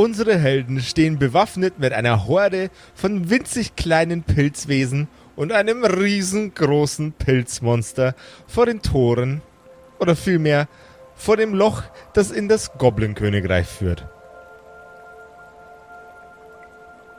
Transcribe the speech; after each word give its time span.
unsere 0.00 0.38
Helden 0.38 0.80
stehen 0.80 1.18
bewaffnet 1.18 1.78
mit 1.78 1.92
einer 1.92 2.26
Horde 2.26 2.70
von 2.94 3.28
winzig 3.28 3.76
kleinen 3.76 4.22
Pilzwesen 4.22 5.08
und 5.36 5.52
einem 5.52 5.84
riesengroßen 5.84 7.12
Pilzmonster 7.12 8.14
vor 8.46 8.64
den 8.64 8.80
Toren 8.80 9.42
oder 9.98 10.16
vielmehr 10.16 10.68
vor 11.16 11.36
dem 11.36 11.52
Loch, 11.52 11.82
das 12.14 12.30
in 12.30 12.48
das 12.48 12.72
Goblin-Königreich 12.78 13.66
führt. 13.66 14.06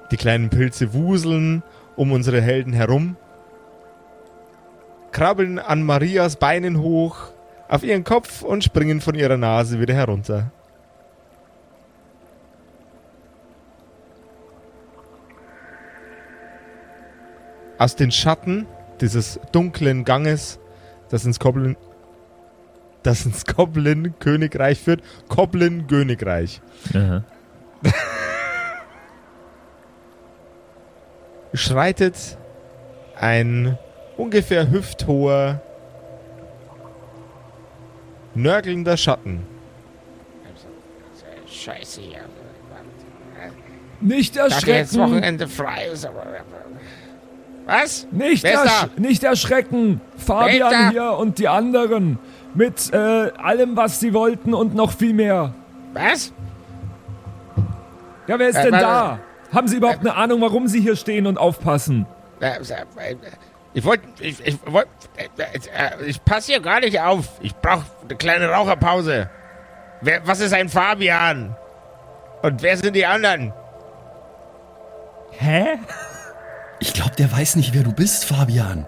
Die 0.10 0.18
kleinen 0.18 0.50
Pilze 0.50 0.92
wuseln 0.92 1.62
um 1.96 2.12
unsere 2.12 2.42
Helden 2.42 2.74
herum, 2.74 3.16
krabbeln 5.12 5.60
an 5.60 5.84
Marias 5.84 6.38
Beinen 6.38 6.80
hoch, 6.80 7.32
auf 7.68 7.84
ihren 7.84 8.04
Kopf 8.04 8.42
und 8.42 8.64
springen 8.64 9.02
von 9.02 9.14
ihrer 9.14 9.38
Nase 9.38 9.80
wieder 9.80 9.94
herunter. 9.94 10.52
Aus 17.82 17.96
den 17.96 18.12
Schatten 18.12 18.68
dieses 19.02 19.40
dunklen 19.52 20.06
Ganges, 20.06 20.60
das 21.10 21.26
ins 21.26 21.40
Goblin, 21.40 21.76
das 23.02 23.26
ins 23.26 23.44
Goblin-Königreich 23.48 24.80
führt, 24.80 25.02
Goblin-Königreich. 25.30 26.62
Aha. 26.94 27.24
schreitet 31.56 32.38
ein 33.16 33.80
ungefähr 34.16 34.70
hüfthoher, 34.70 35.64
nörgelnder 38.36 38.96
Schatten. 38.96 39.42
Scheiße 41.48 42.02
hier. 42.02 42.20
Nicht 44.02 44.36
Ich 44.36 44.42
hatte 44.42 44.54
jetzt 44.54 44.96
erschrecken! 44.96 45.00
Wochenende 45.00 45.48
frei. 45.48 45.88
ist 45.88 46.06
aber- 46.06 46.28
Was? 47.66 48.08
Nicht, 48.12 48.44
ersch 48.44 48.88
nicht 48.98 49.24
erschrecken! 49.24 50.02
Fabian 50.18 50.92
hier 50.92 51.14
und 51.14 51.38
die 51.40 51.48
anderen. 51.48 52.20
Mit 52.54 52.92
äh, 52.94 52.98
allem, 52.98 53.78
was 53.78 54.00
sie 54.00 54.14
wollten 54.14 54.54
und 54.54 54.76
noch 54.76 54.92
viel 54.92 55.14
mehr. 55.14 55.54
Was? 55.94 56.34
Ja, 58.28 58.38
wer 58.40 58.50
ist 58.50 58.58
Äh, 58.58 58.64
denn 58.64 58.74
da? 58.74 59.20
Haben 59.54 59.68
Sie 59.68 59.78
überhaupt 59.78 60.00
eine 60.00 60.16
Ahnung, 60.16 60.42
warum 60.42 60.68
Sie 60.68 60.80
hier 60.82 60.96
stehen 60.96 61.28
und 61.28 61.38
aufpassen? 61.38 62.06
Äh, 62.40 62.56
äh, 62.56 63.16
Ich 63.74 63.84
wollte, 63.86 64.04
ich, 64.20 64.46
ich 64.46 64.58
wollte, 64.66 64.90
äh, 65.18 66.06
ich 66.06 66.24
passe 66.24 66.52
hier 66.54 66.62
gar 66.62 66.80
nicht 66.82 67.00
auf. 67.00 67.26
Ich 67.42 67.56
brauche 67.56 67.86
eine 68.04 68.16
kleine 68.18 68.50
Raucherpause. 68.50 69.30
Wer, 70.02 70.26
was 70.26 70.40
ist 70.40 70.54
ein 70.54 70.68
Fabian? 70.70 71.56
Und 72.42 72.62
wer 72.64 72.76
sind 72.78 72.96
die 72.96 73.06
anderen? 73.06 73.54
Hä? 75.32 75.78
Ich 76.82 76.94
glaube, 76.94 77.12
der 77.16 77.32
weiß 77.32 77.56
nicht, 77.58 77.74
wer 77.76 77.84
du 77.84 77.94
bist, 77.94 78.26
Fabian. 78.26 78.88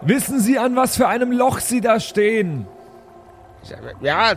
Wissen 0.00 0.40
Sie, 0.40 0.58
an 0.58 0.74
was 0.74 0.96
für 0.96 1.06
einem 1.06 1.30
Loch 1.30 1.60
Sie 1.60 1.80
da 1.80 2.00
stehen? 2.00 2.66
Ja, 4.00 4.32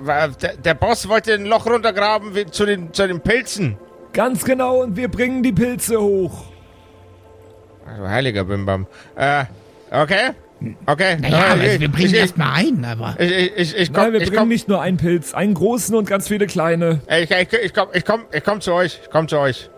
war- 0.00 0.28
der, 0.28 0.56
der 0.58 0.74
Boss 0.74 1.08
wollte 1.08 1.32
ein 1.32 1.46
Loch 1.46 1.64
runtergraben 1.66 2.34
wie 2.34 2.44
zu 2.44 2.66
den, 2.66 2.92
zu 2.92 3.08
den 3.08 3.20
Pilzen. 3.22 3.78
Ganz 4.12 4.44
genau, 4.44 4.82
und 4.82 4.96
wir 4.96 5.08
bringen 5.08 5.42
die 5.42 5.52
Pilze 5.52 5.98
hoch. 5.98 6.44
Also 7.86 8.06
heiliger 8.06 8.44
Bimbam. 8.44 8.86
Äh, 9.16 9.44
okay. 9.90 10.32
Okay. 10.84 11.16
Naja, 11.18 11.38
äh, 11.56 11.60
also 11.60 11.80
wir 11.80 11.90
bringen 11.90 12.14
erstmal 12.14 12.52
ein, 12.56 12.84
aber. 12.84 13.16
ich, 13.18 13.30
ich, 13.30 13.56
ich, 13.56 13.76
ich 13.78 13.90
Nein, 13.90 14.04
komm, 14.04 14.12
wir 14.12 14.20
ich 14.20 14.28
bringen 14.28 14.40
komm, 14.40 14.48
nicht 14.50 14.68
nur 14.68 14.82
einen 14.82 14.98
Pilz, 14.98 15.32
einen 15.32 15.54
großen 15.54 15.94
und 15.94 16.06
ganz 16.06 16.28
viele 16.28 16.46
kleine. 16.46 17.00
ich, 17.08 17.30
ich, 17.30 17.52
ich 17.54 17.72
komm, 17.72 17.88
ich 17.94 18.04
komm, 18.04 18.26
ich 18.30 18.44
komm 18.44 18.60
zu 18.60 18.74
euch. 18.74 19.00
Ich 19.02 19.10
komm 19.10 19.26
zu 19.26 19.38
euch. 19.38 19.70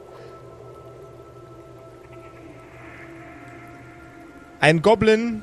Ein 4.62 4.80
Goblin 4.80 5.42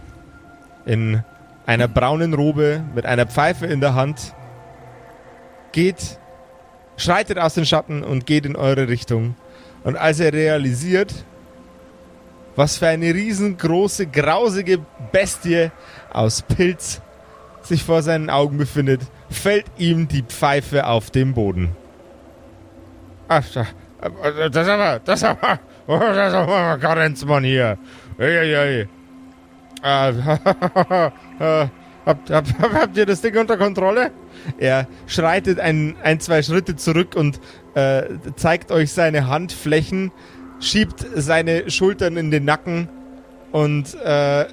in 0.86 1.22
einer 1.66 1.90
braunen 1.90 2.34
Robe 2.34 2.82
mit 2.96 3.06
einer 3.06 3.26
Pfeife 3.26 3.66
in 3.66 3.82
der 3.82 3.94
Hand 3.94 4.34
geht, 5.74 6.18
schreitet 6.96 7.38
aus 7.38 7.54
den 7.54 7.66
Schatten 7.66 8.02
und 8.02 8.26
geht 8.26 8.46
in 8.46 8.56
eure 8.56 8.88
Richtung. 8.88 9.36
Und 9.84 9.98
als 9.98 10.22
er 10.22 10.32
realisiert, 10.32 11.14
was 12.56 12.78
für 12.78 12.88
eine 12.88 13.14
riesengroße, 13.14 14.08
grausige 14.08 14.80
Bestie 15.12 15.70
aus 16.14 16.42
Pilz 16.42 17.02
sich 17.62 17.84
vor 17.84 18.02
seinen 18.04 18.30
Augen 18.30 18.58
befindet, 18.58 19.02
fällt 19.30 19.66
ihm 19.78 20.08
die 20.08 20.24
Pfeife 20.24 20.88
auf 20.88 21.12
den 21.12 21.34
Boden. 21.34 21.76
Ach, 23.28 23.44
da- 23.54 23.68
äh, 24.24 24.50
das 24.50 24.66
aber, 24.70 25.00
das 25.04 25.24
aber, 25.26 25.60
oh, 25.88 26.00
das 26.00 26.34
aber 26.34 26.78
Karenzmann 26.78 27.44
hier. 27.44 27.78
Eieiei. 28.18 28.66
Äh, 28.66 28.82
äh, 28.84 28.88
habt, 32.06 32.30
habt, 32.32 32.60
habt 32.60 32.98
ihr 32.98 33.06
das 33.06 33.22
Ding 33.22 33.38
unter 33.38 33.58
Kontrolle? 33.58 34.12
Er 34.58 34.88
schreitet 35.08 35.60
ein, 35.60 35.96
ein 36.04 36.20
zwei 36.20 36.42
Schritte 36.44 36.76
zurück 36.76 37.16
und 37.16 37.40
äh, 37.76 38.04
zeigt 38.36 38.72
euch 38.72 38.92
seine 38.92 39.28
Handflächen, 39.28 40.12
schiebt 40.60 41.06
seine 41.16 41.70
Schultern 41.70 42.18
in 42.18 42.32
den 42.32 42.46
Nacken 42.46 42.90
und 43.52 43.96
äh, 44.04 44.46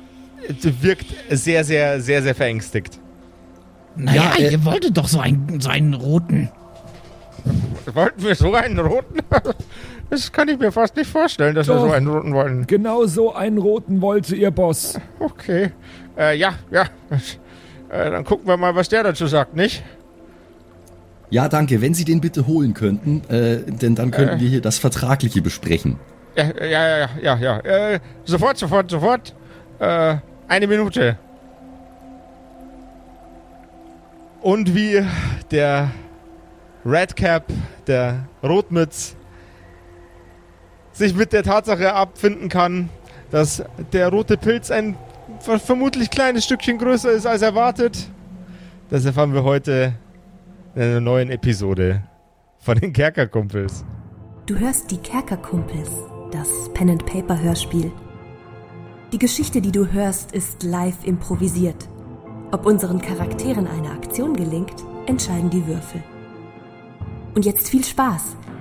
wirkt 0.62 1.06
sehr, 1.30 1.64
sehr, 1.64 2.00
sehr, 2.00 2.22
sehr 2.22 2.34
verängstigt. 2.34 3.00
Naja, 3.96 4.32
Ja, 4.38 4.44
äh, 4.44 4.52
ihr 4.52 4.64
wolltet 4.64 4.96
doch 4.96 5.08
so 5.08 5.20
einen, 5.20 5.60
so 5.60 5.68
einen 5.70 5.94
roten. 5.94 6.50
Wollten 7.92 8.22
wir 8.24 8.34
so 8.34 8.52
einen 8.54 8.78
roten? 8.78 9.20
Das 10.08 10.30
kann 10.30 10.48
ich 10.48 10.58
mir 10.58 10.70
fast 10.70 10.96
nicht 10.96 11.10
vorstellen, 11.10 11.54
dass 11.54 11.66
wir 11.66 11.74
Doch. 11.74 11.86
so 11.86 11.90
einen 11.90 12.06
roten 12.06 12.32
wollen. 12.32 12.66
Genau 12.66 13.06
so 13.06 13.34
einen 13.34 13.58
roten 13.58 14.00
wollte 14.00 14.36
Ihr 14.36 14.50
Boss. 14.50 14.98
Okay. 15.18 15.72
Äh, 16.16 16.36
ja, 16.36 16.54
ja. 16.70 16.84
Äh, 17.88 18.10
dann 18.10 18.24
gucken 18.24 18.46
wir 18.46 18.56
mal, 18.56 18.74
was 18.74 18.88
der 18.88 19.02
dazu 19.02 19.26
sagt, 19.26 19.54
nicht? 19.54 19.82
Ja, 21.30 21.48
danke. 21.48 21.80
Wenn 21.80 21.94
Sie 21.94 22.04
den 22.04 22.20
bitte 22.20 22.46
holen 22.46 22.74
könnten, 22.74 23.22
äh, 23.28 23.58
denn 23.58 23.94
dann 23.94 24.10
könnten 24.10 24.40
wir 24.40 24.48
hier 24.48 24.60
das 24.60 24.78
Vertragliche 24.78 25.42
besprechen. 25.42 25.98
Ja, 26.36 26.44
ja, 26.64 26.98
ja, 26.98 27.08
ja, 27.20 27.36
ja. 27.36 27.58
Äh, 27.60 28.00
sofort, 28.24 28.58
sofort, 28.58 28.90
sofort. 28.90 29.34
Äh, 29.78 30.16
eine 30.48 30.66
Minute. 30.66 31.18
Und 34.42 34.74
wie 34.74 35.04
der 35.50 35.90
Redcap, 36.84 37.44
der 37.86 38.26
Rotmütz, 38.44 39.16
sich 40.96 41.14
mit 41.14 41.32
der 41.32 41.42
Tatsache 41.42 41.92
abfinden 41.92 42.48
kann, 42.48 42.88
dass 43.30 43.62
der 43.92 44.08
rote 44.08 44.36
Pilz 44.36 44.70
ein 44.70 44.96
ver- 45.40 45.58
vermutlich 45.58 46.10
kleines 46.10 46.44
Stückchen 46.44 46.78
größer 46.78 47.10
ist 47.10 47.26
als 47.26 47.42
erwartet. 47.42 48.08
Das 48.88 49.04
erfahren 49.04 49.34
wir 49.34 49.44
heute 49.44 49.92
in 50.74 50.82
einer 50.82 51.00
neuen 51.00 51.30
Episode 51.30 52.02
von 52.58 52.78
den 52.78 52.92
Kerkerkumpels. 52.92 53.84
Du 54.46 54.56
hörst 54.58 54.90
die 54.90 54.98
Kerkerkumpels, 54.98 55.90
das 56.30 56.48
Pen 56.72 56.90
and 56.90 57.04
Paper 57.04 57.40
Hörspiel. 57.40 57.92
Die 59.12 59.18
Geschichte, 59.18 59.60
die 59.60 59.72
du 59.72 59.92
hörst, 59.92 60.32
ist 60.32 60.62
live 60.62 61.04
improvisiert. 61.04 61.88
Ob 62.52 62.64
unseren 62.64 63.02
Charakteren 63.02 63.66
eine 63.66 63.90
Aktion 63.90 64.34
gelingt, 64.34 64.74
entscheiden 65.06 65.50
die 65.50 65.66
Würfel. 65.66 66.02
Und 67.34 67.44
jetzt 67.44 67.68
viel 67.68 67.84
Spaß 67.84 68.36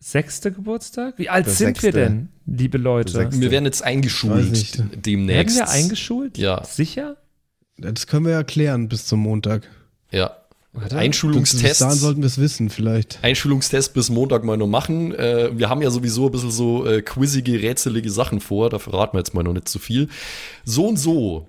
sechste 0.00 0.50
Geburtstag? 0.50 1.18
Wie 1.18 1.28
alt 1.28 1.46
Der 1.46 1.52
sind 1.52 1.82
wir 1.82 1.92
sechste. 1.92 1.92
denn, 1.92 2.28
liebe 2.46 2.78
Leute? 2.78 3.30
Wir 3.32 3.50
werden 3.50 3.66
jetzt 3.66 3.82
eingeschult 3.84 4.50
nicht. 4.50 4.78
Werden 4.78 5.02
demnächst. 5.02 5.56
wir 5.56 5.68
eingeschult? 5.68 6.38
Ja. 6.38 6.64
Sicher? 6.64 7.16
Das 7.76 8.06
können 8.06 8.26
wir 8.26 8.32
ja 8.32 8.42
klären 8.42 8.88
bis 8.88 9.06
zum 9.06 9.20
Montag. 9.20 9.68
Ja. 10.10 10.36
Bis 10.72 10.82
dahin 10.84 10.98
Einschulungstest. 10.98 11.78
sollten 12.00 12.22
wir 12.22 12.26
es 12.26 12.38
wissen, 12.38 12.70
vielleicht. 12.70 13.18
Einschulungstest 13.22 13.92
bis 13.92 14.08
Montag 14.08 14.44
mal 14.44 14.56
noch 14.56 14.68
machen. 14.68 15.12
Äh, 15.14 15.50
wir 15.58 15.68
haben 15.68 15.82
ja 15.82 15.90
sowieso 15.90 16.26
ein 16.26 16.32
bisschen 16.32 16.52
so 16.52 16.86
äh, 16.86 17.02
quizzige, 17.02 17.60
rätselige 17.60 18.10
Sachen 18.10 18.40
vor. 18.40 18.70
Da 18.70 18.78
verraten 18.78 19.14
wir 19.14 19.18
jetzt 19.20 19.34
mal 19.34 19.42
noch 19.42 19.52
nicht 19.52 19.68
zu 19.68 19.78
viel. 19.80 20.08
So 20.64 20.86
und 20.86 20.96
so 20.96 21.48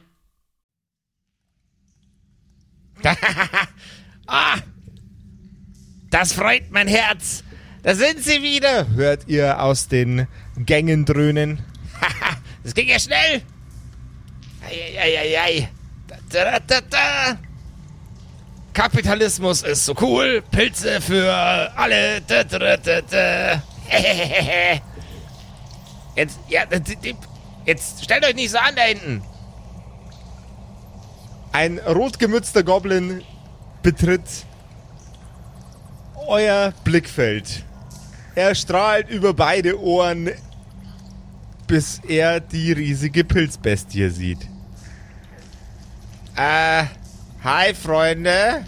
Tschüssinger. 3.01 3.57
Das 6.11 6.33
freut 6.33 6.69
mein 6.71 6.89
Herz. 6.89 7.41
Da 7.83 7.95
sind 7.95 8.21
sie 8.21 8.43
wieder. 8.43 8.89
Hört 8.89 9.27
ihr 9.27 9.61
aus 9.61 9.87
den 9.87 10.27
Gängen 10.57 11.05
dröhnen. 11.05 11.63
das 12.63 12.73
ging 12.73 12.89
ja 12.89 12.99
schnell. 12.99 13.41
Eieieiei. 14.67 15.69
Da, 16.07 16.17
da, 16.29 16.59
da, 16.59 16.81
da. 16.81 17.37
Kapitalismus 18.73 19.63
ist 19.63 19.85
so 19.85 19.95
cool. 20.01 20.43
Pilze 20.51 20.99
für 20.99 21.33
alle. 21.77 22.21
Jetzt, 26.15 26.39
ja, 26.49 26.63
jetzt 27.65 28.03
stellt 28.03 28.25
euch 28.25 28.35
nicht 28.35 28.51
so 28.51 28.57
an 28.57 28.75
da 28.75 28.81
hinten. 28.81 29.23
Ein 31.51 31.79
rotgemützter 31.79 32.63
Goblin 32.63 33.21
betritt 33.83 34.21
euer 36.27 36.73
Blickfeld. 36.83 37.63
Er 38.35 38.55
strahlt 38.55 39.09
über 39.09 39.33
beide 39.33 39.79
Ohren, 39.81 40.29
bis 41.67 41.99
er 42.07 42.39
die 42.39 42.71
riesige 42.71 43.25
Pilzbestie 43.25 44.09
sieht. 44.09 44.39
Äh, 46.37 46.85
hi 47.43 47.73
Freunde. 47.73 48.65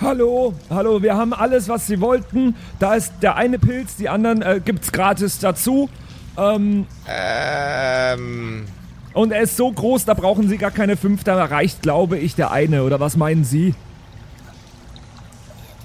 Hallo, 0.00 0.54
hallo, 0.68 1.02
wir 1.02 1.16
haben 1.16 1.32
alles, 1.32 1.68
was 1.68 1.86
Sie 1.86 2.00
wollten. 2.00 2.54
Da 2.78 2.94
ist 2.94 3.14
der 3.22 3.36
eine 3.36 3.58
Pilz, 3.58 3.96
die 3.96 4.08
anderen 4.08 4.42
äh, 4.42 4.60
gibt's 4.62 4.92
gratis 4.92 5.38
dazu. 5.38 5.88
Ähm, 6.36 6.86
Ähm, 7.08 8.66
und 9.14 9.32
er 9.32 9.40
ist 9.42 9.56
so 9.56 9.70
groß, 9.70 10.04
da 10.04 10.14
brauchen 10.14 10.48
Sie 10.48 10.58
gar 10.58 10.70
keine 10.70 10.96
fünf, 10.96 11.24
da 11.24 11.42
reicht, 11.44 11.82
glaube 11.82 12.18
ich, 12.18 12.34
der 12.34 12.50
eine. 12.50 12.84
Oder 12.84 13.00
was 13.00 13.16
meinen 13.16 13.44
Sie? 13.44 13.74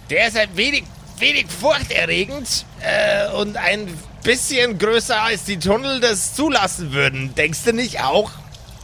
der 0.09 0.27
ist 0.27 0.37
ein 0.37 0.49
wenig, 0.55 0.83
wenig 1.17 1.47
furchterregend 1.47 2.65
äh, 2.81 3.31
und 3.35 3.57
ein 3.57 3.87
bisschen 4.23 4.77
größer 4.77 5.19
als 5.21 5.45
die 5.45 5.57
Tunnel 5.57 5.99
das 6.01 6.35
zulassen 6.35 6.91
würden. 6.93 7.33
Denkst 7.35 7.63
du 7.65 7.73
nicht 7.73 8.03
auch? 8.03 8.29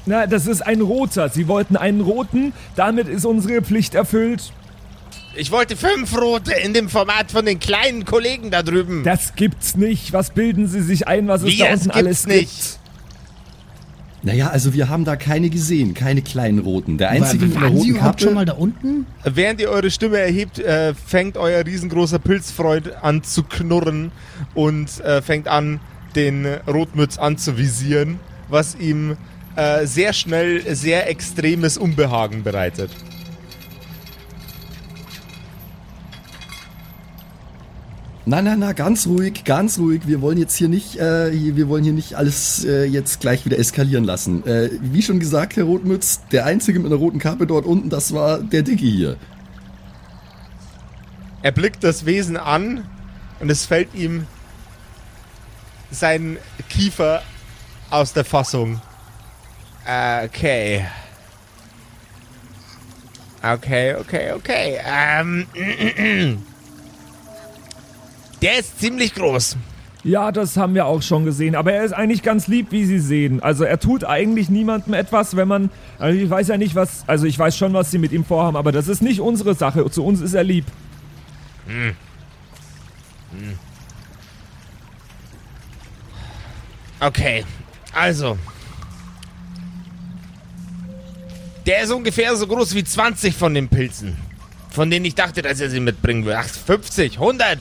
Na, 0.06 0.25
das 0.25 0.47
ist 0.47 0.62
ein 0.65 0.81
roter. 0.81 1.30
Sie 1.30 1.47
wollten 1.47 1.77
einen 1.77 2.01
roten, 2.01 2.53
damit 2.75 3.07
ist 3.07 3.25
unsere 3.25 3.62
Pflicht 3.62 3.94
erfüllt. 3.94 4.51
Ich 5.35 5.51
wollte 5.51 5.77
fünf 5.77 6.18
rote 6.19 6.53
in 6.53 6.74
dem 6.74 6.89
Format 6.89 7.31
von 7.31 7.45
den 7.45 7.59
kleinen 7.59 8.06
Kollegen 8.06 8.50
da 8.50 8.63
drüben. 8.63 9.03
Das 9.03 9.35
gibt's 9.35 9.75
nicht. 9.75 10.12
Was 10.13 10.31
bilden 10.31 10.68
Sie 10.68 10.81
sich 10.81 11.07
ein, 11.07 11.27
was 11.27 11.42
es 11.44 11.47
Wie, 11.50 11.57
da 11.57 11.65
das 11.65 11.74
unten 11.81 11.83
gibt's 11.83 11.97
alles 11.97 12.25
nicht? 12.27 12.39
gibt? 12.50 12.79
Naja, 14.21 14.50
also 14.50 14.74
wir 14.74 14.89
haben 14.89 15.06
da 15.06 15.16
keine 15.16 15.50
gesehen, 15.50 15.94
keine 15.94 16.21
kleinen 16.21 16.60
roten. 16.60 16.98
Der 16.98 17.10
einzige 17.10 17.45
mit 17.45 17.57
einer 17.57 17.69
Sie 17.69 17.74
roten 17.75 17.89
überhaupt 17.89 18.19
schon 18.21 18.30
Kappe. 18.30 18.36
mal 18.36 18.45
da 18.45 18.54
unten? 18.54 19.06
Während 19.24 19.62
ihr 19.62 19.69
eure 19.69 19.89
Stimme 19.92 20.18
erhebt, 20.18 20.60
äh, 20.60 20.94
fängt 20.94 21.38
euer 21.38 21.66
riesengroßer 21.66 22.19
Pilzfreund 22.19 23.01
an 23.01 23.24
zu 23.24 23.44
knurren 23.44 24.12
und 24.54 25.00
äh, 25.01 25.21
fängt 25.21 25.48
an, 25.48 25.80
den 26.16 26.45
Rotmütz 26.68 27.18
anzuvisieren, 27.18 28.19
was 28.50 28.75
ihm 28.75 29.16
äh, 29.56 29.86
sehr 29.86 30.13
schnell 30.13 30.75
sehr 30.75 31.10
extremes 31.10 31.77
Unbehagen 31.77 32.44
bereitet. 32.44 32.92
Nein, 38.30 38.44
nein, 38.44 38.60
nein, 38.60 38.76
ganz 38.76 39.08
ruhig, 39.08 39.44
ganz 39.44 39.80
ruhig. 39.80 40.02
Wir 40.06 40.22
wollen 40.22 40.38
jetzt 40.38 40.56
hier 40.56 40.70
nicht, 40.70 40.98
äh, 41.00 41.31
wir 41.34 41.68
wollen 41.68 41.84
hier 41.84 41.94
nicht 41.94 42.14
alles 42.14 42.64
äh, 42.64 42.84
jetzt 42.84 43.22
gleich 43.22 43.44
wieder 43.44 43.58
eskalieren 43.58 44.04
lassen. 44.04 44.46
Äh, 44.46 44.70
wie 44.81 45.02
schon 45.02 45.20
gesagt, 45.20 45.56
Herr 45.56 45.64
Rotmütz, 45.64 46.22
der 46.31 46.46
einzige 46.46 46.78
mit 46.78 46.92
einer 46.92 46.98
roten 46.98 47.18
Kappe 47.18 47.48
dort 47.48 47.66
unten, 47.66 47.90
das 47.90 48.14
war 48.14 48.38
der 48.38 48.62
Dicke 48.62 48.86
hier. 48.86 49.18
Er 51.42 51.52
blickt 51.52 51.83
das 51.83 52.06
Wesen 52.06 52.38
an 52.38 52.86
und 53.40 53.50
es 53.50 53.66
fällt 53.66 53.95
ihm 53.95 54.28
sein 55.90 56.38
Kiefer 56.69 57.24
aus 57.90 58.14
der 58.14 58.26
Fassung. 58.26 58.80
Okay. 60.24 60.86
Okay, 63.42 63.95
okay, 63.95 64.33
okay. 64.33 64.78
Ähm, 64.86 65.48
der 68.42 68.60
ist 68.60 68.80
ziemlich 68.80 69.14
groß. 69.16 69.58
Ja, 70.04 70.31
das 70.31 70.56
haben 70.56 70.76
wir 70.76 70.86
auch 70.86 71.02
schon 71.02 71.26
gesehen. 71.26 71.56
Aber 71.56 71.74
er 71.74 71.84
ist 71.84 71.92
eigentlich 71.92 72.24
ganz 72.24 72.48
lieb, 72.48 72.68
wie 72.72 72.86
Sie 72.86 73.00
sehen. 73.00 73.44
Also 73.44 73.66
er 73.66 73.80
tut 73.80 74.06
eigentlich 74.06 74.50
niemandem 74.50 74.94
etwas, 74.94 75.36
wenn 75.36 75.48
man. 75.48 75.69
Also 75.98 76.18
ich 76.18 76.30
weiß 76.30 76.48
ja 76.48 76.58
nicht, 76.58 76.76
was. 76.76 77.04
Also 77.06 77.26
ich 77.26 77.38
weiß 77.38 77.58
schon, 77.58 77.74
was 77.74 77.92
Sie 77.92 77.98
mit 77.98 78.14
ihm 78.14 78.24
vorhaben, 78.24 78.56
aber 78.56 78.72
das 78.72 78.88
ist 78.88 79.02
nicht 79.02 79.19
unsere 79.19 79.56
Sache. 79.56 79.90
Zu 79.92 80.06
uns 80.06 80.22
ist 80.22 80.34
er 80.34 80.44
lieb. 80.44 80.66
Okay, 87.02 87.44
also. 87.94 88.38
Der 91.66 91.84
ist 91.84 91.92
ungefähr 91.92 92.36
so 92.36 92.48
groß 92.48 92.74
wie 92.74 92.84
20 92.84 93.36
von 93.36 93.54
den 93.54 93.68
Pilzen. 93.68 94.18
Von 94.72 94.90
denen 94.90 95.06
ich 95.06 95.16
dachte, 95.16 95.42
dass 95.42 95.60
ihr 95.60 95.69
sie 95.69 95.81
mitbringen 95.81 96.24
würdet. 96.24 96.46
Ach, 96.46 96.48
50, 96.48 97.19
100 97.19 97.60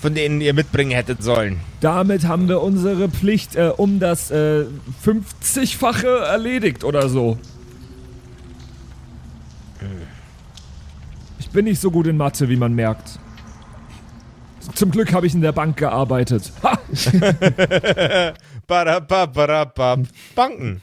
von 0.00 0.14
denen 0.14 0.40
ihr 0.40 0.54
mitbringen 0.54 0.92
hättet 0.92 1.22
sollen. 1.22 1.60
Damit 1.80 2.26
haben 2.26 2.48
wir 2.48 2.62
unsere 2.62 3.08
Pflicht 3.08 3.56
äh, 3.56 3.72
um 3.76 4.00
das 4.00 4.30
äh, 4.30 4.64
50-fache 5.04 6.24
erledigt 6.24 6.84
oder 6.84 7.08
so. 7.08 7.38
Ich 11.38 11.50
bin 11.50 11.64
nicht 11.64 11.80
so 11.80 11.90
gut 11.90 12.06
in 12.06 12.16
Mathe, 12.16 12.48
wie 12.48 12.56
man 12.56 12.74
merkt. 12.74 13.18
Zum 14.74 14.90
Glück 14.90 15.12
habe 15.12 15.26
ich 15.26 15.34
in 15.34 15.40
der 15.40 15.52
Bank 15.52 15.76
gearbeitet. 15.76 16.52
Ha! 16.62 16.78
Banken. 20.34 20.80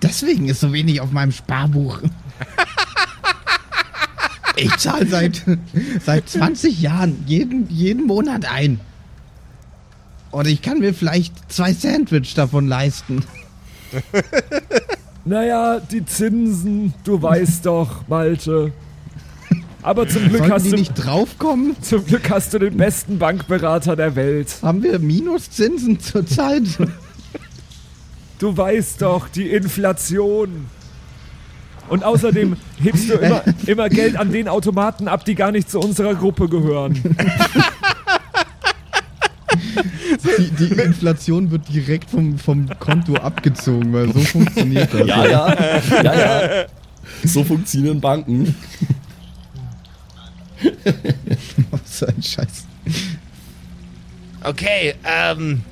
Deswegen 0.00 0.48
ist 0.48 0.60
so 0.60 0.72
wenig 0.72 1.00
auf 1.00 1.10
meinem 1.10 1.32
Sparbuch. 1.32 2.00
Ich 4.60 4.76
zahle 4.78 5.06
seit, 5.06 5.42
seit 6.04 6.28
20 6.28 6.80
Jahren 6.80 7.24
jeden, 7.26 7.68
jeden 7.70 8.06
Monat 8.06 8.44
ein. 8.50 8.80
Und 10.30 10.46
ich 10.46 10.62
kann 10.62 10.78
mir 10.78 10.94
vielleicht 10.94 11.34
zwei 11.52 11.72
Sandwich 11.72 12.34
davon 12.34 12.66
leisten. 12.68 13.24
Naja, 15.24 15.80
die 15.80 16.04
Zinsen, 16.04 16.94
du 17.04 17.20
weißt 17.20 17.66
doch, 17.66 18.08
Malte. 18.08 18.72
Aber 19.82 20.08
zum 20.08 20.22
Glück, 20.28 20.38
Sollten 20.38 20.52
hast 20.54 20.64
die 20.66 20.70
du, 20.70 20.76
nicht 20.76 20.94
draufkommen? 20.94 21.76
zum 21.82 22.06
Glück 22.06 22.30
hast 22.30 22.54
du 22.54 22.58
den 22.58 22.76
besten 22.78 23.18
Bankberater 23.18 23.96
der 23.96 24.16
Welt. 24.16 24.56
Haben 24.62 24.82
wir 24.82 24.98
Minuszinsen 24.98 26.00
zurzeit? 26.00 26.62
Du 28.38 28.56
weißt 28.56 29.02
doch, 29.02 29.28
die 29.28 29.50
Inflation. 29.50 30.66
Und 31.90 32.04
außerdem 32.04 32.56
hebst 32.80 33.10
du 33.10 33.14
immer, 33.14 33.42
immer 33.66 33.88
Geld 33.88 34.16
an 34.16 34.30
den 34.30 34.46
Automaten 34.46 35.08
ab, 35.08 35.24
die 35.24 35.34
gar 35.34 35.50
nicht 35.50 35.68
zu 35.68 35.80
unserer 35.80 36.14
Gruppe 36.14 36.48
gehören. 36.48 36.94
Die, 40.38 40.50
die 40.50 40.80
Inflation 40.80 41.50
wird 41.50 41.68
direkt 41.68 42.10
vom, 42.10 42.38
vom 42.38 42.68
Konto 42.78 43.14
abgezogen, 43.16 43.92
weil 43.92 44.12
so 44.12 44.20
funktioniert 44.20 44.94
das. 44.94 45.06
Ja, 45.06 45.26
ja, 45.26 45.54
ja, 46.02 46.14
ja. 46.14 46.66
So 47.24 47.44
funktionieren 47.44 48.00
Banken. 48.00 48.54
So 51.84 52.06
ein 52.06 52.22
Scheiß. 52.22 52.66
Okay, 54.44 54.94
ähm. 55.04 55.62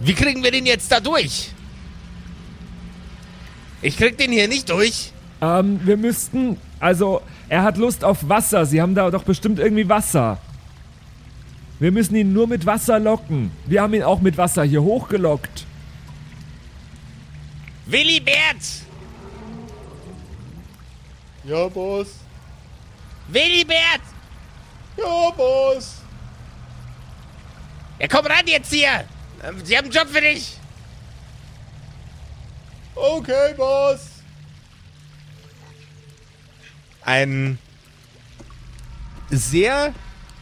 Wie 0.00 0.12
kriegen 0.12 0.42
wir 0.42 0.50
den 0.50 0.66
jetzt 0.66 0.92
da 0.92 1.00
durch? 1.00 1.50
Ich 3.80 3.96
krieg 3.96 4.18
den 4.18 4.32
hier 4.32 4.48
nicht 4.48 4.68
durch. 4.70 5.12
Ähm, 5.40 5.80
wir 5.84 5.96
müssten, 5.96 6.56
also, 6.80 7.22
er 7.48 7.62
hat 7.62 7.76
Lust 7.76 8.04
auf 8.04 8.28
Wasser. 8.28 8.66
Sie 8.66 8.82
haben 8.82 8.94
da 8.94 9.10
doch 9.10 9.22
bestimmt 9.22 9.58
irgendwie 9.58 9.88
Wasser. 9.88 10.38
Wir 11.78 11.92
müssen 11.92 12.16
ihn 12.16 12.32
nur 12.32 12.48
mit 12.48 12.66
Wasser 12.66 12.98
locken. 12.98 13.52
Wir 13.66 13.82
haben 13.82 13.94
ihn 13.94 14.02
auch 14.02 14.20
mit 14.20 14.36
Wasser 14.36 14.64
hier 14.64 14.82
hochgelockt. 14.82 15.64
Willibert! 17.86 18.82
Ja, 21.44 21.68
Boss. 21.68 22.08
Willibert! 23.28 24.02
Ja, 24.96 25.30
Boss. 25.30 26.02
Ja, 28.00 28.08
komm 28.08 28.26
ran 28.26 28.46
jetzt 28.46 28.72
hier! 28.72 29.04
Sie 29.64 29.76
haben 29.76 29.84
einen 29.84 29.94
Job 29.94 30.08
für 30.08 30.20
dich! 30.20 30.57
Okay, 33.00 33.54
Boss. 33.56 34.00
Ein 37.02 37.58
sehr 39.30 39.94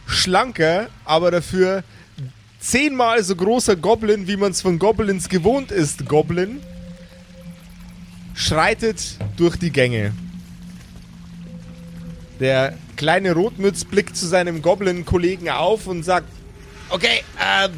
schlanker, 0.05 0.89
aber 1.05 1.31
dafür 1.31 1.83
zehnmal 2.59 3.23
so 3.23 3.35
großer 3.35 3.75
Goblin, 3.75 4.27
wie 4.27 4.37
man 4.37 4.51
es 4.51 4.61
von 4.61 4.79
Goblins 4.79 5.29
gewohnt 5.29 5.71
ist, 5.71 6.05
Goblin, 6.07 6.61
schreitet 8.33 9.17
durch 9.37 9.55
die 9.57 9.71
Gänge. 9.71 10.13
Der 12.39 12.77
kleine 12.95 13.33
Rotmütz 13.33 13.85
blickt 13.85 14.17
zu 14.17 14.27
seinem 14.27 14.61
Goblin-Kollegen 14.61 15.49
auf 15.49 15.87
und 15.87 16.03
sagt, 16.03 16.27
Okay, 16.89 17.23
ähm. 17.39 17.71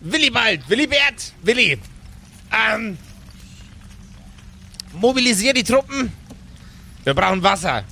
Willibald, 0.00 0.68
Willibert, 0.68 1.32
Willi. 1.42 1.78
Ähm. 2.52 2.98
Mobilisier 4.92 5.52
die 5.52 5.64
Truppen. 5.64 6.12
Wir 7.04 7.14
brauchen 7.14 7.42
Wasser. 7.42 7.84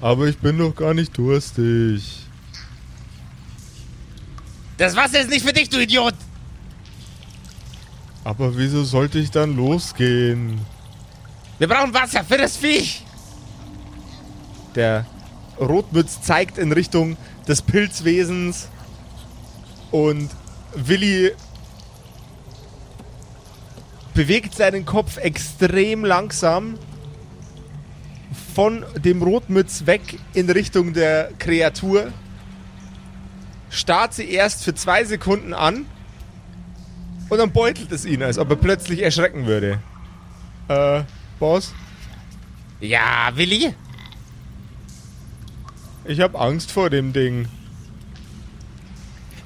aber 0.00 0.26
ich 0.26 0.36
bin 0.38 0.58
doch 0.58 0.74
gar 0.74 0.92
nicht 0.94 1.16
durstig. 1.16 2.20
Das 4.76 4.94
Wasser 4.96 5.20
ist 5.20 5.30
nicht 5.30 5.44
für 5.46 5.52
dich, 5.52 5.68
du 5.68 5.80
Idiot. 5.80 6.14
Aber 8.24 8.56
wieso 8.56 8.84
sollte 8.84 9.18
ich 9.18 9.30
dann 9.30 9.56
losgehen? 9.56 10.60
Wir 11.58 11.68
brauchen 11.68 11.94
Wasser 11.94 12.24
für 12.24 12.38
das 12.38 12.56
Viech. 12.56 13.04
Der 14.74 15.06
Rotmütz 15.60 16.20
zeigt 16.20 16.58
in 16.58 16.72
Richtung 16.72 17.16
des 17.46 17.62
Pilzwesens 17.62 18.68
und 19.94 20.28
Willi 20.74 21.30
bewegt 24.12 24.56
seinen 24.56 24.84
Kopf 24.84 25.18
extrem 25.18 26.04
langsam 26.04 26.74
von 28.56 28.84
dem 28.96 29.22
Rotmütz 29.22 29.86
weg 29.86 30.18
in 30.32 30.50
Richtung 30.50 30.94
der 30.94 31.30
Kreatur. 31.38 32.12
Starrt 33.70 34.14
sie 34.14 34.28
erst 34.28 34.64
für 34.64 34.74
zwei 34.74 35.04
Sekunden 35.04 35.54
an 35.54 35.86
und 37.28 37.38
dann 37.38 37.52
beutelt 37.52 37.92
es 37.92 38.04
ihn, 38.04 38.24
als 38.24 38.38
ob 38.38 38.50
er 38.50 38.56
plötzlich 38.56 39.00
erschrecken 39.00 39.46
würde. 39.46 39.78
Äh, 40.66 41.04
Boss, 41.38 41.72
Ja, 42.80 43.30
Willi? 43.36 43.72
ich 46.04 46.20
habe 46.20 46.36
Angst 46.40 46.72
vor 46.72 46.90
dem 46.90 47.12
Ding. 47.12 47.46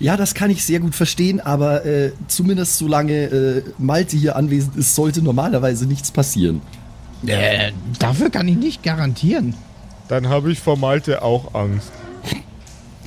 Ja, 0.01 0.17
das 0.17 0.35
kann 0.35 0.51
ich 0.51 0.65
sehr 0.65 0.79
gut 0.81 0.95
verstehen, 0.95 1.41
aber 1.41 1.85
äh, 1.85 2.13
zumindest 2.29 2.79
solange 2.79 3.13
äh, 3.25 3.63
Malte 3.79 4.17
hier 4.17 4.37
anwesend 4.37 4.77
ist, 4.77 4.95
sollte 4.95 5.23
normalerweise 5.23 5.87
nichts 5.87 6.11
passieren. 6.13 6.61
Äh, 7.27 7.73
dafür 7.99 8.31
kann 8.31 8.47
ich 8.47 8.57
nicht 8.57 8.83
garantieren. 8.85 9.55
Dann 10.07 10.29
habe 10.29 10.53
ich 10.53 10.61
vor 10.61 10.77
Malte 10.79 11.23
auch 11.23 11.53
Angst. 11.55 11.91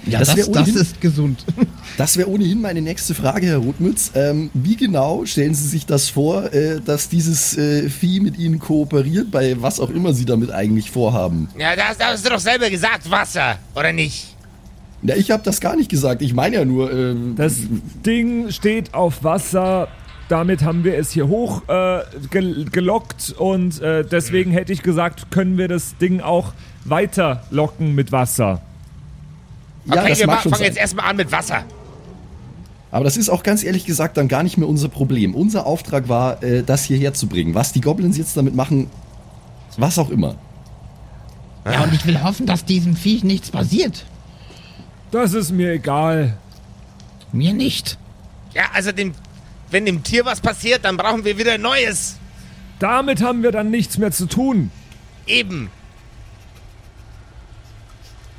Ja, 0.06 0.20
Das 0.20 0.30
das, 0.30 0.38
wär 0.38 0.46
das, 0.48 0.68
ohnehin- 0.68 0.76
ist 0.82 1.02
gesund. 1.02 1.46
Das 1.98 2.16
wäre 2.18 2.30
ohnehin 2.30 2.62
meine 2.62 2.82
nächste 2.82 3.14
Frage, 3.14 3.48
Herr 3.48 3.58
Rotmütz. 3.58 4.12
Ähm, 4.16 4.50
wie 4.54 4.76
genau 4.78 5.26
stellen 5.26 5.54
Sie 5.54 5.68
sich 5.68 5.86
das 5.86 6.10
vor, 6.10 6.52
äh, 6.54 6.80
dass 6.84 7.10
dieses 7.10 7.56
äh, 7.58 7.90
Vieh 7.90 8.22
mit 8.22 8.38
Ihnen 8.40 8.60
kooperiert, 8.60 9.30
bei 9.30 9.62
was 9.62 9.80
auch 9.80 9.90
immer 9.90 10.14
Sie 10.14 10.26
damit 10.26 10.52
eigentlich 10.52 10.90
vorhaben? 10.90 11.50
Ja, 11.60 11.76
das, 11.76 11.98
das 11.98 12.08
hast 12.14 12.26
du 12.26 12.30
doch 12.32 12.40
selber 12.40 12.70
gesagt, 12.70 13.12
Wasser, 13.12 13.58
oder 13.76 13.92
nicht? 13.94 14.31
Ja, 15.04 15.16
ich 15.16 15.32
habe 15.32 15.44
das 15.44 15.60
gar 15.62 15.76
nicht 15.76 15.90
gesagt. 15.90 16.22
Ich 16.22 16.34
meine 16.34 16.58
ja 16.58 16.66
nur, 16.66 16.92
ähm, 16.92 17.36
Das 17.36 17.58
Ding 18.06 18.52
steht 18.52 18.94
auf 18.94 19.24
Wasser. 19.24 19.88
Damit 20.30 20.64
haben 20.64 20.84
wir 20.84 20.98
es 20.98 21.12
hier 21.12 21.28
hoch 21.28 21.64
äh, 21.68 22.04
gel 22.30 22.66
gelockt 22.66 23.36
und 23.38 23.82
äh, 23.82 24.06
deswegen 24.06 24.52
hätte 24.52 24.72
ich 24.72 24.82
gesagt, 24.82 25.30
können 25.30 25.58
wir 25.58 25.68
das 25.68 25.98
Ding 25.98 26.22
auch 26.22 26.54
weiter 26.86 27.44
locken 27.52 27.96
mit 27.96 28.12
Wasser. 28.14 28.62
ja, 29.86 30.02
okay, 30.02 30.10
das 30.10 30.20
wir 30.20 30.28
fangen 30.28 30.56
sein. 30.56 30.64
jetzt 30.64 30.78
erstmal 30.78 31.10
an 31.10 31.18
mit 31.18 31.32
Wasser. 31.32 31.66
Aber 32.92 33.04
das 33.06 33.18
ist 33.18 33.30
auch 33.30 33.44
ganz 33.44 33.64
ehrlich 33.64 33.86
gesagt 33.86 34.18
dann 34.18 34.28
gar 34.28 34.44
nicht 34.44 34.58
mehr 34.58 34.70
unser 34.70 34.90
Problem. 34.90 35.34
Unser 35.34 35.66
Auftrag 35.66 36.08
war, 36.08 36.42
äh, 36.44 36.64
das 36.64 36.84
hierher 36.86 37.14
zu 37.14 37.28
bringen. 37.28 37.54
Was 37.56 37.74
die 37.74 37.82
Goblins 37.82 38.18
jetzt 38.18 38.38
damit 38.38 38.56
machen, 38.56 38.88
was 39.78 39.98
auch 39.98 40.10
immer. 40.10 40.36
Ja, 41.66 41.84
und 41.84 41.94
ich 41.94 42.06
will 42.06 42.22
hoffen, 42.24 42.46
dass 42.46 42.66
diesem 42.66 42.96
Viech 42.96 43.24
nichts 43.24 43.52
passiert. 43.52 44.06
Das 45.12 45.34
ist 45.34 45.52
mir 45.52 45.74
egal. 45.74 46.38
Mir 47.32 47.54
nicht. 47.54 47.98
Ja, 48.54 48.64
also 48.74 48.92
dem, 48.92 49.14
wenn 49.70 49.86
dem 49.86 50.04
Tier 50.04 50.26
was 50.26 50.42
passiert, 50.42 50.86
dann 50.86 50.98
brauchen 50.98 51.24
wir 51.26 51.38
wieder 51.38 51.58
Neues. 51.58 52.18
Damit 52.80 53.22
haben 53.22 53.44
wir 53.44 53.52
dann 53.52 53.70
nichts 53.72 53.98
mehr 53.98 54.12
zu 54.12 54.26
tun. 54.26 54.72
Eben. 55.28 55.70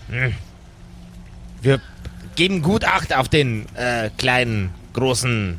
Hm. 0.09 0.35
Wir 1.63 1.81
geben 2.35 2.63
gut 2.63 2.85
Acht 2.85 3.15
auf 3.15 3.29
den 3.29 3.67
äh, 3.77 4.11
kleinen, 4.19 4.71
großen 4.95 5.59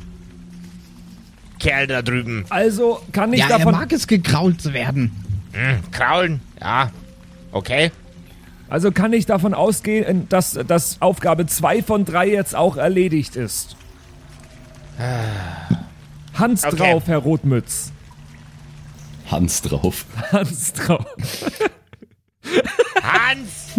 Kerl 1.59 1.87
da 1.87 2.01
drüben. 2.01 2.45
Also 2.49 3.01
kann 3.11 3.31
ich 3.33 3.39
Ja, 3.39 3.47
er 3.49 3.57
davon. 3.59 3.73
mag 3.73 3.91
es 3.93 4.05
gekrault 4.07 4.61
zu 4.61 4.73
werden. 4.73 5.11
Hm, 5.53 5.91
kraulen, 5.91 6.41
ja. 6.59 6.91
Okay. 7.51 7.91
Also 8.73 8.91
kann 8.91 9.13
ich 9.13 9.27
davon 9.27 9.53
ausgehen, 9.53 10.27
dass, 10.29 10.53
dass 10.67 10.99
Aufgabe 10.99 11.45
2 11.45 11.83
von 11.83 12.05
3 12.05 12.27
jetzt 12.27 12.55
auch 12.55 12.75
erledigt 12.75 13.35
ist. 13.35 13.75
Hans 16.33 16.65
Okay. 16.65 16.77
drauf, 16.77 17.03
Herr 17.05 17.19
Rotmütz. 17.19 17.91
Hans 19.29 19.61
drauf. 19.61 20.05
Hans 20.31 20.73
drauf. 20.73 21.05
Hans! 23.03 23.73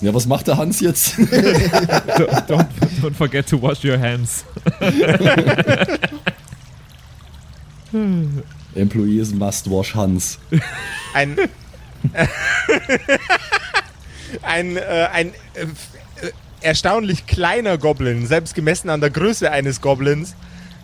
Ja, 0.00 0.14
was 0.14 0.26
macht 0.26 0.46
der 0.46 0.56
Hans 0.56 0.78
jetzt? 0.78 1.14
don't, 1.18 2.66
don't 3.02 3.14
forget 3.14 3.48
to 3.48 3.60
wash 3.60 3.84
your 3.84 3.98
hands. 3.98 4.44
Employees 8.74 9.32
must 9.32 9.70
wash 9.70 9.94
Hans. 9.94 10.38
Ein. 11.14 11.36
ein, 14.42 14.76
äh, 14.76 15.08
ein 15.12 15.28
äh, 15.54 15.62
f- 15.62 15.68
äh, 16.22 16.30
erstaunlich 16.60 17.26
kleiner 17.26 17.78
Goblin, 17.78 18.26
selbst 18.26 18.54
gemessen 18.54 18.90
an 18.90 19.00
der 19.00 19.10
Größe 19.10 19.50
eines 19.50 19.80
Goblins, 19.80 20.34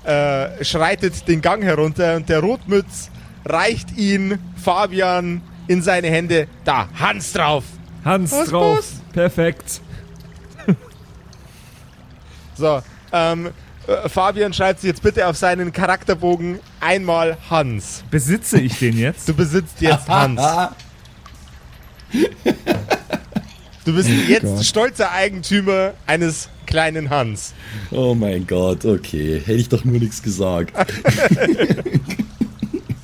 äh, 0.05 0.65
schreitet 0.65 1.29
den 1.29 1.41
Gang 1.43 1.63
herunter 1.63 2.17
und 2.17 2.29
der 2.29 2.41
Rotmütz 2.41 3.11
reicht 3.45 3.97
ihn 3.97 4.39
Fabian 4.57 5.43
in 5.69 5.83
seine 5.83 6.09
Hände. 6.09 6.49
Da, 6.65 6.89
Hans 6.99 7.33
drauf. 7.33 7.65
Hans 8.05 8.33
Was, 8.33 8.49
drauf. 8.49 8.77
Boss? 8.77 8.93
Perfekt. 9.13 9.81
So, 12.55 12.83
ähm, 13.13 13.47
äh, 13.47 13.51
Fabian 14.07 14.53
schreibt 14.53 14.81
sich 14.81 14.89
jetzt 14.89 15.03
bitte 15.03 15.27
auf 15.27 15.37
seinen 15.37 15.73
Charakterbogen 15.73 16.59
einmal 16.81 17.37
Hans. 17.51 18.05
Besitze 18.11 18.61
ich 18.61 18.79
den 18.79 18.97
jetzt? 18.97 19.29
Du 19.29 19.35
besitzt 19.35 19.81
jetzt 19.81 20.09
Hans. 20.09 20.41
Du 23.85 23.93
bist 23.95 24.09
jetzt 24.29 24.43
Gott. 24.45 24.65
stolzer 24.65 25.11
Eigentümer 25.11 25.93
eines 26.07 26.49
kleinen 26.67 27.11
Hans. 27.11 27.53
Oh 27.91 28.15
mein 28.15 28.47
Gott, 28.47 28.85
okay. 28.85 29.41
Hätte 29.41 29.59
ich 29.59 29.69
doch 29.69 29.85
nur 29.85 29.99
nichts 29.99 30.23
gesagt. 30.23 30.73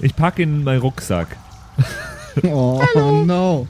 Ich 0.00 0.14
packe 0.14 0.42
ihn 0.42 0.58
in 0.58 0.64
meinen 0.64 0.80
Rucksack. 0.80 1.36
Oh 2.44 2.80
no. 3.26 3.66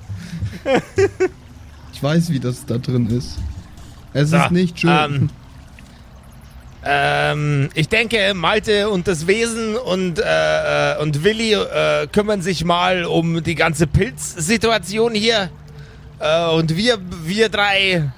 Ich 1.91 2.03
weiß, 2.03 2.29
wie 2.29 2.39
das 2.39 2.67
da 2.67 2.77
drin 2.77 3.07
ist. 3.09 3.39
Es 4.13 4.29
So, 4.29 4.37
ist 4.37 4.51
nicht 4.51 4.79
schön. 4.79 4.91
ähm, 4.91 5.31
Ähm, 6.91 7.69
ich 7.75 7.91
denke, 7.91 8.33
Malte 8.35 8.89
und 8.89 9.07
das 9.09 9.27
Wesen 9.27 9.77
und, 9.77 10.19
äh, 10.21 10.95
äh, 10.95 11.03
und 11.03 11.23
Willi 11.23 11.53
äh, 11.53 12.07
kümmern 12.11 12.41
sich 12.41 12.65
mal 12.65 13.05
um 13.05 13.43
die 13.43 13.55
ganze 13.55 13.87
Pilzsituation 13.87 15.13
hier. 15.15 15.51
Äh, 16.19 16.47
und 16.49 16.75
wir, 16.77 16.97
wir 17.25 17.51
drei, 17.51 18.11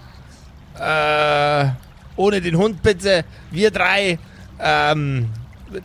äh, 0.79 1.65
ohne 2.15 2.41
den 2.41 2.57
Hund 2.57 2.81
bitte, 2.81 3.25
wir 3.51 3.73
drei, 3.73 4.21
ähm, 4.61 5.27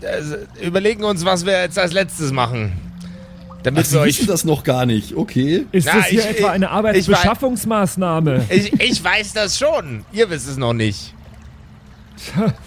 äh, 0.01 0.63
überlegen 0.65 1.03
uns, 1.05 1.25
was 1.25 1.43
wir 1.43 1.59
jetzt 1.61 1.79
als 1.79 1.91
letztes 1.91 2.31
machen. 2.31 2.73
Damit 3.63 3.79
Ach, 3.79 3.83
wir 3.85 3.89
Sie 3.89 3.99
euch. 3.99 4.07
wissen 4.19 4.27
das 4.27 4.43
noch 4.43 4.63
gar 4.63 4.85
nicht. 4.85 5.15
Okay. 5.15 5.65
Ist 5.71 5.87
Na, 5.87 5.95
das 5.97 6.05
hier 6.05 6.19
ich- 6.19 6.37
etwa 6.37 6.51
eine 6.51 6.65
ich- 6.65 6.71
Arbeitsbeschaffungsmaßnahme? 6.71 8.45
Ich, 8.49 8.71
ich 8.79 9.03
weiß 9.03 9.33
das 9.33 9.57
schon. 9.57 10.05
Ihr 10.11 10.29
wisst 10.29 10.47
es 10.47 10.57
noch 10.57 10.73
nicht. 10.73 11.13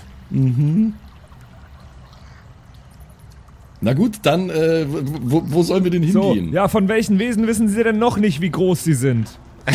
Na 3.80 3.92
gut, 3.94 4.18
dann, 4.22 4.50
äh, 4.50 4.84
wo, 4.88 5.42
wo 5.46 5.62
sollen 5.62 5.84
wir 5.84 5.90
denn 5.90 6.10
So, 6.10 6.34
hingehen? 6.34 6.52
ja, 6.52 6.66
von 6.68 6.88
welchen 6.88 7.18
Wesen 7.18 7.46
wissen 7.46 7.68
Sie 7.68 7.82
denn 7.84 7.98
noch 7.98 8.16
nicht, 8.16 8.40
wie 8.40 8.50
groß 8.50 8.82
sie 8.84 8.94
sind? 8.94 9.38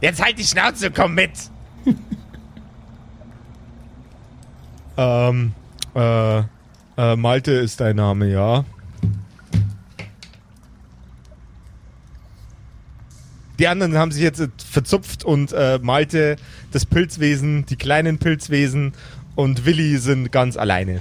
Jetzt 0.00 0.22
halt 0.22 0.38
die 0.38 0.44
Schnauze, 0.44 0.90
komm 0.90 1.14
mit. 1.14 1.30
Ähm, 4.96 5.52
äh, 5.96 6.38
äh, 6.96 7.16
Malte 7.16 7.52
ist 7.52 7.80
dein 7.80 7.96
Name, 7.96 8.30
ja? 8.30 8.64
Die 13.58 13.68
anderen 13.68 13.96
haben 13.96 14.10
sich 14.10 14.22
jetzt 14.22 14.40
äh, 14.40 14.48
verzupft 14.70 15.24
und 15.24 15.52
äh, 15.52 15.78
Malte, 15.82 16.36
das 16.72 16.84
Pilzwesen, 16.86 17.66
die 17.66 17.76
kleinen 17.76 18.18
Pilzwesen 18.18 18.92
und 19.36 19.64
Willi 19.66 19.98
sind 19.98 20.32
ganz 20.32 20.56
alleine. 20.56 21.00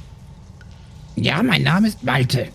Ja, 1.16 1.42
mein 1.44 1.64
Name 1.64 1.88
ist 1.88 2.04
Malte. 2.04 2.48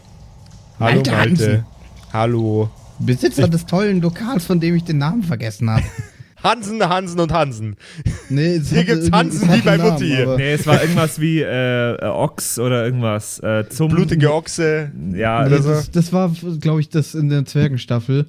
Hallo 0.80 0.94
Malte 0.96 1.10
Malte. 1.10 1.30
Hansen. 1.30 1.66
Hallo. 2.12 2.70
Besitzer 3.00 3.48
des 3.48 3.66
tollen 3.66 4.00
Lokals, 4.00 4.44
von 4.44 4.58
dem 4.60 4.74
ich 4.74 4.84
den 4.84 4.98
Namen 4.98 5.22
vergessen 5.22 5.70
habe. 5.70 5.84
Hansen, 6.42 6.80
Hansen 6.88 7.18
und 7.18 7.32
Hansen. 7.32 7.76
Nee, 8.28 8.56
es 8.56 8.70
Hier 8.70 8.84
gibt's 8.84 9.10
Hansen 9.10 9.52
wie 9.52 9.60
bei 9.60 9.76
Namen, 9.76 9.90
Mutti 9.92 10.06
hier. 10.06 10.22
aber- 10.22 10.36
Nee, 10.36 10.52
es 10.52 10.66
war 10.68 10.80
irgendwas 10.80 11.20
wie 11.20 11.40
äh, 11.40 11.94
äh, 11.94 12.04
Ochs 12.06 12.60
oder 12.60 12.84
irgendwas. 12.84 13.40
Äh, 13.40 13.68
zum 13.68 13.88
Blutige 13.88 14.32
Ochse. 14.32 14.92
Ja, 15.14 15.42
Nee, 15.42 15.54
oder 15.54 15.62
so. 15.62 15.70
das, 15.70 15.90
das 15.90 16.12
war, 16.12 16.30
glaube 16.60 16.80
ich, 16.80 16.88
das 16.88 17.14
in 17.16 17.28
der 17.28 17.44
Zwergenstaffel. 17.44 18.26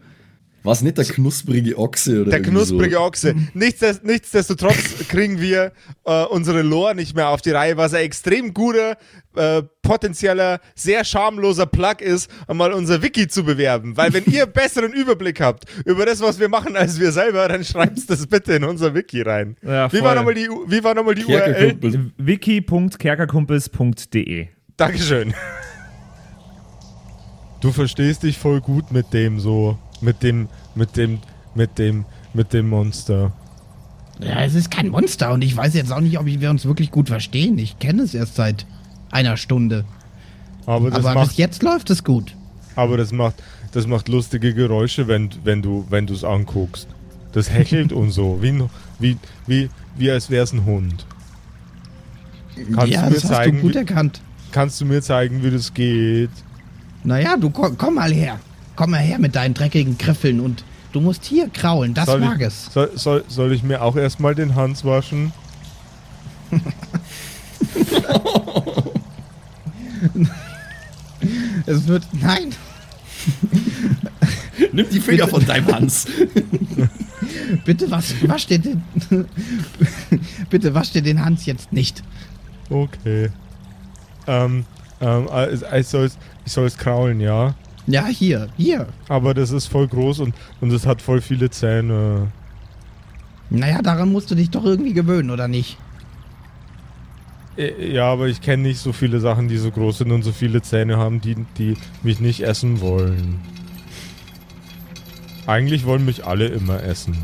War 0.64 0.74
es 0.74 0.82
nicht 0.82 0.98
der 0.98 1.06
knusprige 1.06 1.78
Ochse 1.78 2.22
oder 2.22 2.32
Der 2.32 2.42
knusprige 2.42 2.96
so? 2.96 3.02
Ochse. 3.02 3.36
Nichtsdest, 3.54 4.04
nichtsdestotrotz 4.04 4.98
kriegen 5.08 5.40
wir 5.40 5.72
äh, 6.06 6.26
unsere 6.26 6.64
Lore 6.64 6.96
nicht 6.96 7.16
mehr 7.16 7.30
auf 7.30 7.42
die 7.42 7.52
Reihe, 7.52 7.78
was 7.78 7.94
ein 7.94 8.04
extrem 8.04 8.54
guter, 8.54 8.98
äh, 9.36 9.62
potenzieller, 9.82 10.60
sehr 10.76 11.06
schamloser 11.06 11.66
Plug 11.66 12.02
ist, 12.02 12.30
um 12.48 12.58
mal 12.58 12.74
unser 12.74 13.02
Wiki 13.02 13.30
zu 13.30 13.46
bewerben. 13.46 13.96
Weil 13.96 14.12
wenn 14.12 14.26
ihr 14.26 14.46
besseren 14.48 14.92
Überblick 14.92 15.40
habt 15.40 15.64
über 15.86 16.06
das, 16.06 16.20
was 16.20 16.40
wir 16.40 16.50
machen, 16.50 16.76
als 16.76 17.00
wir 17.00 17.14
selber, 17.14 17.48
dann 17.48 17.64
schreibt 17.64 18.10
das 18.10 18.28
bitte 18.28 18.52
in 18.54 18.66
unser 18.66 18.94
Wiki 18.94 19.22
rein. 19.22 19.56
Ja, 19.66 19.90
wie, 19.94 20.02
war 20.02 20.14
nochmal 20.16 20.34
die, 20.34 20.50
wie 20.68 20.84
war 20.84 20.94
nochmal 20.94 21.16
die 21.16 21.24
URL? 21.26 21.54
Kerkerkumpel. 21.54 22.12
wiki.kerkerkumpels.de. 22.18 24.48
Dankeschön. 24.76 25.34
Du 27.62 27.74
verstehst 27.74 28.24
dich 28.24 28.38
voll 28.38 28.62
gut 28.62 28.90
mit 28.94 29.12
dem 29.14 29.38
so, 29.42 29.78
mit 30.02 30.24
dem, 30.24 30.48
mit 30.76 30.96
dem, 30.98 31.20
mit 31.56 31.78
dem, 31.78 32.06
mit 32.34 32.54
dem 32.54 32.70
Monster. 32.70 33.32
Ja, 34.20 34.42
es 34.44 34.54
ist 34.56 34.70
kein 34.70 34.90
Monster 34.90 35.32
und 35.32 35.42
ich 35.44 35.56
weiß 35.56 35.74
jetzt 35.76 35.92
auch 35.94 36.02
nicht, 36.02 36.20
ob 36.20 36.26
wir 36.26 36.50
uns 36.50 36.66
wirklich 36.66 36.92
gut 36.92 37.08
verstehen. 37.08 37.58
Ich 37.58 37.80
kenne 37.80 38.04
es 38.04 38.14
erst 38.14 38.36
seit 38.36 38.66
einer 39.12 39.38
Stunde. 39.38 39.86
Aber 40.66 40.90
das 40.92 41.06
Aber 41.06 41.22
bis 41.22 41.30
macht, 41.30 41.38
jetzt 41.38 41.64
läuft 41.64 41.90
es 41.90 42.04
gut. 42.04 42.36
aber 42.76 42.98
das 42.98 43.12
macht, 43.12 43.36
das 43.72 43.88
macht 43.88 44.08
lustige 44.10 44.54
Geräusche, 44.54 45.08
wenn, 45.08 45.30
wenn 45.44 45.62
du, 45.62 45.86
es 46.14 46.24
anguckst. 46.24 46.88
Das 47.32 47.50
hechelt 47.52 47.94
und 47.94 48.12
so, 48.12 48.42
wie, 48.42 48.50
ein- 48.50 48.70
wie, 49.00 49.18
wie, 49.48 49.70
wie 49.96 50.12
als 50.12 50.30
wär's 50.30 50.52
ein 50.52 50.66
Hund. 50.66 51.06
Kannst 52.76 52.92
ja, 52.94 53.02
du 53.04 53.08
mir 53.10 53.14
das 53.16 53.24
hast 53.24 53.30
zeigen, 53.32 53.58
du 53.58 53.62
gut 53.64 53.74
wie, 53.76 53.78
erkannt. 53.78 54.22
kannst 54.52 54.82
du 54.82 54.86
mir 54.86 55.02
zeigen, 55.02 55.44
wie 55.44 55.52
das 55.52 55.74
geht? 55.74 56.32
Naja, 57.04 57.38
du 57.38 57.50
komm, 57.50 57.78
komm 57.78 57.96
mal 57.96 58.12
her. 58.12 58.40
Komm 58.80 58.92
mal 58.92 59.00
her 59.00 59.20
mit 59.20 59.36
deinen 59.36 59.54
dreckigen 59.54 59.98
Griffeln 59.98 60.40
und 60.40 60.64
du 60.94 61.02
musst 61.02 61.26
hier 61.26 61.50
kraulen. 61.50 61.94
Das 61.94 62.06
soll 62.06 62.22
mag 62.22 62.40
ich, 62.40 62.48
es. 62.48 62.68
Soll, 62.72 62.90
soll, 62.96 63.26
soll 63.28 63.52
ich 63.52 63.62
mir 63.62 63.82
auch 63.82 63.98
erstmal 63.98 64.36
den 64.36 64.56
Hans 64.56 64.86
waschen? 64.86 65.34
Es 71.66 71.88
wird. 71.88 72.08
Nein! 72.14 72.56
Nimm 74.72 74.90
die 74.90 75.02
Finger 75.02 75.28
von 75.28 75.46
deinem 75.46 75.68
Hans. 75.68 76.08
Bitte 77.66 77.92
was, 77.92 78.14
wasch 78.30 78.48
dir 78.48 78.60
den. 78.60 78.82
Bitte 80.50 80.74
wasch 80.74 80.92
dir 80.92 81.02
den 81.02 81.20
Hans 81.20 81.46
jetzt 81.46 81.74
nicht. 81.74 82.02
Okay. 82.70 83.30
Ähm, 84.26 84.64
ähm, 85.02 85.28
äh, 85.34 85.80
ich 85.82 85.88
soll 85.88 86.10
ich 86.46 86.52
soll's 86.54 86.78
kraulen, 86.78 87.20
ja? 87.20 87.56
Ja, 87.92 88.06
hier, 88.06 88.48
hier. 88.58 88.88
Aber 89.08 89.34
das 89.34 89.52
ist 89.52 89.66
voll 89.68 89.88
groß 89.88 90.20
und, 90.20 90.36
und 90.62 90.72
es 90.72 90.86
hat 90.86 91.02
voll 91.02 91.22
viele 91.22 91.50
Zähne. 91.50 92.28
Naja, 93.50 93.82
daran 93.82 94.12
musst 94.12 94.30
du 94.30 94.36
dich 94.36 94.52
doch 94.52 94.64
irgendwie 94.64 94.94
gewöhnen, 94.94 95.32
oder 95.32 95.48
nicht? 95.48 95.78
Äh, 97.58 97.92
Ja, 97.94 98.12
aber 98.12 98.28
ich 98.28 98.42
kenne 98.42 98.64
nicht 98.64 98.80
so 98.80 98.94
viele 98.94 99.20
Sachen, 99.20 99.48
die 99.48 99.58
so 99.58 99.72
groß 99.72 100.00
sind 100.00 100.12
und 100.12 100.22
so 100.24 100.32
viele 100.32 100.62
Zähne 100.62 100.98
haben, 100.98 101.20
die, 101.20 101.36
die 101.58 101.78
mich 102.04 102.20
nicht 102.20 102.42
essen 102.42 102.80
wollen. 102.80 103.40
Eigentlich 105.48 105.86
wollen 105.86 106.06
mich 106.06 106.26
alle 106.26 106.46
immer 106.48 106.84
essen. 106.84 107.18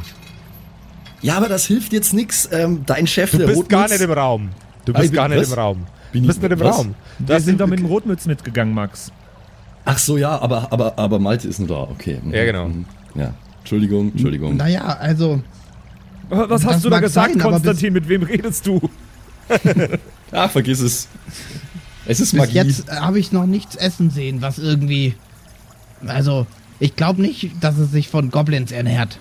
Ja, 1.21 1.37
aber 1.37 1.47
das 1.47 1.65
hilft 1.65 1.93
jetzt 1.93 2.13
nix. 2.13 2.49
Ähm, 2.51 2.81
dein 2.85 3.05
Chef, 3.07 3.31
Du 3.31 3.37
der 3.37 3.47
bist 3.47 3.69
gar 3.69 3.85
Rotmütz- 3.85 3.91
nicht 3.91 4.01
im 4.01 4.11
Raum. 4.11 4.49
Du 4.85 4.93
bist 4.93 5.05
bin- 5.11 5.15
gar 5.15 5.27
nicht 5.27 5.41
was? 5.41 5.47
im 5.49 5.53
Raum. 5.59 5.77
Bin 6.11 6.23
Du 6.23 6.29
ich- 6.29 6.35
bist 6.35 6.41
nicht 6.41 6.51
im 6.51 6.59
was? 6.59 6.77
Raum. 6.77 6.95
Wir 7.19 7.39
sind 7.39 7.61
doch 7.61 7.67
mit 7.67 7.79
dem 7.79 7.85
Rotmütz 7.85 8.25
mitgegangen, 8.25 8.73
Max. 8.73 9.11
Ach 9.85 9.97
so, 9.99 10.17
ja, 10.17 10.39
aber, 10.39 10.71
aber, 10.73 10.97
aber 10.97 11.19
Malte 11.19 11.47
ist 11.47 11.59
nur 11.59 11.67
da. 11.67 11.75
Okay. 11.83 12.19
Mhm, 12.23 12.33
Ja, 12.33 12.43
genau. 12.45 12.67
mhm. 12.69 12.85
Ja. 13.15 13.33
Entschuldigung, 13.59 14.11
Entschuldigung. 14.11 14.57
Naja, 14.57 14.83
also. 14.85 15.41
Was 16.29 16.65
hast 16.65 16.83
du 16.83 16.89
da 16.89 16.99
gesagt, 16.99 17.27
sein, 17.29 17.33
bis- 17.35 17.43
Konstantin? 17.43 17.93
Mit 17.93 18.07
wem 18.09 18.23
redest 18.23 18.65
du? 18.65 18.81
Ach, 20.31 20.49
vergiss 20.51 20.79
es. 20.79 21.07
Es 22.07 22.19
ist 22.19 22.31
Bis 22.31 22.39
Magie. 22.39 22.53
jetzt 22.57 22.89
habe 22.91 23.19
ich 23.19 23.31
noch 23.31 23.45
nichts 23.45 23.75
essen 23.75 24.09
sehen, 24.09 24.41
was 24.41 24.57
irgendwie. 24.59 25.15
Also, 26.07 26.45
ich 26.79 26.95
glaube 26.95 27.21
nicht, 27.21 27.51
dass 27.61 27.77
es 27.77 27.91
sich 27.91 28.09
von 28.09 28.31
Goblins 28.31 28.71
ernährt. 28.71 29.17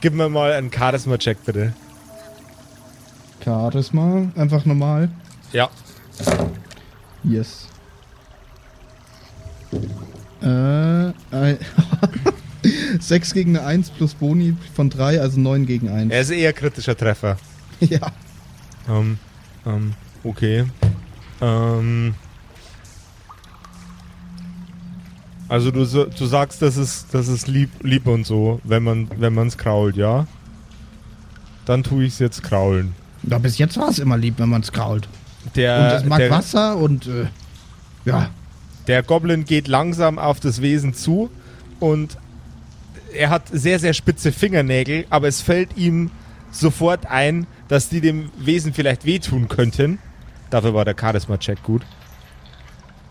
Gib 0.00 0.14
mir 0.14 0.28
mal 0.28 0.52
einen 0.52 0.72
Charisma-Check, 0.72 1.44
bitte. 1.44 1.72
Charisma, 3.44 4.28
einfach 4.36 4.64
normal. 4.64 5.08
Ja. 5.52 5.68
Yes. 7.22 7.66
Äh, 10.42 11.12
ein- 11.34 11.58
6 13.00 13.34
gegen 13.34 13.56
eine 13.56 13.66
1 13.66 13.90
plus 13.90 14.14
Boni 14.14 14.56
von 14.74 14.88
3, 14.90 15.20
also 15.20 15.38
9 15.38 15.66
gegen 15.66 15.88
1. 15.88 16.12
Er 16.12 16.20
ist 16.20 16.30
eher 16.30 16.52
kritischer 16.52 16.96
Treffer. 16.96 17.36
Ja. 17.80 18.12
Ähm, 18.88 19.18
ähm, 19.66 19.94
okay. 20.22 20.64
Ähm. 21.40 22.14
Also 25.48 25.72
du, 25.72 25.84
du 25.84 26.26
sagst, 26.26 26.62
das 26.62 26.76
ist, 26.76 27.12
das 27.12 27.26
ist 27.26 27.48
lieb, 27.48 27.70
lieb 27.82 28.06
und 28.06 28.24
so, 28.24 28.60
wenn 28.62 28.84
man 28.84 29.08
wenn 29.18 29.34
man's 29.34 29.58
krault, 29.58 29.96
ja? 29.96 30.26
dann 31.64 31.82
tue 31.82 32.04
ich 32.04 32.14
es 32.14 32.18
jetzt 32.18 32.42
kraulen. 32.42 32.94
Ja, 33.24 33.38
bis 33.38 33.58
jetzt 33.58 33.76
war 33.76 33.88
es 33.88 33.98
immer 33.98 34.16
lieb, 34.16 34.34
wenn 34.38 34.48
man 34.48 34.60
es 34.62 34.70
krault. 34.70 35.08
Der, 35.56 35.78
und 35.78 35.84
es 35.84 36.04
mag 36.04 36.18
der, 36.18 36.30
Wasser 36.30 36.76
und 36.76 37.06
äh, 37.06 37.26
ja. 38.04 38.30
Der 38.86 39.02
Goblin 39.02 39.44
geht 39.44 39.68
langsam 39.68 40.18
auf 40.18 40.40
das 40.40 40.60
Wesen 40.60 40.94
zu 40.94 41.30
und 41.80 42.18
er 43.14 43.30
hat 43.30 43.48
sehr, 43.50 43.78
sehr 43.78 43.94
spitze 43.94 44.32
Fingernägel, 44.32 45.06
aber 45.10 45.28
es 45.28 45.40
fällt 45.40 45.76
ihm 45.76 46.10
sofort 46.50 47.06
ein, 47.06 47.46
dass 47.68 47.88
die 47.88 48.00
dem 48.00 48.30
Wesen 48.38 48.74
vielleicht 48.74 49.04
wehtun 49.04 49.48
könnten. 49.48 49.98
Dafür 50.50 50.74
war 50.74 50.84
der 50.84 50.96
Charisma-Check 50.98 51.62
gut. 51.62 51.82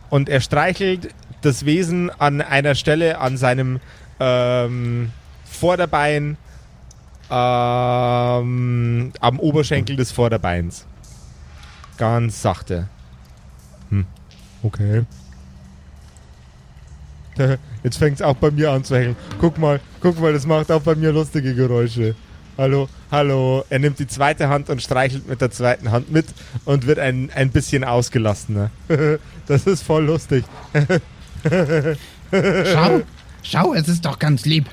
Und 0.09 0.29
er 0.29 0.41
streichelt 0.41 1.09
das 1.41 1.65
Wesen 1.65 2.09
an 2.09 2.41
einer 2.41 2.75
Stelle 2.75 3.19
an 3.19 3.37
seinem 3.37 3.79
ähm, 4.19 5.11
Vorderbein 5.43 6.37
ähm, 7.29 9.11
am 9.19 9.39
Oberschenkel 9.39 9.95
des 9.95 10.11
Vorderbeins. 10.11 10.85
Ganz 11.97 12.41
sachte. 12.41 12.87
Hm. 13.89 14.05
Okay. 14.61 15.05
Jetzt 17.83 17.97
fängt 17.97 18.15
es 18.15 18.21
auch 18.21 18.35
bei 18.35 18.51
mir 18.51 18.71
an 18.71 18.83
zu 18.83 18.95
hängen. 18.95 19.15
Guck 19.39 19.57
mal, 19.57 19.79
guck 20.01 20.19
mal, 20.19 20.33
das 20.33 20.45
macht 20.45 20.71
auch 20.71 20.81
bei 20.81 20.95
mir 20.95 21.11
lustige 21.11 21.53
Geräusche. 21.55 22.15
Hallo, 22.57 22.87
hallo. 23.11 23.63
Er 23.69 23.79
nimmt 23.79 23.97
die 23.97 24.07
zweite 24.07 24.47
Hand 24.47 24.69
und 24.69 24.81
streichelt 24.81 25.27
mit 25.27 25.41
der 25.41 25.49
zweiten 25.49 25.91
Hand 25.91 26.11
mit 26.11 26.27
und 26.65 26.85
wird 26.85 26.99
ein, 26.99 27.31
ein 27.33 27.49
bisschen 27.49 27.83
ausgelassener. 27.83 28.69
das 29.47 29.65
ist 29.65 29.81
voll 29.81 30.05
lustig. 30.05 30.45
schau, 32.31 33.01
schau, 33.41 33.73
es 33.73 33.87
ist 33.87 34.05
doch 34.05 34.19
ganz 34.19 34.45
lieb. 34.45 34.65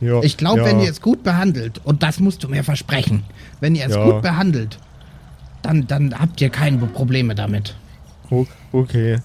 Ja, 0.00 0.20
ich 0.22 0.36
glaube, 0.36 0.60
ja. 0.60 0.66
wenn 0.66 0.80
ihr 0.80 0.90
es 0.90 1.00
gut 1.00 1.22
behandelt, 1.22 1.80
und 1.84 2.02
das 2.02 2.18
musst 2.18 2.42
du 2.42 2.48
mir 2.48 2.64
versprechen, 2.64 3.24
wenn 3.60 3.74
ihr 3.74 3.86
es 3.86 3.94
Ja. 3.94 4.04
gut 4.04 4.22
behandelt, 4.22 4.78
dann, 5.62 5.86
dann 5.86 6.18
habt 6.18 6.40
ihr 6.40 6.50
keine 6.50 6.78
Probleme 6.78 7.34
damit. 7.34 7.76
Okay. 8.72 9.18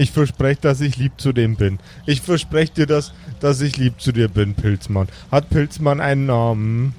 Ich 0.00 0.12
verspreche, 0.12 0.62
dass 0.62 0.80
ich 0.80 0.96
lieb 0.96 1.12
zu 1.18 1.34
dem 1.34 1.56
bin. 1.56 1.78
Ich 2.06 2.22
verspreche 2.22 2.72
dir, 2.72 2.86
dass, 2.86 3.12
dass 3.38 3.60
ich 3.60 3.76
lieb 3.76 4.00
zu 4.00 4.12
dir 4.12 4.28
bin, 4.28 4.54
Pilzmann. 4.54 5.08
Hat 5.30 5.50
Pilzmann 5.50 6.00
einen 6.00 6.24
Namen? 6.24 6.94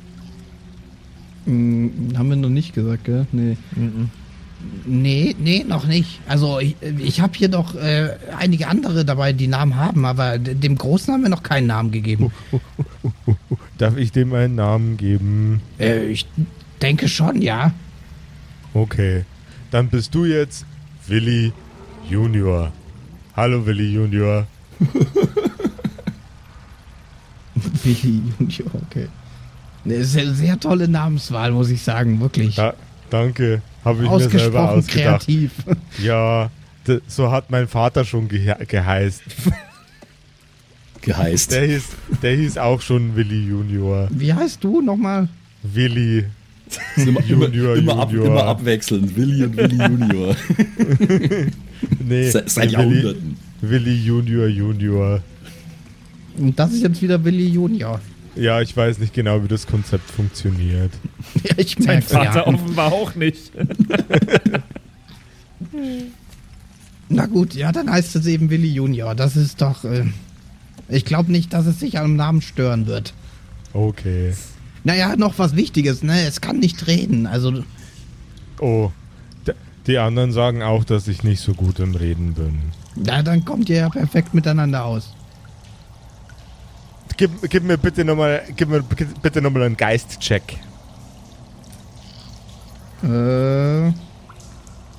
Hm, 1.46 2.14
haben 2.16 2.30
wir 2.30 2.36
noch 2.36 2.50
nicht 2.50 2.76
gesagt, 2.76 3.06
gell? 3.06 3.26
Nee. 3.32 3.58
Nee, 4.86 5.36
nee, 5.40 5.66
noch 5.68 5.88
nicht. 5.88 6.20
Also 6.28 6.60
ich, 6.60 6.76
ich 7.00 7.22
habe 7.22 7.34
hier 7.36 7.50
noch 7.50 7.74
äh, 7.74 8.18
einige 8.38 8.68
andere 8.68 9.04
dabei, 9.04 9.34
die 9.34 9.48
Namen 9.48 9.78
haben, 9.78 10.06
aber 10.06 10.38
dem 10.38 10.78
Großen 10.78 11.12
haben 11.12 11.24
wir 11.24 11.30
noch 11.30 11.42
keinen 11.42 11.66
Namen 11.66 11.90
gegeben. 11.90 12.32
Darf 13.80 13.98
ich 13.98 14.12
dem 14.12 14.32
einen 14.36 14.54
Namen 14.54 14.98
geben? 14.98 15.62
Äh, 15.80 16.06
ich 16.06 16.28
denke 16.84 17.08
schon, 17.08 17.42
ja. 17.42 17.74
Okay. 18.76 19.26
Dann 19.72 19.90
bist 19.90 20.14
du 20.14 20.26
jetzt 20.26 20.68
Willi 21.08 21.52
Junior. 22.08 22.72
Hallo 23.36 23.66
Willi 23.66 23.94
Junior. 23.94 24.46
Willi 27.84 28.22
Junior, 28.38 28.70
okay. 28.86 29.08
Ne, 29.84 29.96
eine 29.96 30.04
sehr 30.34 30.60
tolle 30.60 30.88
Namenswahl, 30.88 31.52
muss 31.52 31.70
ich 31.70 31.82
sagen, 31.82 32.20
wirklich. 32.20 32.58
Ja, 32.58 32.74
danke. 33.10 33.62
Habe 33.84 34.04
ich 34.04 34.10
mir 34.12 34.30
selber 34.30 34.72
ausgedacht. 34.72 35.26
kreativ. 35.26 35.52
Ja, 36.04 36.50
so 37.08 37.32
hat 37.32 37.50
mein 37.50 37.68
Vater 37.68 38.06
schon 38.06 38.28
ge 38.28 38.54
geheißt. 38.68 39.24
Geheißt. 41.02 41.52
Der 41.52 41.66
hieß, 41.66 41.84
der 42.22 42.36
hieß 42.36 42.58
auch 42.60 42.80
schon 42.80 43.16
Willi 43.16 43.48
Junior. 43.48 44.08
Wie 44.12 44.32
heißt 44.32 44.64
du 44.64 44.82
nochmal? 44.82 45.30
Willi. 45.64 46.28
Immer, 46.98 47.20
immer, 47.28 47.46
Junior, 47.48 47.76
immer, 47.78 47.98
ab, 48.00 48.14
immer 48.14 48.44
abwechselnd. 48.46 49.16
Willi 49.16 49.44
und 49.44 49.58
Willi 49.58 49.76
Junior. 49.78 50.36
Nee, 52.00 52.30
Se- 52.30 52.44
seit 52.46 52.66
Willi, 52.66 52.74
Jahrhunderten. 52.74 53.38
Willi 53.62 53.96
Junior 54.06 54.48
Junior. 54.48 55.22
Und 56.38 56.58
das 56.60 56.72
ist 56.74 56.84
jetzt 56.84 57.02
wieder 57.02 57.24
Willi 57.24 57.48
Junior. 57.48 58.00
Ja, 58.36 58.62
ich 58.62 58.78
weiß 58.78 59.00
nicht 59.00 59.14
genau, 59.14 59.44
wie 59.44 59.48
das 59.48 59.66
Konzept 59.68 60.10
funktioniert. 60.12 60.92
Ja, 61.44 61.56
ich 61.58 61.78
Mein 61.80 61.88
merk's 61.88 62.12
Vater 62.12 62.36
ja. 62.42 62.48
offenbar 62.48 62.92
auch 62.94 63.16
nicht. 63.16 63.52
Na 67.10 67.26
gut, 67.26 67.54
ja, 67.56 67.72
dann 67.72 67.90
heißt 67.92 68.16
es 68.16 68.26
eben 68.26 68.50
Willi 68.50 68.70
Junior. 68.70 69.16
Das 69.16 69.36
ist 69.36 69.62
doch. 69.62 69.84
Äh, 69.84 70.06
ich 70.88 71.06
glaube 71.06 71.32
nicht, 71.32 71.54
dass 71.54 71.66
es 71.66 71.80
sich 71.80 71.98
am 71.98 72.16
Namen 72.16 72.42
stören 72.42 72.88
wird. 72.88 73.14
Okay. 73.74 74.34
Naja, 74.84 75.16
noch 75.16 75.38
was 75.38 75.56
Wichtiges, 75.56 76.02
ne? 76.04 76.26
Es 76.26 76.42
kann 76.42 76.58
nicht 76.60 76.88
reden. 76.88 77.28
Also, 77.28 77.64
Oh, 78.60 78.92
die 79.88 79.98
anderen 79.98 80.32
sagen 80.32 80.62
auch, 80.62 80.84
dass 80.84 81.08
ich 81.08 81.24
nicht 81.24 81.42
so 81.42 81.54
gut 81.56 81.80
im 81.80 81.96
Reden 81.96 82.34
bin. 82.36 82.60
na, 82.96 83.24
dann 83.24 83.44
kommt 83.46 83.68
ihr 83.70 83.78
ja 83.78 83.90
perfekt 83.90 84.34
miteinander 84.36 84.86
aus. 84.86 85.14
Gib, 87.18 87.32
gib 87.50 87.64
mir 87.64 87.78
bitte 87.78 88.06
nochmal, 88.06 88.44
gib 88.56 88.70
mir 88.70 88.84
bitte 88.84 89.42
noch 89.42 89.52
mal 89.52 89.64
einen 89.64 89.78
Geistcheck. 89.78 90.58
Äh, 93.04 93.92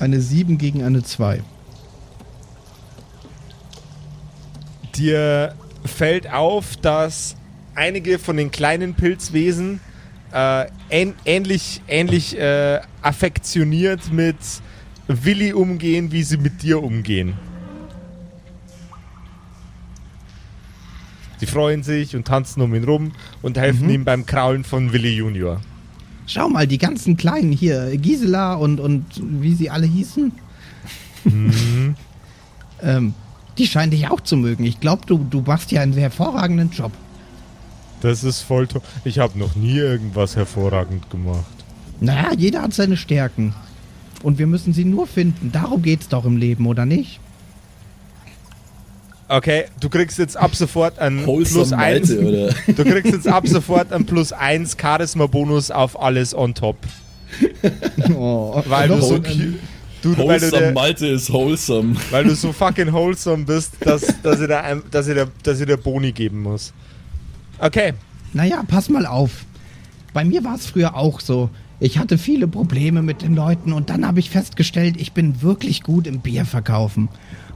eine 0.00 0.20
7 0.20 0.58
gegen 0.58 0.82
eine 0.82 1.02
2. 1.04 1.42
Dir 4.96 5.54
fällt 5.84 6.30
auf, 6.32 6.76
dass 6.76 7.36
einige 7.74 8.18
von 8.18 8.36
den 8.36 8.50
kleinen 8.50 8.94
Pilzwesen 8.94 9.80
äh, 10.32 10.66
ähn, 10.90 11.14
ähnlich, 11.24 11.82
ähnlich 11.88 12.38
äh, 12.38 12.80
affektioniert 13.02 14.12
mit 14.12 14.36
Willi 15.08 15.52
umgehen, 15.52 16.12
wie 16.12 16.22
sie 16.22 16.38
mit 16.38 16.62
dir 16.62 16.82
umgehen. 16.82 17.34
Sie 21.38 21.46
freuen 21.46 21.82
sich 21.82 22.14
und 22.14 22.26
tanzen 22.26 22.62
um 22.62 22.72
ihn 22.74 22.84
rum 22.84 23.12
und 23.42 23.58
helfen 23.58 23.90
ihm 23.90 24.04
beim 24.04 24.26
Kraulen 24.26 24.62
von 24.62 24.92
Willi 24.92 25.16
Junior. 25.16 25.60
Schau 26.26 26.48
mal, 26.48 26.68
die 26.68 26.78
ganzen 26.78 27.16
Kleinen 27.16 27.50
hier, 27.50 27.96
Gisela 27.96 28.54
und, 28.54 28.78
und 28.78 29.06
wie 29.18 29.54
sie 29.54 29.68
alle 29.68 29.86
hießen. 29.86 30.30
ähm, 32.82 33.14
die 33.58 33.66
scheinen 33.66 33.90
dich 33.90 34.08
auch 34.08 34.20
zu 34.20 34.36
mögen. 34.36 34.64
Ich 34.64 34.78
glaube, 34.78 35.04
du, 35.06 35.26
du 35.28 35.40
machst 35.40 35.72
ja 35.72 35.82
einen 35.82 35.92
sehr 35.92 36.04
hervorragenden 36.04 36.70
Job. 36.70 36.92
Das 38.02 38.22
ist 38.24 38.40
voll 38.42 38.66
toll. 38.66 38.82
Ich 39.04 39.18
habe 39.18 39.38
noch 39.38 39.54
nie 39.56 39.76
irgendwas 39.78 40.36
hervorragend 40.36 41.08
gemacht. 41.10 41.44
Naja, 42.00 42.32
jeder 42.36 42.62
hat 42.62 42.74
seine 42.74 42.96
Stärken. 42.96 43.54
Und 44.22 44.38
wir 44.38 44.46
müssen 44.46 44.72
sie 44.72 44.84
nur 44.84 45.06
finden. 45.06 45.50
Darum 45.52 45.82
geht's 45.82 46.08
doch 46.08 46.24
im 46.24 46.36
Leben, 46.36 46.66
oder 46.66 46.84
nicht? 46.84 47.20
Okay, 49.28 49.64
du 49.80 49.88
kriegst 49.88 50.18
jetzt 50.18 50.36
ab 50.36 50.54
sofort 50.54 50.98
ein 50.98 51.24
Wholesome 51.26 51.60
plus 51.64 51.72
eins. 51.72 52.08
Malte, 52.10 52.20
oder? 52.28 52.54
Du 52.74 52.84
kriegst 52.84 53.12
jetzt 53.12 53.28
ab 53.28 53.46
sofort 53.48 53.90
ein 53.92 54.04
plus 54.04 54.32
eins 54.32 54.76
Charisma-Bonus 54.80 55.70
auf 55.70 56.00
alles 56.00 56.34
on 56.34 56.54
top. 56.54 56.76
Oh, 58.14 58.62
Weil 58.66 58.88
du 58.88 59.00
so 59.00 59.14
cute. 59.20 59.54
Du, 60.02 60.10
weil, 60.10 60.16
du 60.16 60.22
Wholesome 60.46 60.50
der, 60.62 60.72
Malte 60.72 61.06
ist 61.06 61.32
wholesome. 61.32 61.94
weil 62.10 62.24
du 62.24 62.34
so 62.34 62.52
fucking 62.52 62.92
wholesome 62.92 63.44
bist, 63.44 63.74
dass, 63.80 64.02
dass, 64.22 64.40
ich 64.40 64.48
dir 64.48 64.60
ein- 64.62 64.82
dass, 64.90 65.06
ich 65.08 65.16
dass 65.44 65.60
ich 65.60 65.66
dir 65.66 65.76
Boni 65.76 66.10
geben 66.12 66.42
muss. 66.42 66.72
Okay. 67.58 67.94
Naja, 68.32 68.62
pass 68.66 68.88
mal 68.88 69.06
auf. 69.06 69.44
Bei 70.12 70.24
mir 70.24 70.44
war 70.44 70.54
es 70.54 70.66
früher 70.66 70.96
auch 70.96 71.20
so. 71.20 71.50
Ich 71.80 71.98
hatte 71.98 72.16
viele 72.16 72.46
Probleme 72.46 73.02
mit 73.02 73.22
den 73.22 73.34
Leuten 73.34 73.72
und 73.72 73.90
dann 73.90 74.06
habe 74.06 74.20
ich 74.20 74.30
festgestellt, 74.30 74.96
ich 74.98 75.12
bin 75.12 75.42
wirklich 75.42 75.82
gut 75.82 76.06
im 76.06 76.20
Bier 76.20 76.44
verkaufen. 76.44 77.08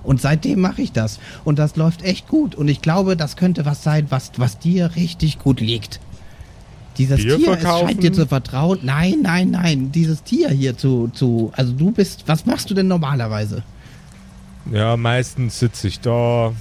Und 0.03 0.21
seitdem 0.21 0.61
mache 0.61 0.83
ich 0.83 0.93
das. 0.93 1.19
Und 1.45 1.59
das 1.59 1.77
läuft 1.77 2.03
echt 2.03 2.29
gut. 2.29 2.55
Und 2.55 2.69
ich 2.69 2.81
glaube, 2.81 3.17
das 3.17 3.37
könnte 3.37 3.65
was 3.67 3.83
sein, 3.83 4.07
was, 4.09 4.33
was 4.37 4.59
dir 4.59 4.97
richtig 4.97 5.39
gut 5.39 5.61
liegt. 5.61 6.01
Dieses 6.99 7.23
Bier 7.23 7.37
Tier, 7.37 7.53
es 7.53 7.63
scheint 7.63 8.03
dir 8.03 8.13
zu 8.13 8.27
vertrauen. 8.27 8.79
Nein, 8.83 9.19
nein, 9.23 9.51
nein. 9.51 9.93
Dieses 9.93 10.23
Tier 10.23 10.49
hier 10.49 10.79
zu, 10.79 11.09
zu. 11.09 11.53
Also 11.55 11.73
du 11.73 11.91
bist. 11.91 12.25
Was 12.27 12.47
machst 12.47 12.71
du 12.71 12.75
denn 12.75 12.89
normalerweise? 12.89 13.63
Ja, 14.73 14.97
meistens 14.97 15.59
sitze 15.59 15.89
ich 15.89 16.01
da. 16.01 16.53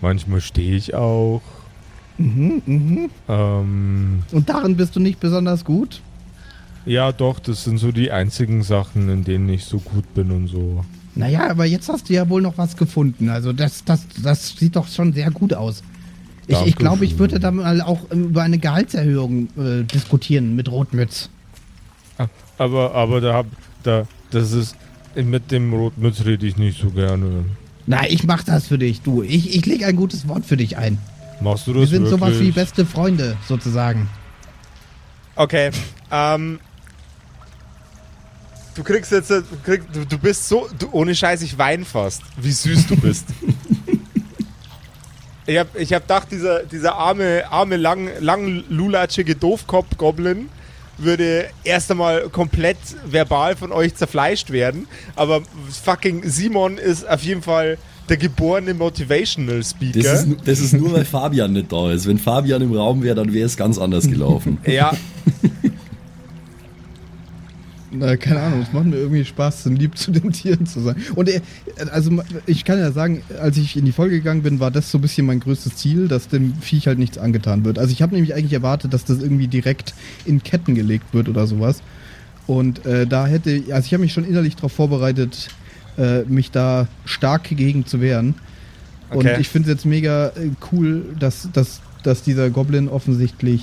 Manchmal 0.00 0.40
stehe 0.40 0.76
ich 0.76 0.94
auch. 0.94 1.42
Mhm, 2.20 2.62
mhm. 2.66 3.10
Ähm, 3.28 4.22
Und 4.30 4.48
darin 4.48 4.76
bist 4.76 4.94
du 4.94 5.00
nicht 5.00 5.20
besonders 5.20 5.64
gut? 5.64 6.02
ja, 6.86 7.12
doch, 7.12 7.38
das 7.38 7.64
sind 7.64 7.78
so 7.78 7.92
die 7.92 8.10
einzigen 8.10 8.62
Sachen, 8.62 9.08
in 9.08 9.24
denen 9.24 9.48
ich 9.48 9.64
so 9.64 9.78
gut 9.78 10.14
bin 10.14 10.30
und 10.30 10.48
so. 10.48 10.84
Naja, 11.14 11.50
aber 11.50 11.66
jetzt 11.66 11.88
hast 11.88 12.08
du 12.08 12.14
ja 12.14 12.28
wohl 12.28 12.40
noch 12.42 12.56
was 12.58 12.76
gefunden. 12.76 13.28
Also 13.28 13.52
das, 13.52 13.84
das, 13.84 14.06
das 14.22 14.50
sieht 14.56 14.76
doch 14.76 14.88
schon 14.88 15.12
sehr 15.12 15.30
gut 15.30 15.54
aus. 15.54 15.82
Ich, 16.46 16.60
ich 16.66 16.76
glaube, 16.76 17.04
ich 17.04 17.18
würde 17.18 17.38
da 17.38 17.50
mal 17.50 17.80
auch 17.80 18.10
über 18.10 18.42
eine 18.42 18.58
Gehaltserhöhung 18.58 19.48
äh, 19.56 19.84
diskutieren 19.84 20.56
mit 20.56 20.70
Rotmütz. 20.70 21.30
Aber, 22.58 22.94
aber 22.94 23.20
da 23.20 23.34
hab, 23.34 23.46
da, 23.82 24.06
das 24.30 24.52
ist, 24.52 24.76
mit 25.14 25.50
dem 25.50 25.72
Rotmütz 25.72 26.24
rede 26.24 26.46
ich 26.46 26.56
nicht 26.56 26.80
so 26.80 26.90
gerne. 26.90 27.44
Na, 27.86 28.08
ich 28.08 28.24
mach 28.24 28.42
das 28.42 28.66
für 28.66 28.78
dich, 28.78 29.00
du. 29.02 29.22
Ich, 29.22 29.54
ich 29.54 29.64
leg 29.66 29.84
ein 29.84 29.96
gutes 29.96 30.28
Wort 30.28 30.44
für 30.44 30.56
dich 30.56 30.76
ein. 30.76 30.98
Machst 31.40 31.66
du 31.66 31.74
Wir 31.74 31.82
das 31.82 31.90
sind 31.90 32.04
wirklich? 32.04 32.20
sowas 32.20 32.40
wie 32.40 32.50
beste 32.50 32.84
Freunde, 32.84 33.36
sozusagen. 33.48 34.08
Okay. 35.36 35.70
Ähm, 36.10 36.60
du 38.74 38.82
kriegst 38.82 39.10
jetzt, 39.10 39.30
du, 39.30 39.42
krieg, 39.64 39.82
du, 39.90 40.18
bist 40.18 40.48
so, 40.48 40.68
du, 40.78 40.88
ohne 40.92 41.14
Scheiß, 41.14 41.40
ich 41.42 41.56
wein 41.56 41.84
fast, 41.84 42.22
wie 42.36 42.52
süß 42.52 42.86
du 42.88 42.96
bist. 42.96 43.26
ich 45.46 45.58
hab, 45.58 45.74
ich 45.76 45.92
hab 45.94 46.02
gedacht, 46.02 46.28
dieser, 46.30 46.64
dieser 46.64 46.94
arme, 46.96 47.44
arme, 47.50 47.76
lang, 47.76 48.10
lang 48.20 48.64
lulatschige 48.68 49.34
Doofkopf-Goblin 49.34 50.50
würde 50.98 51.48
erst 51.64 51.90
einmal 51.90 52.28
komplett 52.28 52.76
verbal 53.06 53.56
von 53.56 53.72
euch 53.72 53.94
zerfleischt 53.94 54.50
werden. 54.50 54.86
Aber 55.16 55.40
fucking 55.82 56.28
Simon 56.28 56.76
ist 56.76 57.08
auf 57.08 57.22
jeden 57.22 57.42
Fall 57.42 57.78
der 58.10 58.18
geborene 58.18 58.74
Motivational 58.74 59.64
Speaker. 59.64 60.02
Das 60.02 60.24
ist, 60.24 60.36
das 60.44 60.60
ist 60.60 60.72
nur, 60.74 60.92
weil 60.92 61.04
Fabian 61.04 61.52
nicht 61.52 61.72
da 61.72 61.92
ist. 61.92 62.06
Wenn 62.06 62.18
Fabian 62.18 62.60
im 62.60 62.74
Raum 62.74 63.02
wäre, 63.02 63.14
dann 63.14 63.32
wäre 63.32 63.46
es 63.46 63.56
ganz 63.56 63.78
anders 63.78 64.08
gelaufen. 64.08 64.58
ja, 64.66 64.92
Na, 67.92 68.16
keine 68.16 68.40
Ahnung, 68.40 68.62
es 68.62 68.72
macht 68.72 68.86
mir 68.86 68.96
irgendwie 68.96 69.24
Spaß, 69.24 69.64
so 69.64 69.70
lieb 69.70 69.98
zu 69.98 70.12
den 70.12 70.30
Tieren 70.30 70.64
zu 70.64 70.80
sein. 70.80 70.94
Und 71.16 71.28
äh, 71.28 71.40
also 71.90 72.22
ich 72.46 72.64
kann 72.64 72.78
ja 72.78 72.92
sagen, 72.92 73.22
als 73.40 73.56
ich 73.56 73.76
in 73.76 73.84
die 73.84 73.92
Folge 73.92 74.16
gegangen 74.16 74.42
bin, 74.42 74.60
war 74.60 74.70
das 74.70 74.92
so 74.92 74.98
ein 74.98 75.00
bisschen 75.00 75.26
mein 75.26 75.40
größtes 75.40 75.74
Ziel, 75.76 76.06
dass 76.06 76.28
dem 76.28 76.54
Viech 76.60 76.86
halt 76.86 77.00
nichts 77.00 77.18
angetan 77.18 77.64
wird. 77.64 77.80
Also 77.80 77.90
ich 77.92 78.00
habe 78.00 78.14
nämlich 78.14 78.34
eigentlich 78.34 78.52
erwartet, 78.52 78.94
dass 78.94 79.04
das 79.04 79.18
irgendwie 79.18 79.48
direkt 79.48 79.94
in 80.24 80.42
Ketten 80.42 80.76
gelegt 80.76 81.12
wird 81.12 81.28
oder 81.28 81.48
sowas. 81.48 81.82
Und 82.46 82.86
äh, 82.86 83.06
da 83.08 83.26
hätte, 83.26 83.62
also 83.70 83.86
ich 83.86 83.92
habe 83.92 84.02
mich 84.02 84.12
schon 84.12 84.24
innerlich 84.24 84.54
darauf 84.54 84.72
vorbereitet, 84.72 85.48
äh, 85.98 86.22
mich 86.22 86.50
da 86.50 86.86
stark 87.04 87.44
gegen 87.44 87.86
zu 87.86 88.00
wehren. 88.00 88.34
Und 89.10 89.26
Okay. 89.26 89.38
ich 89.40 89.48
finde 89.48 89.68
es 89.70 89.74
jetzt 89.76 89.86
mega 89.86 90.28
äh, 90.28 90.50
cool, 90.72 91.04
dass, 91.18 91.48
dass, 91.52 91.80
dass 92.02 92.22
dieser 92.22 92.50
Goblin 92.50 92.88
offensichtlich 92.88 93.62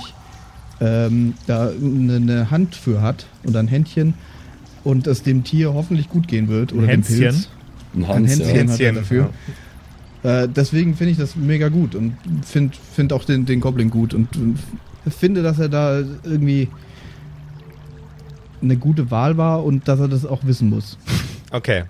ähm, 0.82 1.34
da 1.48 1.70
eine, 1.70 2.16
eine 2.18 2.52
Hand 2.52 2.76
für 2.76 3.02
hat 3.02 3.26
oder 3.46 3.60
ein 3.60 3.68
Händchen 3.68 4.14
und 4.84 5.08
es 5.08 5.24
dem 5.24 5.44
Tier 5.44 5.74
hoffentlich 5.74 6.10
gut 6.10 6.28
gehen 6.28 6.48
wird 6.50 6.74
oder 6.74 6.88
dem 6.88 6.90
Hänschen? 7.04 7.18
Pilz. 7.18 7.50
Ein 7.96 8.04
Ein 8.04 8.08
Hans, 8.08 8.30
Hänschen 8.40 8.42
ja. 8.42 8.48
hat 8.48 8.80
er 8.80 8.88
Hänschen, 8.88 8.96
dafür. 8.96 9.30
Äh, 10.24 10.48
deswegen 10.50 10.96
finde 10.96 11.12
ich 11.12 11.18
das 11.18 11.36
mega 11.36 11.70
gut 11.70 11.96
und 11.96 12.14
finde 12.44 12.76
find 12.94 13.14
auch 13.14 13.24
den, 13.24 13.46
den 13.46 13.62
Goblin 13.62 13.90
gut 13.90 14.14
und 14.14 14.28
finde, 15.10 15.44
dass 15.44 15.60
er 15.60 15.70
da 15.70 16.00
irgendwie 16.24 16.68
eine 18.62 18.76
gute 18.76 19.10
Wahl 19.12 19.38
war 19.38 19.64
und 19.64 19.88
dass 19.88 20.00
er 20.00 20.08
das 20.08 20.26
auch 20.26 20.44
wissen 20.46 20.70
muss. 20.70 20.98
okay. 21.52 21.84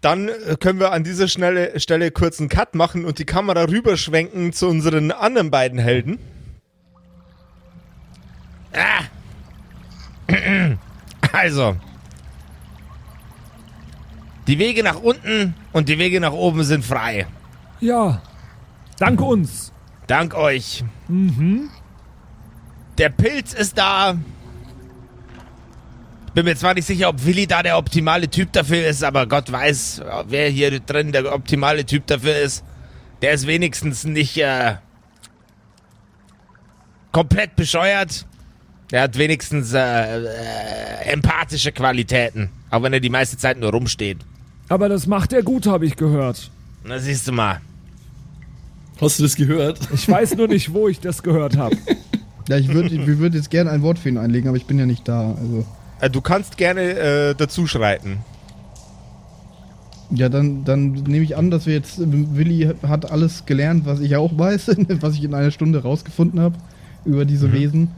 Dann 0.00 0.28
äh, 0.28 0.56
können 0.58 0.78
wir 0.78 0.92
an 0.92 1.04
dieser 1.04 1.28
schnelle 1.28 1.78
Stelle 1.80 2.10
kurz 2.10 2.38
einen 2.38 2.48
Cut 2.48 2.74
machen 2.74 3.04
und 3.04 3.18
die 3.18 3.24
Kamera 3.24 3.64
rüberschwenken 3.64 4.52
zu 4.52 4.68
unseren 4.68 5.10
anderen 5.10 5.50
beiden 5.50 5.78
Helden. 5.78 6.18
Ah. 8.72 9.04
Also. 11.30 11.76
Die 14.46 14.58
Wege 14.58 14.82
nach 14.82 14.98
unten 14.98 15.54
und 15.72 15.90
die 15.90 15.98
Wege 15.98 16.20
nach 16.20 16.32
oben 16.32 16.64
sind 16.64 16.84
frei. 16.84 17.26
Ja. 17.80 18.22
Dank 18.98 19.20
uns. 19.20 19.72
Dank 20.06 20.34
euch. 20.34 20.84
Der 22.96 23.10
Pilz 23.10 23.52
ist 23.52 23.76
da. 23.76 24.16
Bin 26.38 26.44
mir 26.44 26.54
zwar 26.54 26.74
nicht 26.74 26.86
sicher, 26.86 27.08
ob 27.08 27.24
Willi 27.26 27.48
da 27.48 27.64
der 27.64 27.76
optimale 27.76 28.30
Typ 28.30 28.52
dafür 28.52 28.86
ist, 28.86 29.02
aber 29.02 29.26
Gott 29.26 29.50
weiß, 29.50 30.02
wer 30.28 30.48
hier 30.48 30.78
drin 30.78 31.10
der 31.10 31.34
optimale 31.34 31.84
Typ 31.84 32.06
dafür 32.06 32.36
ist. 32.36 32.62
Der 33.22 33.32
ist 33.32 33.48
wenigstens 33.48 34.04
nicht 34.04 34.36
äh, 34.36 34.76
komplett 37.10 37.56
bescheuert. 37.56 38.24
Er 38.92 39.02
hat 39.02 39.18
wenigstens 39.18 39.72
äh, 39.72 39.80
äh, 39.80 41.10
empathische 41.10 41.72
Qualitäten, 41.72 42.50
auch 42.70 42.84
wenn 42.84 42.92
er 42.92 43.00
die 43.00 43.10
meiste 43.10 43.36
Zeit 43.36 43.58
nur 43.58 43.72
rumsteht. 43.72 44.18
Aber 44.68 44.88
das 44.88 45.08
macht 45.08 45.32
er 45.32 45.42
gut, 45.42 45.66
habe 45.66 45.86
ich 45.86 45.96
gehört. 45.96 46.52
Na 46.84 47.00
siehst 47.00 47.26
du 47.26 47.32
mal. 47.32 47.60
Hast 49.00 49.18
du 49.18 49.24
das 49.24 49.34
gehört? 49.34 49.80
Ich 49.92 50.08
weiß 50.08 50.36
nur 50.36 50.46
nicht, 50.46 50.72
wo 50.72 50.86
ich 50.86 51.00
das 51.00 51.20
gehört 51.20 51.56
habe. 51.56 51.76
Ja, 52.48 52.56
ich 52.56 52.72
würde 52.72 52.94
ich 52.94 53.18
würd 53.18 53.34
jetzt 53.34 53.50
gerne 53.50 53.70
ein 53.70 53.82
Wort 53.82 53.98
für 53.98 54.08
ihn 54.08 54.16
einlegen, 54.16 54.48
aber 54.48 54.56
ich 54.56 54.64
bin 54.64 54.78
ja 54.78 54.86
nicht 54.86 55.06
da. 55.06 55.34
Also. 55.38 55.66
Äh, 56.00 56.10
du 56.10 56.20
kannst 56.20 56.56
gerne 56.56 56.80
äh, 56.80 57.34
dazu 57.34 57.66
schreiten. 57.66 58.18
Ja, 60.10 60.28
dann, 60.28 60.64
dann 60.64 60.92
nehme 60.92 61.24
ich 61.24 61.36
an, 61.36 61.50
dass 61.50 61.66
wir 61.66 61.74
jetzt, 61.74 61.98
Willi 62.00 62.72
hat 62.82 63.10
alles 63.10 63.44
gelernt, 63.44 63.84
was 63.84 64.00
ich 64.00 64.16
auch 64.16 64.32
weiß, 64.38 64.76
was 65.00 65.14
ich 65.14 65.24
in 65.24 65.34
einer 65.34 65.50
Stunde 65.50 65.82
rausgefunden 65.82 66.40
habe 66.40 66.56
über 67.04 67.24
diese 67.24 67.52
Wesen. 67.52 67.90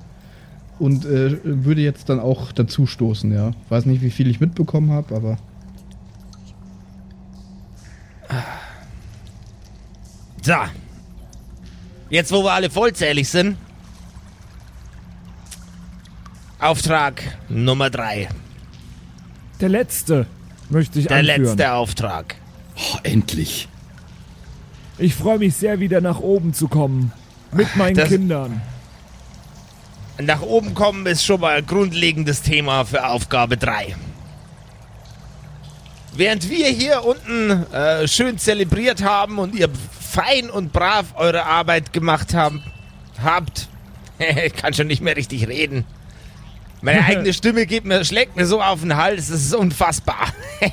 Und 0.79 1.05
äh, 1.05 1.37
würde 1.45 1.83
jetzt 1.83 2.09
dann 2.09 2.21
auch 2.21 2.53
dazu 2.53 2.87
stoßen, 2.87 3.31
ja. 3.33 3.53
Weiß 3.69 3.85
nicht, 3.85 4.01
wie 4.01 4.11
viel 4.11 4.31
ich 4.31 4.41
mitbekommen 4.41 4.91
habe, 4.93 5.15
aber. 5.15 5.37
So. 10.41 10.55
Jetzt, 12.09 12.33
wo 12.33 12.43
wir 12.43 12.53
alle 12.53 12.71
vollzählig 12.71 13.29
sind. 13.29 13.57
Auftrag 16.61 17.23
Nummer 17.49 17.89
drei. 17.91 18.29
Der 19.61 19.69
letzte 19.69 20.27
möchte 20.69 20.99
ich 20.99 21.07
Der 21.07 21.19
anführen. 21.19 21.43
letzte 21.45 21.73
Auftrag. 21.73 22.35
Oh, 22.77 22.99
endlich. 23.03 23.69
Ich 24.99 25.15
freue 25.15 25.39
mich 25.39 25.55
sehr, 25.57 25.81
wieder 25.81 26.01
nach 26.01 26.19
oben 26.21 26.53
zu 26.53 26.69
kommen. 26.69 27.13
Mit 27.53 27.75
meinen 27.77 27.97
Das- 27.97 28.09
Kindern. 28.09 28.61
Nach 30.21 30.43
oben 30.43 30.75
kommen 30.75 31.07
ist 31.07 31.25
schon 31.25 31.41
mal 31.41 31.57
ein 31.57 31.67
grundlegendes 31.67 32.43
Thema 32.43 32.85
für 32.85 33.07
Aufgabe 33.07 33.57
3. 33.57 33.97
Während 36.13 36.51
wir 36.51 36.67
hier 36.69 37.03
unten 37.05 37.51
äh, 37.73 38.07
schön 38.07 38.37
zelebriert 38.37 39.03
haben 39.03 39.39
und 39.39 39.55
ihr 39.55 39.71
fein 39.99 40.51
und 40.51 40.75
brav 40.75 41.15
eure 41.15 41.47
Arbeit 41.47 41.95
gemacht 41.95 42.35
haben, 42.35 42.63
habt, 43.23 43.69
ich 44.19 44.53
kann 44.55 44.75
schon 44.75 44.89
nicht 44.89 45.01
mehr 45.01 45.17
richtig 45.17 45.49
reden. 45.49 45.87
Meine 46.83 47.05
eigene 47.07 47.33
Stimme 47.33 47.67
geht 47.67 47.85
mir, 47.85 48.05
schlägt 48.05 48.37
mir 48.37 48.47
so 48.47 48.63
auf 48.63 48.81
den 48.81 48.97
Hals, 48.97 49.29
das 49.29 49.43
ist 49.43 49.55
unfassbar. 49.55 50.33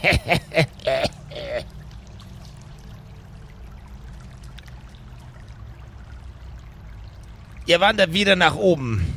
ihr 7.65 7.79
wandert 7.79 8.13
wieder 8.13 8.35
nach 8.35 8.55
oben. 8.55 9.13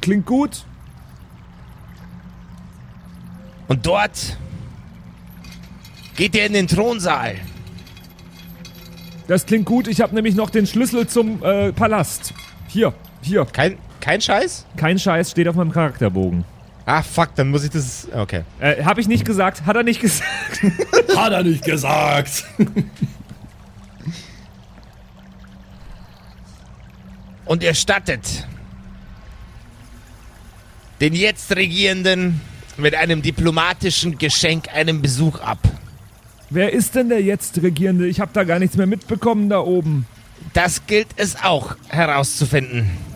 Klingt 0.00 0.26
gut. 0.26 0.64
Und 3.66 3.86
dort 3.86 4.36
geht 6.16 6.34
ihr 6.36 6.44
in 6.46 6.52
den 6.52 6.68
Thronsaal. 6.68 7.36
Das 9.26 9.46
klingt 9.46 9.64
gut. 9.64 9.88
Ich 9.88 10.02
habe 10.02 10.14
nämlich 10.14 10.34
noch 10.34 10.50
den 10.50 10.66
Schlüssel 10.66 11.06
zum 11.06 11.42
äh, 11.42 11.72
Palast. 11.72 12.34
Hier, 12.68 12.92
hier. 13.22 13.46
Kein, 13.46 13.78
kein 14.04 14.20
Scheiß? 14.20 14.66
Kein 14.76 14.98
Scheiß 14.98 15.30
steht 15.30 15.48
auf 15.48 15.56
meinem 15.56 15.72
Charakterbogen. 15.72 16.44
Ah, 16.84 17.02
fuck, 17.02 17.34
dann 17.36 17.48
muss 17.48 17.64
ich 17.64 17.70
das. 17.70 18.06
Okay. 18.12 18.42
Äh, 18.60 18.84
habe 18.84 19.00
ich 19.00 19.08
nicht 19.08 19.24
gesagt, 19.24 19.64
hat 19.64 19.76
er 19.76 19.82
nicht 19.82 20.02
gesagt. 20.02 20.28
Hat 21.16 21.32
er 21.32 21.42
nicht 21.42 21.64
gesagt. 21.64 22.44
Und 27.46 27.62
ihr 27.62 27.72
stattet 27.72 28.46
den 31.00 31.14
jetzt 31.14 31.56
Regierenden 31.56 32.42
mit 32.76 32.94
einem 32.94 33.22
diplomatischen 33.22 34.18
Geschenk 34.18 34.68
einen 34.74 35.00
Besuch 35.00 35.40
ab. 35.40 35.60
Wer 36.50 36.74
ist 36.74 36.94
denn 36.94 37.08
der 37.08 37.22
jetzt 37.22 37.62
Regierende? 37.62 38.06
Ich 38.06 38.20
habe 38.20 38.32
da 38.34 38.44
gar 38.44 38.58
nichts 38.58 38.76
mehr 38.76 38.86
mitbekommen 38.86 39.48
da 39.48 39.60
oben. 39.60 40.04
Das 40.52 40.86
gilt 40.86 41.08
es 41.16 41.42
auch 41.42 41.76
herauszufinden. 41.88 43.13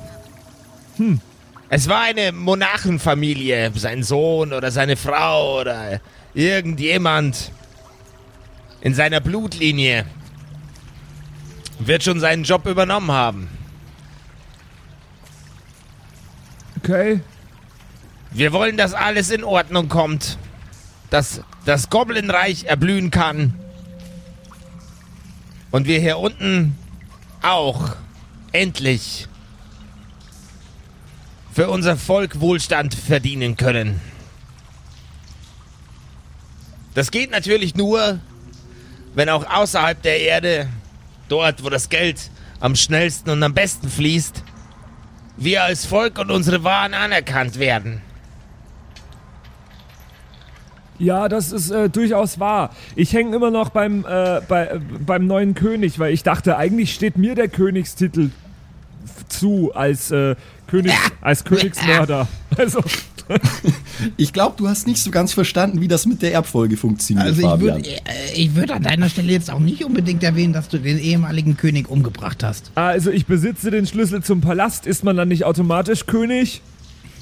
Hm. 0.99 1.21
Es 1.71 1.89
war 1.89 2.03
eine 2.03 2.33
Monarchenfamilie, 2.33 3.73
sein 3.75 4.03
Sohn 4.03 4.53
oder 4.53 4.71
seine 4.71 4.97
Frau 4.97 5.61
oder 5.61 6.01
irgendjemand 6.35 7.53
in 8.81 8.95
seiner 8.95 9.21
Blutlinie 9.21 10.07
wird 11.79 12.03
schon 12.03 12.21
seinen 12.21 12.45
Job 12.45 12.67
übernommen 12.67 13.13
haben. 13.13 13.49
Okay. 16.79 17.21
Wir 18.31 18.53
wollen, 18.53 18.77
dass 18.77 18.95
alles 18.95 19.31
in 19.31 19.45
Ordnung 19.45 19.89
kommt. 19.89 20.39
Dass 21.11 21.43
das 21.65 21.91
Goblinreich 21.91 22.65
erblühen 22.65 23.11
kann. 23.11 23.55
Und 25.71 25.87
wir 25.87 26.01
hier 26.01 26.19
unten 26.19 26.77
auch 27.43 27.97
endlich 28.53 29.29
für 31.59 31.71
unser 31.71 31.97
Volk 31.97 32.39
Wohlstand 32.39 32.95
verdienen 32.95 33.57
können. 33.57 34.01
Das 36.95 37.11
geht 37.11 37.33
natürlich 37.33 37.75
nur, 37.75 38.21
wenn 39.17 39.29
auch 39.29 39.45
außerhalb 39.45 40.01
der 40.01 40.21
Erde, 40.21 40.69
dort 41.29 41.65
wo 41.65 41.69
das 41.69 41.89
Geld 41.89 42.31
am 42.61 42.77
schnellsten 42.77 43.31
und 43.31 43.43
am 43.43 43.55
besten 43.55 43.89
fließt, 43.89 44.45
wir 45.37 45.65
als 45.65 45.85
Volk 45.85 46.21
und 46.21 46.31
unsere 46.31 46.63
Waren 46.63 46.95
anerkannt 46.95 47.59
werden. 47.59 48.03
Ja, 51.01 51.29
das 51.29 51.51
ist 51.51 51.71
äh, 51.71 51.91
durchaus 51.91 52.39
wahr. 52.39 52.73
Ich 52.95 53.13
hänge 53.13 53.35
immer 53.35 53.51
noch 53.51 53.71
beim, 53.71 54.05
äh, 54.09 54.43
bei, 54.47 54.67
äh, 54.67 54.81
beim 55.01 55.27
neuen 55.27 55.57
König, 55.57 55.99
weil 55.99 56.13
ich 56.13 56.23
dachte, 56.23 56.57
eigentlich 56.57 56.95
steht 56.95 57.17
mir 57.17 57.35
der 57.35 57.49
Königstitel 57.49 58.31
zu 59.29 59.73
als, 59.75 60.13
äh, 60.13 60.37
König, 60.69 60.93
als 61.21 61.45
Königsmörder. 61.45 62.29
Also, 62.57 62.81
Ich 64.17 64.33
glaube, 64.33 64.55
du 64.57 64.69
hast 64.69 64.87
nicht 64.87 65.03
so 65.03 65.11
ganz 65.11 65.33
verstanden, 65.33 65.81
wie 65.81 65.89
das 65.89 66.07
mit 66.07 66.23
der 66.23 66.33
Erbfolge 66.33 66.77
funktioniert, 66.77 67.27
Also 67.27 67.41
ich 67.43 67.61
würde 67.61 67.81
äh, 67.87 68.01
ich 68.35 68.55
würd 68.55 68.71
an 68.71 68.83
deiner 68.83 69.09
Stelle 69.09 69.33
jetzt 69.33 69.51
auch 69.51 69.59
nicht 69.59 69.85
unbedingt 69.85 70.23
erwähnen, 70.23 70.53
dass 70.53 70.69
du 70.69 70.79
den 70.79 70.99
ehemaligen 70.99 71.57
König 71.57 71.89
umgebracht 71.89 72.43
hast. 72.43 72.71
also 72.75 73.11
ich 73.11 73.27
besitze 73.27 73.71
den 73.71 73.87
Schlüssel 73.87 74.23
zum 74.23 74.41
Palast. 74.41 74.87
Ist 74.87 75.05
man 75.05 75.17
dann 75.17 75.29
nicht 75.29 75.45
automatisch 75.45 76.07
König? 76.07 76.63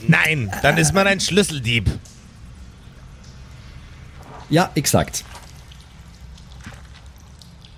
Nein, 0.07 0.51
dann 0.63 0.77
ist 0.77 0.95
man 0.95 1.07
ein 1.07 1.21
Schlüsseldieb. 1.21 1.91
Ja, 4.51 4.71
exakt. 4.75 5.25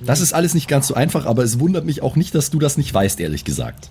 Das 0.00 0.20
ist 0.20 0.32
alles 0.32 0.54
nicht 0.54 0.68
ganz 0.68 0.86
so 0.86 0.94
einfach, 0.94 1.26
aber 1.26 1.42
es 1.42 1.58
wundert 1.58 1.84
mich 1.84 2.02
auch 2.02 2.14
nicht, 2.14 2.34
dass 2.34 2.50
du 2.50 2.58
das 2.58 2.76
nicht 2.76 2.92
weißt, 2.92 3.18
ehrlich 3.20 3.44
gesagt. 3.44 3.90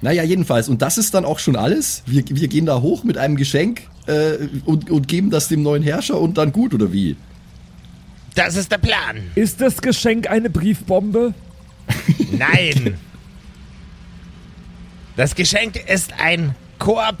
Naja, 0.00 0.22
jedenfalls. 0.22 0.68
Und 0.68 0.82
das 0.82 0.96
ist 0.98 1.14
dann 1.14 1.24
auch 1.24 1.38
schon 1.38 1.56
alles. 1.56 2.02
Wir, 2.06 2.22
wir 2.28 2.48
gehen 2.48 2.66
da 2.66 2.80
hoch 2.80 3.02
mit 3.04 3.18
einem 3.18 3.36
Geschenk 3.36 3.82
äh, 4.06 4.34
und, 4.64 4.90
und 4.90 5.08
geben 5.08 5.30
das 5.30 5.48
dem 5.48 5.62
neuen 5.62 5.82
Herrscher 5.82 6.20
und 6.20 6.38
dann 6.38 6.52
gut, 6.52 6.72
oder 6.74 6.92
wie? 6.92 7.16
Das 8.34 8.54
ist 8.54 8.70
der 8.70 8.78
Plan. 8.78 9.22
Ist 9.34 9.60
das 9.60 9.82
Geschenk 9.82 10.30
eine 10.30 10.50
Briefbombe? 10.50 11.34
Nein. 12.32 12.96
Das 15.16 15.34
Geschenk 15.34 15.76
ist 15.88 16.12
ein 16.20 16.54
Korb. 16.78 17.16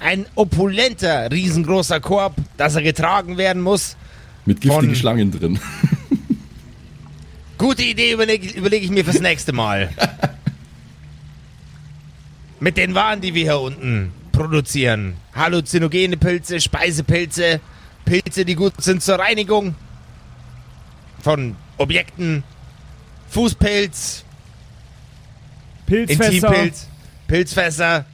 Ein 0.00 0.24
opulenter, 0.34 1.30
riesengroßer 1.30 2.00
Korb, 2.00 2.34
dass 2.56 2.74
er 2.74 2.82
getragen 2.82 3.36
werden 3.36 3.62
muss. 3.62 3.96
Mit 4.46 4.62
giftigen 4.62 4.86
Von- 4.86 4.94
Schlangen 4.96 5.30
drin. 5.30 5.60
Gute 7.58 7.82
Idee 7.82 8.12
überlege 8.12 8.48
überleg 8.58 8.82
ich 8.82 8.90
mir 8.90 9.04
fürs 9.04 9.20
nächste 9.20 9.52
Mal. 9.52 9.90
Mit 12.60 12.76
den 12.76 12.94
Waren, 12.94 13.20
die 13.20 13.34
wir 13.34 13.42
hier 13.44 13.60
unten 13.60 14.12
produzieren. 14.32 15.16
Halluzinogene 15.34 16.16
Pilze, 16.16 16.60
Speisepilze, 16.60 17.60
Pilze, 18.04 18.44
die 18.44 18.54
gut 18.54 18.80
sind 18.82 19.02
zur 19.02 19.18
Reinigung 19.18 19.74
von 21.22 21.56
Objekten, 21.78 22.42
Fußpilz, 23.30 24.24
Pilzfässer? 25.86 26.32
Intimpilz, 26.32 26.88
Pilzfässer. 27.26 28.04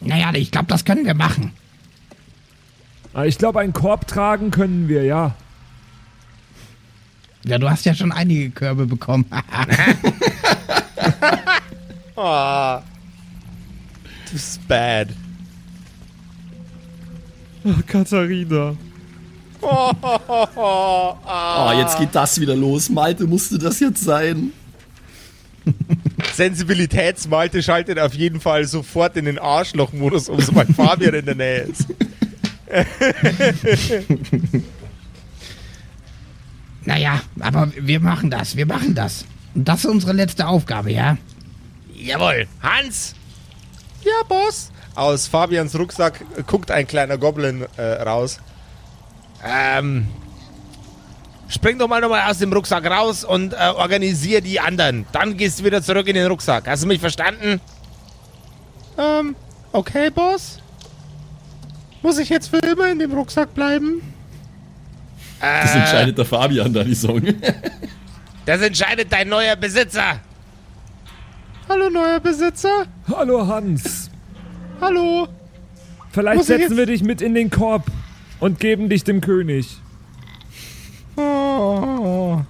Naja, 0.00 0.30
ich 0.34 0.50
glaube, 0.50 0.68
das 0.68 0.84
können 0.84 1.06
wir 1.06 1.14
machen. 1.14 1.52
Ah, 3.14 3.24
Ich 3.24 3.38
glaube, 3.38 3.60
einen 3.60 3.72
Korb 3.72 4.06
tragen 4.06 4.50
können 4.50 4.88
wir, 4.88 5.04
ja. 5.04 5.34
Ja, 7.44 7.58
du 7.58 7.70
hast 7.70 7.84
ja 7.86 7.94
schon 7.94 8.12
einige 8.12 8.50
Körbe 8.50 8.86
bekommen. 8.86 9.24
Oh, 12.16 12.78
das 14.32 14.42
ist 14.42 14.68
bad. 14.68 15.08
Katharina. 17.86 18.76
Oh, 19.60 19.90
jetzt 21.78 21.98
geht 21.98 22.14
das 22.14 22.40
wieder 22.40 22.54
los. 22.54 22.88
Malte, 22.88 23.26
musste 23.26 23.58
das 23.58 23.80
jetzt 23.80 24.04
sein? 24.04 24.52
Sensibilitätsmalte 26.34 27.62
schaltet 27.62 27.98
auf 27.98 28.14
jeden 28.14 28.40
Fall 28.40 28.64
sofort 28.66 29.16
in 29.16 29.24
den 29.24 29.38
Arschloch-Modus 29.38 30.28
um, 30.28 30.40
sobald 30.40 30.68
Fabian 30.70 31.14
in 31.14 31.24
der 31.24 31.34
Nähe 31.34 31.60
ist. 31.62 31.86
naja, 36.84 37.22
aber 37.40 37.72
wir 37.80 38.00
machen 38.00 38.30
das, 38.30 38.56
wir 38.56 38.66
machen 38.66 38.94
das. 38.94 39.24
Und 39.54 39.66
das 39.66 39.80
ist 39.80 39.90
unsere 39.90 40.12
letzte 40.12 40.46
Aufgabe, 40.46 40.92
ja? 40.92 41.16
Jawohl. 41.94 42.46
Hans, 42.60 43.14
Ja, 44.06 44.22
Boss. 44.28 44.70
Aus 44.94 45.26
Fabians 45.26 45.76
Rucksack 45.78 46.24
guckt 46.46 46.70
ein 46.70 46.86
kleiner 46.86 47.18
Goblin 47.18 47.66
äh, 47.76 47.82
raus. 48.02 48.38
ähm, 49.44 50.06
spring 51.48 51.78
doch 51.78 51.88
mal 51.88 52.00
nochmal 52.00 52.30
aus 52.30 52.38
dem 52.38 52.52
Rucksack 52.52 52.86
raus 52.86 53.24
und 53.24 53.52
äh, 53.52 53.56
organisier 53.76 54.40
die 54.40 54.58
anderen. 54.60 55.04
Dann 55.12 55.36
gehst 55.36 55.60
du 55.60 55.64
wieder 55.64 55.82
zurück 55.82 56.06
in 56.06 56.14
den 56.14 56.26
Rucksack. 56.28 56.66
Hast 56.68 56.84
du 56.84 56.86
mich 56.86 57.00
verstanden? 57.00 57.60
Ähm, 58.96 59.36
okay, 59.72 60.08
Boss. 60.10 60.60
Muss 62.02 62.18
ich 62.18 62.28
jetzt 62.28 62.48
für 62.48 62.58
immer 62.58 62.88
in 62.90 62.98
dem 63.00 63.12
Rucksack 63.12 63.52
bleiben? 63.54 64.00
Das 65.40 65.74
Äh, 65.74 65.78
entscheidet 65.80 66.16
der 66.18 66.24
Fabian 66.24 66.72
da, 66.72 66.82
die 66.84 66.94
Song. 66.94 67.20
Das 68.46 68.62
entscheidet 68.62 69.12
dein 69.12 69.28
neuer 69.28 69.56
Besitzer. 69.56 70.20
Hallo, 71.68 71.90
neuer 71.90 72.20
Besitzer. 72.20 72.86
Hallo 73.08 73.46
Hans. 73.46 74.08
Hallo. 74.80 75.26
Vielleicht 76.12 76.36
Muss 76.36 76.46
setzen 76.46 76.76
wir 76.76 76.86
dich 76.86 77.02
mit 77.02 77.20
in 77.20 77.34
den 77.34 77.50
Korb 77.50 77.90
und 78.38 78.60
geben 78.60 78.88
dich 78.88 79.02
dem 79.02 79.20
König. 79.20 79.78
Oh, 81.16 82.40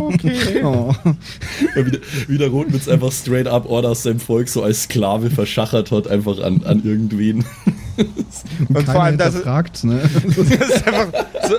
okay. 0.00 0.32
Oh. 0.64 0.94
wieder, 1.74 1.98
wieder 2.28 2.48
Rotwitz 2.48 2.88
einfach 2.88 3.12
straight 3.12 3.46
up 3.46 3.68
Orders 3.68 4.02
sein 4.02 4.18
Volk 4.18 4.48
so 4.48 4.62
als 4.62 4.84
Sklave 4.84 5.30
verschachert 5.30 5.90
hat, 5.92 6.08
einfach 6.08 6.40
an, 6.40 6.62
an 6.64 6.82
irgendwen. 6.84 7.44
Und 8.68 8.84
vor 8.84 9.02
allem, 9.02 9.18
das, 9.18 9.36
fragt, 9.36 9.84
ne? 9.84 10.00
das 10.24 10.36
ist 10.36 10.86
einfach 10.86 11.24
so, 11.48 11.54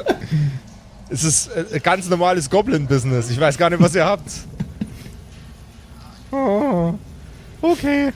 es 1.10 1.24
ist 1.24 1.50
äh, 1.72 1.80
ganz 1.80 2.10
normales 2.10 2.50
Goblin-Business. 2.50 3.30
Ich 3.30 3.40
weiß 3.40 3.58
gar 3.58 3.70
nicht, 3.70 3.82
was 3.82 3.96
ihr 3.96 4.06
habt. 4.06 4.30
Oh, 6.38 6.94
okay. 7.62 8.14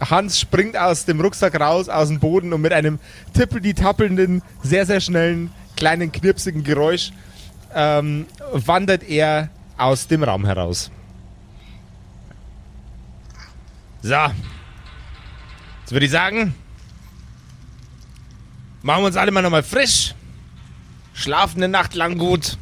Hans 0.00 0.38
springt 0.38 0.76
aus 0.76 1.04
dem 1.04 1.20
Rucksack 1.20 1.58
raus, 1.58 1.88
aus 1.88 2.08
dem 2.08 2.20
Boden 2.20 2.52
und 2.52 2.60
mit 2.60 2.72
einem 2.72 2.98
tippeldi-tappelnden, 3.34 4.42
sehr, 4.62 4.84
sehr 4.84 5.00
schnellen, 5.00 5.50
kleinen, 5.76 6.12
knirpsigen 6.12 6.64
Geräusch 6.64 7.12
ähm, 7.74 8.26
wandert 8.52 9.04
er 9.04 9.48
aus 9.78 10.06
dem 10.06 10.22
Raum 10.22 10.44
heraus. 10.44 10.90
So. 14.02 14.14
Jetzt 15.80 15.92
würde 15.92 16.06
ich 16.06 16.12
sagen, 16.12 16.54
machen 18.82 19.02
wir 19.02 19.06
uns 19.06 19.16
alle 19.16 19.30
mal 19.30 19.42
nochmal 19.42 19.62
frisch. 19.62 20.14
Schlafen 21.14 21.62
eine 21.62 21.68
Nacht 21.68 21.94
lang 21.94 22.18
gut. 22.18 22.58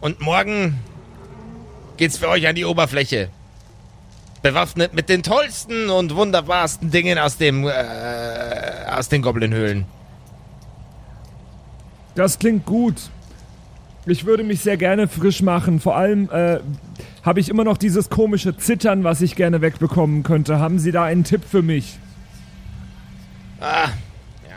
Und 0.00 0.20
morgen 0.20 0.78
geht's 2.00 2.16
für 2.16 2.28
euch 2.28 2.48
an 2.48 2.54
die 2.54 2.64
Oberfläche. 2.64 3.28
Bewaffnet 4.42 4.94
mit 4.94 5.10
den 5.10 5.22
tollsten 5.22 5.90
und 5.90 6.16
wunderbarsten 6.16 6.90
Dingen 6.90 7.18
aus 7.18 7.36
dem, 7.36 7.68
äh, 7.68 7.72
aus 8.90 9.10
den 9.10 9.20
Goblinhöhlen. 9.20 9.84
Das 12.14 12.38
klingt 12.38 12.64
gut. 12.64 13.10
Ich 14.06 14.24
würde 14.24 14.44
mich 14.44 14.60
sehr 14.60 14.78
gerne 14.78 15.08
frisch 15.08 15.42
machen. 15.42 15.78
Vor 15.78 15.94
allem 15.94 16.30
äh, 16.30 16.60
habe 17.22 17.38
ich 17.38 17.50
immer 17.50 17.64
noch 17.64 17.76
dieses 17.76 18.08
komische 18.08 18.56
Zittern, 18.56 19.04
was 19.04 19.20
ich 19.20 19.36
gerne 19.36 19.60
wegbekommen 19.60 20.22
könnte. 20.22 20.58
Haben 20.58 20.78
Sie 20.78 20.92
da 20.92 21.04
einen 21.04 21.24
Tipp 21.24 21.42
für 21.46 21.60
mich? 21.60 21.98
Ah, 23.60 23.88
ja. 24.48 24.56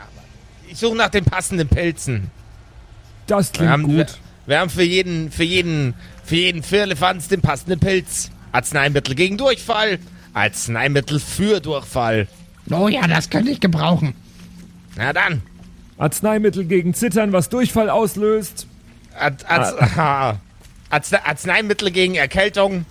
Ich 0.66 0.78
suche 0.78 0.96
nach 0.96 1.10
den 1.10 1.26
passenden 1.26 1.68
Pilzen. 1.68 2.30
Das 3.26 3.52
Wir 3.52 3.58
klingt 3.58 3.70
haben, 3.70 3.88
wir, 3.88 4.04
gut. 4.06 4.18
wir 4.46 4.60
haben 4.60 4.70
für 4.70 4.82
jeden, 4.82 5.30
für 5.30 5.44
jeden, 5.44 5.92
für 6.24 6.36
jeden 6.36 6.62
Firlefanz 6.62 7.28
den 7.28 7.40
passenden 7.40 7.80
Pilz. 7.80 8.30
Arzneimittel 8.52 9.14
gegen 9.14 9.36
Durchfall, 9.36 9.98
Arzneimittel 10.32 11.18
für 11.18 11.60
Durchfall. 11.60 12.28
oh 12.70 12.88
ja, 12.88 13.06
das 13.06 13.28
könnte 13.28 13.50
ich 13.50 13.60
gebrauchen. 13.60 14.14
Na 14.96 15.12
dann, 15.12 15.42
Arzneimittel 15.98 16.64
gegen 16.64 16.94
Zittern, 16.94 17.32
was 17.32 17.48
Durchfall 17.48 17.90
auslöst. 17.90 18.68
Arz, 19.18 19.44
Arz, 19.44 19.96
ah, 19.96 20.36
Arze, 20.90 21.24
Arzneimittel 21.24 21.90
gegen 21.90 22.14
Erkältung, 22.14 22.84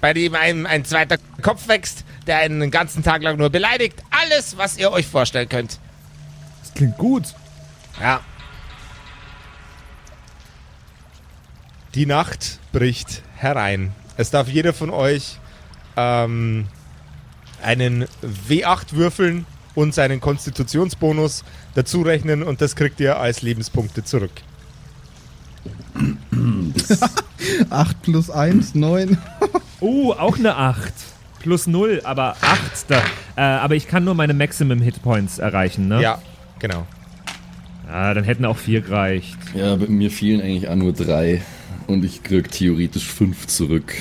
bei 0.00 0.14
dem 0.14 0.34
einem 0.34 0.66
ein 0.66 0.84
zweiter 0.84 1.18
Kopf 1.42 1.68
wächst, 1.68 2.04
der 2.26 2.38
einen 2.38 2.60
den 2.60 2.70
ganzen 2.70 3.02
Tag 3.02 3.22
lang 3.22 3.36
nur 3.36 3.50
beleidigt. 3.50 4.02
Alles, 4.10 4.56
was 4.56 4.78
ihr 4.78 4.92
euch 4.92 5.06
vorstellen 5.06 5.48
könnt. 5.48 5.78
Das 6.62 6.74
klingt 6.74 6.98
gut. 6.98 7.34
Ja. 8.00 8.20
Die 11.94 12.06
Nacht 12.06 12.60
bricht 12.72 13.22
herein. 13.34 13.92
Es 14.16 14.30
darf 14.30 14.48
jeder 14.48 14.72
von 14.72 14.90
euch 14.90 15.38
ähm, 15.96 16.66
einen 17.62 18.06
W8 18.48 18.92
würfeln 18.92 19.44
und 19.74 19.92
seinen 19.92 20.20
Konstitutionsbonus 20.20 21.44
dazu 21.74 22.02
rechnen 22.02 22.44
und 22.44 22.60
das 22.60 22.76
kriegt 22.76 23.00
ihr 23.00 23.18
als 23.18 23.42
Lebenspunkte 23.42 24.04
zurück. 24.04 24.30
ist 26.74 27.02
8 27.70 28.02
plus 28.02 28.30
1, 28.30 28.74
9. 28.76 29.18
Oh, 29.80 30.12
auch 30.12 30.38
eine 30.38 30.56
8. 30.56 30.92
Plus 31.40 31.66
0, 31.66 32.02
aber 32.04 32.36
8. 32.40 32.60
Da, 32.88 33.02
äh, 33.36 33.40
aber 33.40 33.74
ich 33.74 33.88
kann 33.88 34.04
nur 34.04 34.14
meine 34.14 34.34
Maximum 34.34 34.80
Hitpoints 34.80 35.38
erreichen, 35.38 35.88
ne? 35.88 36.00
Ja, 36.02 36.20
genau. 36.58 36.86
Ah, 37.90 38.14
dann 38.14 38.24
hätten 38.24 38.44
auch 38.44 38.58
4 38.58 38.82
gereicht. 38.82 39.38
Ja, 39.54 39.76
mir 39.76 40.10
fehlen 40.10 40.40
eigentlich 40.40 40.68
auch 40.68 40.76
nur 40.76 40.92
drei. 40.92 41.42
Und 41.90 42.04
ich 42.04 42.22
krieg 42.22 42.50
theoretisch 42.52 43.06
fünf 43.08 43.46
zurück. 43.48 43.92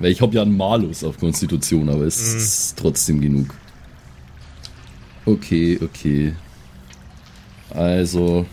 Weil 0.00 0.10
ich 0.10 0.20
habe 0.20 0.34
ja 0.34 0.42
einen 0.42 0.56
Malus 0.56 1.04
auf 1.04 1.16
Konstitution, 1.18 1.88
aber 1.88 2.02
es 2.02 2.32
Mhm. 2.32 2.36
ist 2.38 2.76
trotzdem 2.76 3.20
genug. 3.20 3.54
Okay, 5.24 5.78
okay. 5.82 6.34
Also. 7.70 8.46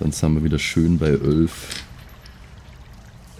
Dann 0.00 0.10
sind 0.10 0.34
wir 0.34 0.42
wieder 0.42 0.58
schön 0.58 0.98
bei 0.98 1.08
11. 1.08 1.50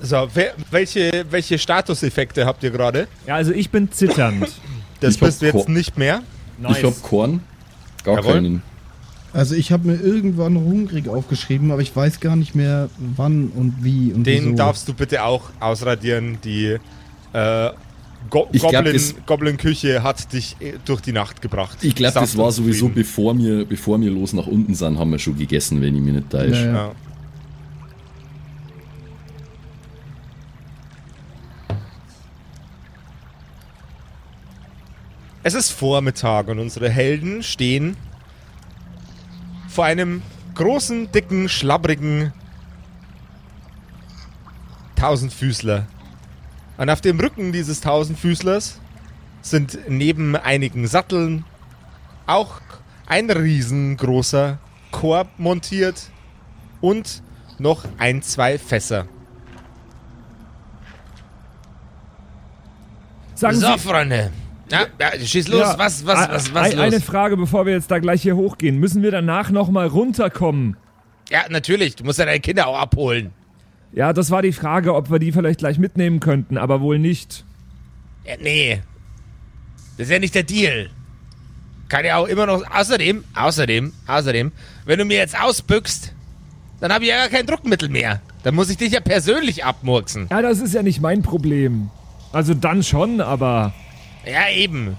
So, 0.03 0.29
wer, 0.35 0.55
welche, 0.71 1.25
welche 1.31 1.59
Statuseffekte 1.59 2.45
habt 2.45 2.63
ihr 2.65 2.71
gerade? 2.71 3.09
Ja, 3.27 3.37
also 3.37 3.53
ich 3.53 3.71
bin 3.71 3.91
zitternd. 3.91 4.49
Das 5.01 5.15
Ich 5.17 5.21
hab 5.21 5.29
bist 5.29 5.43
du 5.43 5.47
jetzt 5.47 5.67
Ko- 5.67 5.71
nicht 5.71 5.97
mehr. 5.97 6.23
Ich 6.71 6.85
habe 6.85 6.95
Korn. 7.03 7.41
Gar 8.05 8.17
Jawohl. 8.17 8.33
keinen. 8.35 8.63
Also 9.33 9.55
ich 9.55 9.73
habe 9.73 9.89
mir 9.89 9.95
irgendwann 9.95 10.57
hungrig 10.57 11.09
aufgeschrieben, 11.09 11.71
aber 11.71 11.81
ich 11.81 11.95
weiß 11.95 12.21
gar 12.21 12.37
nicht 12.37 12.55
mehr 12.55 12.91
wann 12.99 13.49
und 13.49 13.83
wie 13.83 14.13
und 14.13 14.25
Den 14.25 14.45
wieso. 14.45 14.57
darfst 14.57 14.89
du 14.89 14.95
bitte 14.95 15.25
auch 15.25 15.51
ausradieren. 15.59 16.39
Die 16.45 16.77
äh, 17.33 17.71
Go 18.31 18.47
glaub, 18.53 18.73
Goblin, 19.27 19.59
hat 20.03 20.33
dich 20.33 20.57
äh, 20.61 20.75
durch 20.85 21.01
die 21.01 21.13
Nacht 21.13 21.43
gebracht. 21.43 21.79
Ich 21.81 21.95
glaube, 21.95 22.15
das 22.21 22.37
war 22.37 22.53
sowieso, 22.53 22.89
bevor 22.89 23.37
wir, 23.37 23.65
bevor 23.65 24.01
wir 24.01 24.11
los 24.11 24.33
nach 24.33 24.47
unten 24.47 24.75
sind, 24.75 24.99
haben 24.99 25.11
wir 25.11 25.19
schon 25.19 25.37
gegessen, 25.37 25.81
wenn 25.81 25.97
ich 25.97 26.03
mich 26.03 26.15
nicht 26.15 26.31
täusche. 26.31 26.67
Ja, 26.67 26.67
ja. 26.67 26.73
Ja. 26.73 26.93
Es 35.45 35.55
ist 35.55 35.73
Vormittag 35.73 36.47
und 36.49 36.61
unsere 36.61 36.89
Helden 36.89 37.43
stehen 37.43 37.97
vor 39.73 39.87
einem 39.87 40.23
großen, 40.55 41.11
dicken, 41.13 41.49
schlabbrigen 41.49 42.33
Tausendfüßler. 44.97 45.87
Und 46.77 46.91
auf 46.91 47.01
dem 47.01 47.19
Rücken 47.19 47.53
dieses 47.53 47.81
Tausendfüßlers 47.81 48.81
sind 49.41 49.79
neben 49.89 50.37
einigen 50.37 50.87
Satteln 50.87 51.45
auch 52.27 52.61
ein 53.07 53.31
riesengroßer 53.31 54.59
Korb 54.91 55.29
montiert 55.39 56.11
und 56.81 57.23
noch 57.59 57.85
ein, 57.99 58.23
zwei 58.23 58.59
Fässer. 58.59 59.07
Sagen 63.35 63.57
So, 63.57 63.73
Sie, 63.73 63.79
Freunde. 63.79 64.31
Ja, 64.73 64.87
ja, 64.99 65.21
schieß 65.21 65.49
los. 65.49 65.61
Ja, 65.61 65.79
was, 65.79 66.07
was, 66.07 66.29
was, 66.31 66.55
was 66.55 66.71
ein, 66.71 66.77
los? 66.79 66.81
Eine 66.81 67.01
Frage, 67.01 67.37
bevor 67.37 67.67
wir 67.67 67.75
jetzt 67.75 67.91
da 67.91 67.99
gleich 67.99 68.23
hier 68.23 68.37
hochgehen. 68.37 68.79
Müssen 68.79 69.03
wir 69.03 69.11
danach 69.11 69.51
nochmal 69.51 69.87
runterkommen? 69.87 70.77
Ja, 71.31 71.43
natürlich. 71.51 71.97
Du 71.97 72.05
musst 72.05 72.19
ja 72.19 72.25
deine 72.25 72.41
Kinder 72.41 72.67
auch 72.67 72.79
abholen. 72.79 73.33
Ja, 73.93 74.15
das 74.15 74.31
war 74.31 74.41
die 74.41 74.53
Frage, 74.53 74.95
ob 74.95 75.11
wir 75.11 75.19
die 75.19 75.33
vielleicht 75.33 75.59
gleich 75.59 75.79
mitnehmen 75.79 76.21
könnten, 76.21 76.57
aber 76.57 76.81
wohl 76.81 76.99
nicht. 76.99 77.45
Ja, 78.25 78.35
nee. 78.41 78.81
Das 79.99 80.07
ist 80.07 80.13
ja 80.13 80.19
nicht 80.19 80.35
der 80.35 80.45
Deal. 80.45 80.89
Kann 81.91 82.07
ja 82.07 82.17
auch 82.17 82.27
immer 82.27 82.47
noch. 82.47 82.63
Außerdem, 82.71 83.25
außerdem, 83.35 83.93
außerdem, 84.07 84.53
wenn 84.87 84.99
du 84.99 85.05
mir 85.05 85.19
jetzt 85.19 85.39
ausbückst, 85.39 86.15
dann 86.81 86.93
habe 86.93 87.05
ich 87.05 87.11
ja 87.11 87.19
gar 87.19 87.29
kein 87.29 87.47
Druckmittel 87.47 87.91
mehr. 87.91 88.23
Dann 88.43 88.55
muss 88.55 88.71
ich 88.71 88.79
dich 88.79 88.93
ja 88.93 89.01
persönlich 89.01 89.65
abmurksen. 89.65 90.29
Ja, 90.31 90.41
das 90.41 90.61
ist 90.61 90.73
ja 90.73 90.83
nicht 90.83 91.03
mein 91.03 91.23
Problem. 91.23 91.91
Also 92.33 92.55
dann 92.55 92.83
schon, 92.83 93.21
aber 93.21 93.75
Ja, 94.25 94.49
eben. 94.51 94.97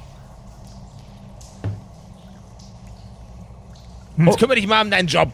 Hm, 4.17 4.27
Jetzt 4.27 4.39
kümmere 4.39 4.55
dich 4.57 4.67
mal 4.67 4.83
um 4.83 4.91
deinen 4.91 5.07
Job. 5.07 5.33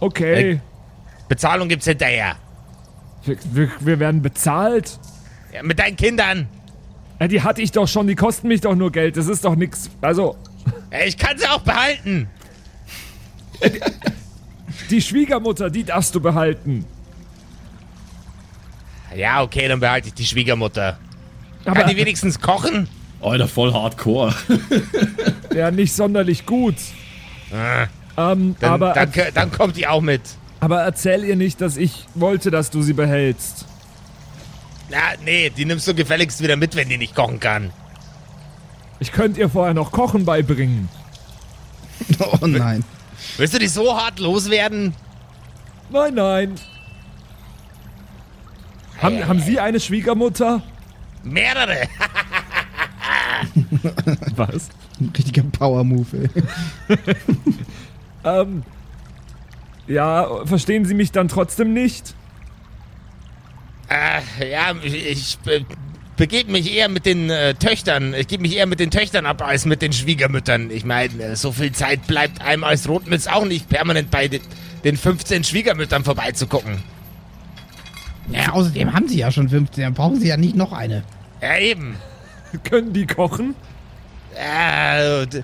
okay. 0.00 0.60
Bezahlung 1.28 1.68
gibt's 1.68 1.86
hinterher. 1.86 2.36
Wir, 3.24 3.38
wir, 3.52 3.70
wir 3.80 3.98
werden 4.00 4.20
bezahlt. 4.20 4.98
Ja, 5.52 5.62
mit 5.62 5.78
deinen 5.78 5.96
Kindern. 5.96 6.46
Ja, 7.20 7.28
die 7.28 7.40
hatte 7.40 7.62
ich 7.62 7.72
doch 7.72 7.88
schon, 7.88 8.06
die 8.06 8.16
kosten 8.16 8.48
mich 8.48 8.60
doch 8.60 8.74
nur 8.74 8.90
Geld. 8.92 9.16
Das 9.16 9.28
ist 9.28 9.44
doch 9.44 9.54
nix. 9.54 9.88
Also, 10.02 10.36
Ja, 10.90 10.98
ich 11.06 11.16
kann 11.16 11.38
sie 11.38 11.46
auch 11.46 11.60
behalten. 11.60 12.28
die 14.90 15.00
Schwiegermutter, 15.00 15.70
die 15.70 15.84
darfst 15.84 16.14
du 16.14 16.20
behalten. 16.20 16.84
Ja, 19.16 19.42
okay, 19.42 19.68
dann 19.68 19.80
behalte 19.80 20.08
ich 20.08 20.14
die 20.14 20.26
Schwiegermutter. 20.26 20.98
Aber 21.64 21.80
Kann 21.80 21.90
die 21.90 21.96
wenigstens 21.96 22.40
kochen? 22.40 22.88
Alter, 23.20 23.46
voll 23.48 23.72
hardcore. 23.72 24.34
ja, 25.54 25.70
nicht 25.70 25.92
sonderlich 25.94 26.44
gut. 26.44 26.74
Ah, 27.52 27.86
Ähm, 28.32 28.56
Dann, 28.60 28.72
aber, 28.72 28.92
dann, 28.94 29.10
dann 29.34 29.52
kommt 29.52 29.76
die 29.76 29.86
auch 29.86 30.00
mit. 30.00 30.22
aber 30.60 30.80
erzähl 30.82 31.24
ihr 31.24 31.36
nicht, 31.36 31.60
dass 31.60 31.76
ich 31.76 32.06
wollte, 32.14 32.50
dass 32.50 32.70
du 32.70 32.82
sie 32.82 32.92
behältst. 32.94 33.66
Na, 34.90 34.98
nee, 35.24 35.50
die 35.50 35.64
nimmst 35.64 35.86
du 35.86 35.94
gefälligst 35.94 36.42
wieder 36.42 36.56
mit, 36.56 36.74
wenn 36.74 36.88
die 36.88 36.98
nicht 36.98 37.14
kochen 37.14 37.38
kann. 37.40 37.70
Ich 38.98 39.12
könnte 39.12 39.40
ihr 39.40 39.48
vorher 39.48 39.74
noch 39.74 39.92
Kochen 39.92 40.24
beibringen. 40.24 40.88
Oh 42.18 42.46
nein. 42.46 42.82
Willst 43.36 43.54
du 43.54 43.58
die 43.60 43.68
so 43.68 43.96
hart 43.96 44.18
loswerden? 44.18 44.92
Nein, 45.90 46.14
nein. 46.14 46.54
Haben, 49.00 49.26
haben 49.28 49.40
Sie 49.40 49.60
eine 49.60 49.78
Schwiegermutter? 49.78 50.62
Mehrere. 51.24 51.88
Was? 54.36 54.68
Ein 55.00 55.12
richtiger 55.16 55.42
Power-Move, 55.44 56.28
ey. 56.88 56.96
Ähm, 58.24 58.62
ja, 59.86 60.44
verstehen 60.46 60.84
Sie 60.84 60.94
mich 60.94 61.12
dann 61.12 61.28
trotzdem 61.28 61.72
nicht? 61.72 62.14
Äh, 63.88 64.50
ja, 64.50 64.74
ich, 64.82 65.38
be 65.38 65.64
begebe 66.16 66.52
mich 66.52 66.72
eher 66.72 66.88
mit 66.88 67.04
den 67.04 67.30
äh, 67.30 67.54
Töchtern. 67.54 68.14
Ich 68.14 68.28
gebe 68.28 68.42
mich 68.42 68.56
eher 68.56 68.66
mit 68.66 68.78
den 68.78 68.90
Töchtern 68.90 69.26
ab 69.26 69.42
als 69.42 69.64
mit 69.64 69.82
den 69.82 69.92
Schwiegermüttern. 69.92 70.70
Ich 70.70 70.84
meine, 70.84 71.20
äh, 71.20 71.36
so 71.36 71.50
viel 71.50 71.72
Zeit 71.72 72.06
bleibt 72.06 72.40
einem 72.42 72.64
als 72.64 72.88
Rotmütz 72.88 73.26
auch 73.26 73.44
nicht 73.44 73.68
permanent 73.68 74.10
bei 74.10 74.28
den, 74.28 74.40
den 74.84 74.96
15 74.96 75.42
Schwiegermüttern 75.42 76.04
vorbeizugucken. 76.04 76.82
Ja, 78.30 78.52
außerdem 78.52 78.92
haben 78.92 79.08
sie 79.08 79.18
ja 79.18 79.32
schon 79.32 79.48
15, 79.48 79.82
dann 79.82 79.94
brauchen 79.94 80.20
sie 80.20 80.28
ja 80.28 80.36
nicht 80.36 80.54
noch 80.54 80.72
eine. 80.72 81.02
Ja, 81.42 81.58
eben. 81.58 81.96
Können 82.64 82.92
die 82.92 83.06
kochen? 83.06 83.54
Äh, 84.34 85.26
d- 85.26 85.42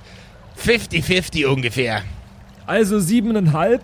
50-50 0.64 1.44
ungefähr. 1.46 2.02
Also 2.66 2.98
siebeneinhalb? 3.00 3.82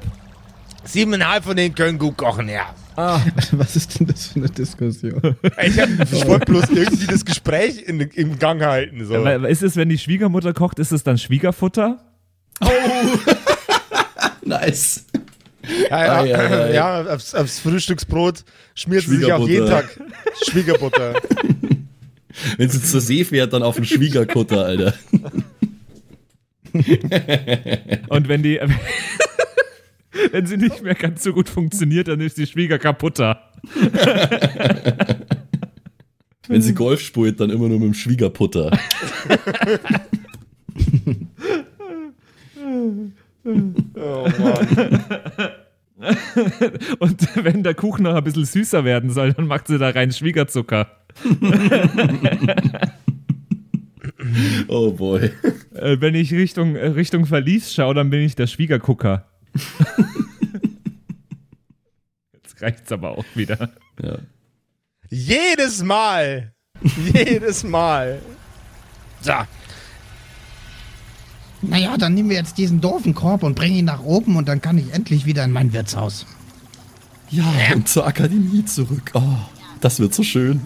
Siebeneinhalb 0.84 1.44
von 1.44 1.56
denen 1.56 1.74
können 1.74 1.98
gut 1.98 2.16
kochen, 2.16 2.48
ja. 2.48 2.74
Ah, 2.96 3.20
Was 3.52 3.76
ist 3.76 3.98
denn 3.98 4.06
das 4.06 4.26
für 4.28 4.36
eine 4.40 4.48
Diskussion? 4.50 5.36
Ich, 5.62 5.80
hab- 5.80 5.88
ich 6.12 6.26
wollte 6.26 6.46
bloß 6.52 6.68
irgendwie 6.70 7.06
das 7.06 7.24
Gespräch 7.24 7.82
in, 7.86 8.00
im 8.00 8.38
Gang 8.38 8.60
halten. 8.62 9.04
So. 9.06 9.16
Aber 9.16 9.48
Ist 9.48 9.62
es, 9.62 9.76
wenn 9.76 9.88
die 9.88 9.98
Schwiegermutter 9.98 10.52
kocht, 10.52 10.78
ist 10.78 10.92
es 10.92 11.02
dann 11.02 11.16
Schwiegerfutter? 11.18 11.98
nice. 14.42 15.06
Ja, 15.90 16.24
ja, 16.24 16.36
ei, 16.38 16.48
ei. 16.64 16.72
ja 16.74 17.02
aufs, 17.14 17.34
aufs 17.34 17.58
Frühstücksbrot 17.60 18.44
schmiert 18.74 19.04
sie 19.04 19.16
sich 19.16 19.32
auch 19.32 19.48
jeden 19.48 19.66
Tag 19.66 19.98
Schwiegerbutter. 20.46 21.14
Wenn 22.56 22.68
sie 22.68 22.82
zur 22.82 23.00
See 23.00 23.24
fährt, 23.24 23.52
dann 23.52 23.62
auf 23.62 23.76
den 23.76 23.84
Schwiegerkutter, 23.84 24.64
Alter. 24.64 24.94
Und 28.08 28.28
wenn 28.28 28.42
die. 28.42 28.60
wenn 30.32 30.46
sie 30.46 30.56
nicht 30.56 30.82
mehr 30.82 30.94
ganz 30.94 31.22
so 31.22 31.32
gut 31.32 31.48
funktioniert, 31.48 32.08
dann 32.08 32.20
ist 32.20 32.36
die 32.38 32.46
Schwieger 32.46 32.78
kaputter. 32.78 33.40
Wenn 36.48 36.62
sie 36.62 36.74
Golf 36.74 37.00
spielt, 37.00 37.40
dann 37.40 37.50
immer 37.50 37.68
nur 37.68 37.78
mit 37.78 37.88
dem 37.88 37.94
Schwiegerputter. 37.94 38.76
Oh 43.94 44.28
Mann. 44.38 45.50
Und 46.98 47.44
wenn 47.44 47.62
der 47.62 47.74
Kuchen 47.74 48.02
noch 48.02 48.14
ein 48.14 48.24
bisschen 48.24 48.44
süßer 48.44 48.84
werden 48.84 49.10
soll, 49.10 49.32
dann 49.32 49.46
macht 49.46 49.68
sie 49.68 49.78
da 49.78 49.90
rein 49.90 50.12
Schwiegerzucker. 50.12 51.03
Oh 54.68 54.92
boy. 54.92 55.30
Äh, 55.74 56.00
wenn 56.00 56.14
ich 56.14 56.32
Richtung, 56.32 56.76
äh, 56.76 56.86
Richtung 56.88 57.26
Verlies 57.26 57.74
schaue, 57.74 57.94
dann 57.94 58.10
bin 58.10 58.20
ich 58.20 58.34
der 58.34 58.46
Schwiegergucker. 58.46 59.26
Jetzt 62.32 62.62
reicht's 62.62 62.92
aber 62.92 63.18
auch 63.18 63.24
wieder. 63.34 63.70
Ja. 64.02 64.18
Jedes 65.10 65.82
Mal. 65.82 66.52
Jedes 67.12 67.64
Mal. 67.64 68.20
So, 69.20 69.32
Naja, 71.62 71.96
dann 71.96 72.14
nehmen 72.14 72.28
wir 72.28 72.36
jetzt 72.36 72.58
diesen 72.58 72.80
doofen 72.80 73.14
Korb 73.14 73.42
und 73.42 73.54
bringen 73.54 73.76
ihn 73.76 73.84
nach 73.86 74.02
oben 74.02 74.36
und 74.36 74.48
dann 74.48 74.60
kann 74.60 74.76
ich 74.76 74.92
endlich 74.92 75.24
wieder 75.24 75.44
in 75.44 75.52
mein 75.52 75.72
Wirtshaus. 75.72 76.26
Ja, 77.30 77.44
und 77.74 77.88
zur 77.88 78.06
Akademie 78.06 78.64
zurück. 78.64 79.12
Oh, 79.14 79.38
das 79.80 79.98
wird 79.98 80.14
so 80.14 80.22
schön. 80.22 80.60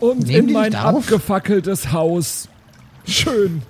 Und 0.00 0.26
Nehmen 0.26 0.48
in 0.48 0.54
mein 0.54 0.74
abgefackeltes 0.74 1.92
Haus. 1.92 2.48
Schön. 3.06 3.62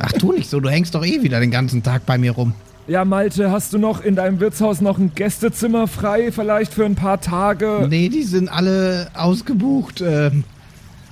Ach, 0.00 0.12
tu 0.12 0.32
nicht 0.32 0.48
so, 0.48 0.60
du 0.60 0.68
hängst 0.68 0.94
doch 0.94 1.04
eh 1.04 1.22
wieder 1.22 1.40
den 1.40 1.50
ganzen 1.50 1.82
Tag 1.82 2.06
bei 2.06 2.18
mir 2.18 2.32
rum. 2.32 2.54
Ja, 2.88 3.04
Malte, 3.04 3.50
hast 3.50 3.72
du 3.72 3.78
noch 3.78 4.04
in 4.04 4.14
deinem 4.14 4.38
Wirtshaus 4.38 4.80
noch 4.80 4.98
ein 4.98 5.12
Gästezimmer 5.14 5.88
frei, 5.88 6.30
vielleicht 6.30 6.72
für 6.72 6.84
ein 6.84 6.94
paar 6.94 7.20
Tage? 7.20 7.86
Nee, 7.90 8.08
die 8.08 8.22
sind 8.22 8.48
alle 8.48 9.10
ausgebucht. 9.14 10.00
Ähm, 10.06 10.44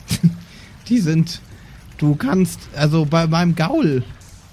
die 0.88 0.98
sind. 0.98 1.40
Du 1.98 2.14
kannst, 2.14 2.60
also 2.76 3.04
bei 3.04 3.26
meinem 3.26 3.56
Gaul 3.56 4.04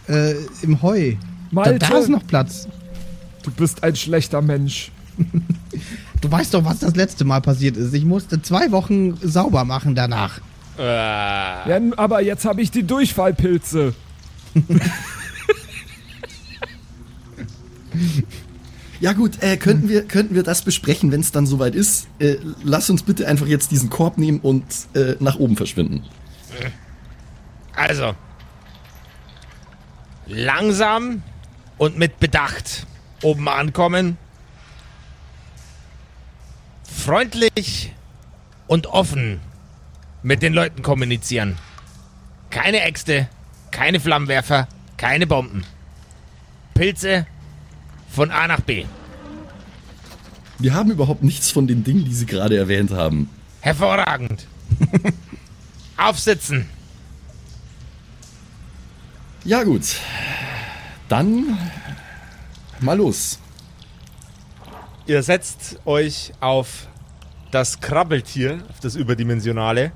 äh, 0.08 0.34
im 0.64 0.82
Heu. 0.82 1.14
Da, 1.14 1.18
Malte, 1.52 1.80
da 1.80 1.98
ist 1.98 2.10
noch 2.10 2.26
Platz. 2.26 2.68
du 3.44 3.52
bist 3.52 3.84
ein 3.84 3.96
schlechter 3.96 4.42
Mensch. 4.42 4.92
Du 6.22 6.32
weißt 6.32 6.54
doch, 6.54 6.64
was 6.64 6.80
das 6.80 6.96
letzte 6.96 7.26
Mal 7.26 7.42
passiert 7.42 7.78
ist. 7.78 7.94
Ich 7.94 8.06
musste 8.06 8.42
zwei 8.42 8.72
Wochen 8.72 9.18
sauber 9.22 9.66
machen 9.66 9.96
danach. 9.96 10.40
Äh, 10.78 10.84
Ja, 10.84 11.80
aber 11.98 12.22
jetzt 12.22 12.46
habe 12.46 12.62
ich 12.62 12.70
die 12.72 12.84
Durchfallpilze. 12.84 13.94
Ja 19.00 19.14
gut, 19.14 19.42
äh, 19.42 19.58
könnten, 19.58 19.90
wir, 19.90 20.04
könnten 20.04 20.36
wir 20.36 20.44
das 20.44 20.62
besprechen, 20.62 21.12
wenn 21.12 21.22
es 21.22 21.32
dann 21.32 21.48
soweit 21.48 21.74
ist? 21.74 22.08
Äh, 22.20 22.36
lass 22.64 22.88
uns 22.92 23.02
bitte 23.02 23.28
einfach 23.28 23.48
jetzt 23.48 23.72
diesen 23.72 23.90
Korb 23.90 24.20
nehmen 24.20 24.40
und 24.40 24.64
äh, 24.94 25.16
nach 25.20 25.38
oben 25.38 25.56
verschwinden. 25.58 26.04
also. 27.76 28.14
Langsam 30.28 31.24
und 31.80 31.98
mit 31.98 32.20
Bedacht 32.20 32.86
oben 33.24 33.50
ankommen. 33.50 34.18
Freundlich 37.04 37.92
und 38.68 38.86
offen 38.86 39.40
mit 40.22 40.44
den 40.44 40.54
Leuten 40.54 40.84
kommunizieren. 40.84 41.58
Keine 42.52 42.82
Äxte, 42.82 43.28
keine 43.72 44.00
Flammenwerfer, 44.00 44.68
keine 44.98 45.26
Bomben. 45.26 45.64
Pilze 46.76 47.26
von 48.08 48.30
A 48.30 48.48
nach 48.48 48.62
B. 48.62 48.86
Wir 50.60 50.76
haben 50.76 50.92
überhaupt 50.92 51.24
nichts 51.24 51.50
von 51.50 51.66
den 51.66 51.84
Dingen, 51.84 52.06
die 52.06 52.14
Sie 52.14 52.28
gerade 52.28 52.56
erwähnt 52.56 52.92
haben. 52.92 53.32
Hervorragend. 53.62 54.46
Aufsitzen. 55.98 56.70
Ja 59.44 59.64
gut, 59.64 59.96
dann 61.10 61.58
mal 62.80 62.96
los. 62.96 63.40
Ihr 65.08 65.24
setzt 65.24 65.80
euch 65.84 66.32
auf 66.40 66.88
das 67.52 67.80
Krabbeltier, 67.80 68.60
auf 68.70 68.80
das 68.80 68.96
Überdimensionale, 68.96 69.92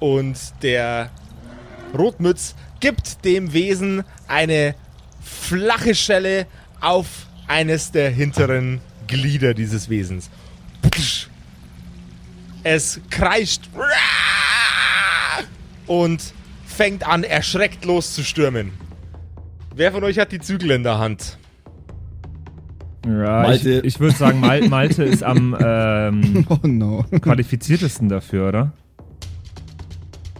und 0.00 0.36
der 0.62 1.10
Rotmütz 1.96 2.54
gibt 2.80 3.24
dem 3.24 3.52
Wesen 3.52 4.04
eine 4.28 4.74
flache 5.22 5.94
Schelle 5.94 6.46
auf 6.80 7.06
eines 7.46 7.92
der 7.92 8.10
hinteren 8.10 8.80
Glieder 9.06 9.54
dieses 9.54 9.88
Wesens. 9.88 10.30
Es 12.62 13.00
kreischt 13.10 13.70
und 15.86 16.34
fängt 16.66 17.06
an, 17.06 17.22
erschreckt 17.22 17.84
loszustürmen. 17.84 18.72
Wer 19.74 19.92
von 19.92 20.04
euch 20.04 20.18
hat 20.18 20.32
die 20.32 20.40
Zügel 20.40 20.72
in 20.72 20.82
der 20.82 20.98
Hand? 20.98 21.38
Ja, 23.06 23.42
Malte. 23.42 23.78
ich, 23.78 23.84
ich 23.84 24.00
würde 24.00 24.16
sagen, 24.16 24.40
Mal, 24.40 24.68
Malte 24.68 25.04
ist 25.04 25.22
am 25.22 25.56
ähm, 25.64 26.44
Oh 26.48 26.66
no. 26.66 27.04
qualifiziertesten 27.20 28.08
dafür, 28.08 28.48
oder? 28.48 28.72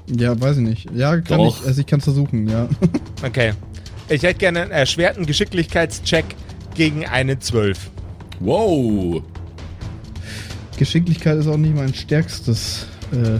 Ja, 0.08 0.38
weiß 0.40 0.56
ich 0.58 0.62
nicht. 0.62 0.90
Ja, 0.94 1.20
kann 1.20 1.38
Doch. 1.38 1.60
ich. 1.60 1.66
Also 1.66 1.80
ich 1.80 1.86
kann 1.86 1.98
es 1.98 2.04
versuchen, 2.04 2.48
ja. 2.48 2.68
Okay. 3.26 3.52
Ich 4.08 4.22
hätte 4.22 4.38
gerne 4.38 4.62
einen 4.62 4.70
erschwerten 4.70 5.26
Geschicklichkeitscheck 5.26 6.24
gegen 6.74 7.06
eine 7.06 7.38
12. 7.38 7.90
Wow. 8.40 9.22
Geschicklichkeit 10.78 11.38
ist 11.38 11.46
auch 11.48 11.56
nicht 11.56 11.74
mein 11.74 11.92
stärkstes 11.94 12.86
äh, 13.12 13.38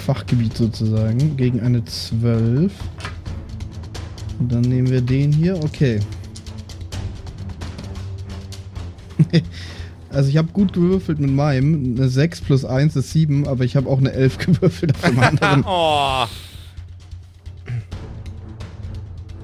Fachgebiet 0.00 0.56
sozusagen. 0.56 1.36
Gegen 1.36 1.60
eine 1.60 1.84
12. 1.84 2.72
Und 4.40 4.52
dann 4.52 4.62
nehmen 4.62 4.90
wir 4.90 5.00
den 5.02 5.32
hier. 5.32 5.56
Okay. 5.62 6.00
also 10.10 10.28
ich 10.28 10.36
habe 10.36 10.48
gut 10.48 10.72
gewürfelt 10.72 11.20
mit 11.20 11.30
meinem. 11.30 11.96
Eine 11.96 12.08
6 12.08 12.42
plus 12.42 12.64
1 12.64 12.96
ist 12.96 13.10
7, 13.10 13.46
aber 13.46 13.64
ich 13.64 13.76
habe 13.76 13.88
auch 13.88 13.98
eine 13.98 14.12
11 14.12 14.38
gewürfelt 14.46 14.94
auf 14.94 15.10
dem 15.10 15.20
anderen. 15.20 15.64
Oh. 15.68 16.24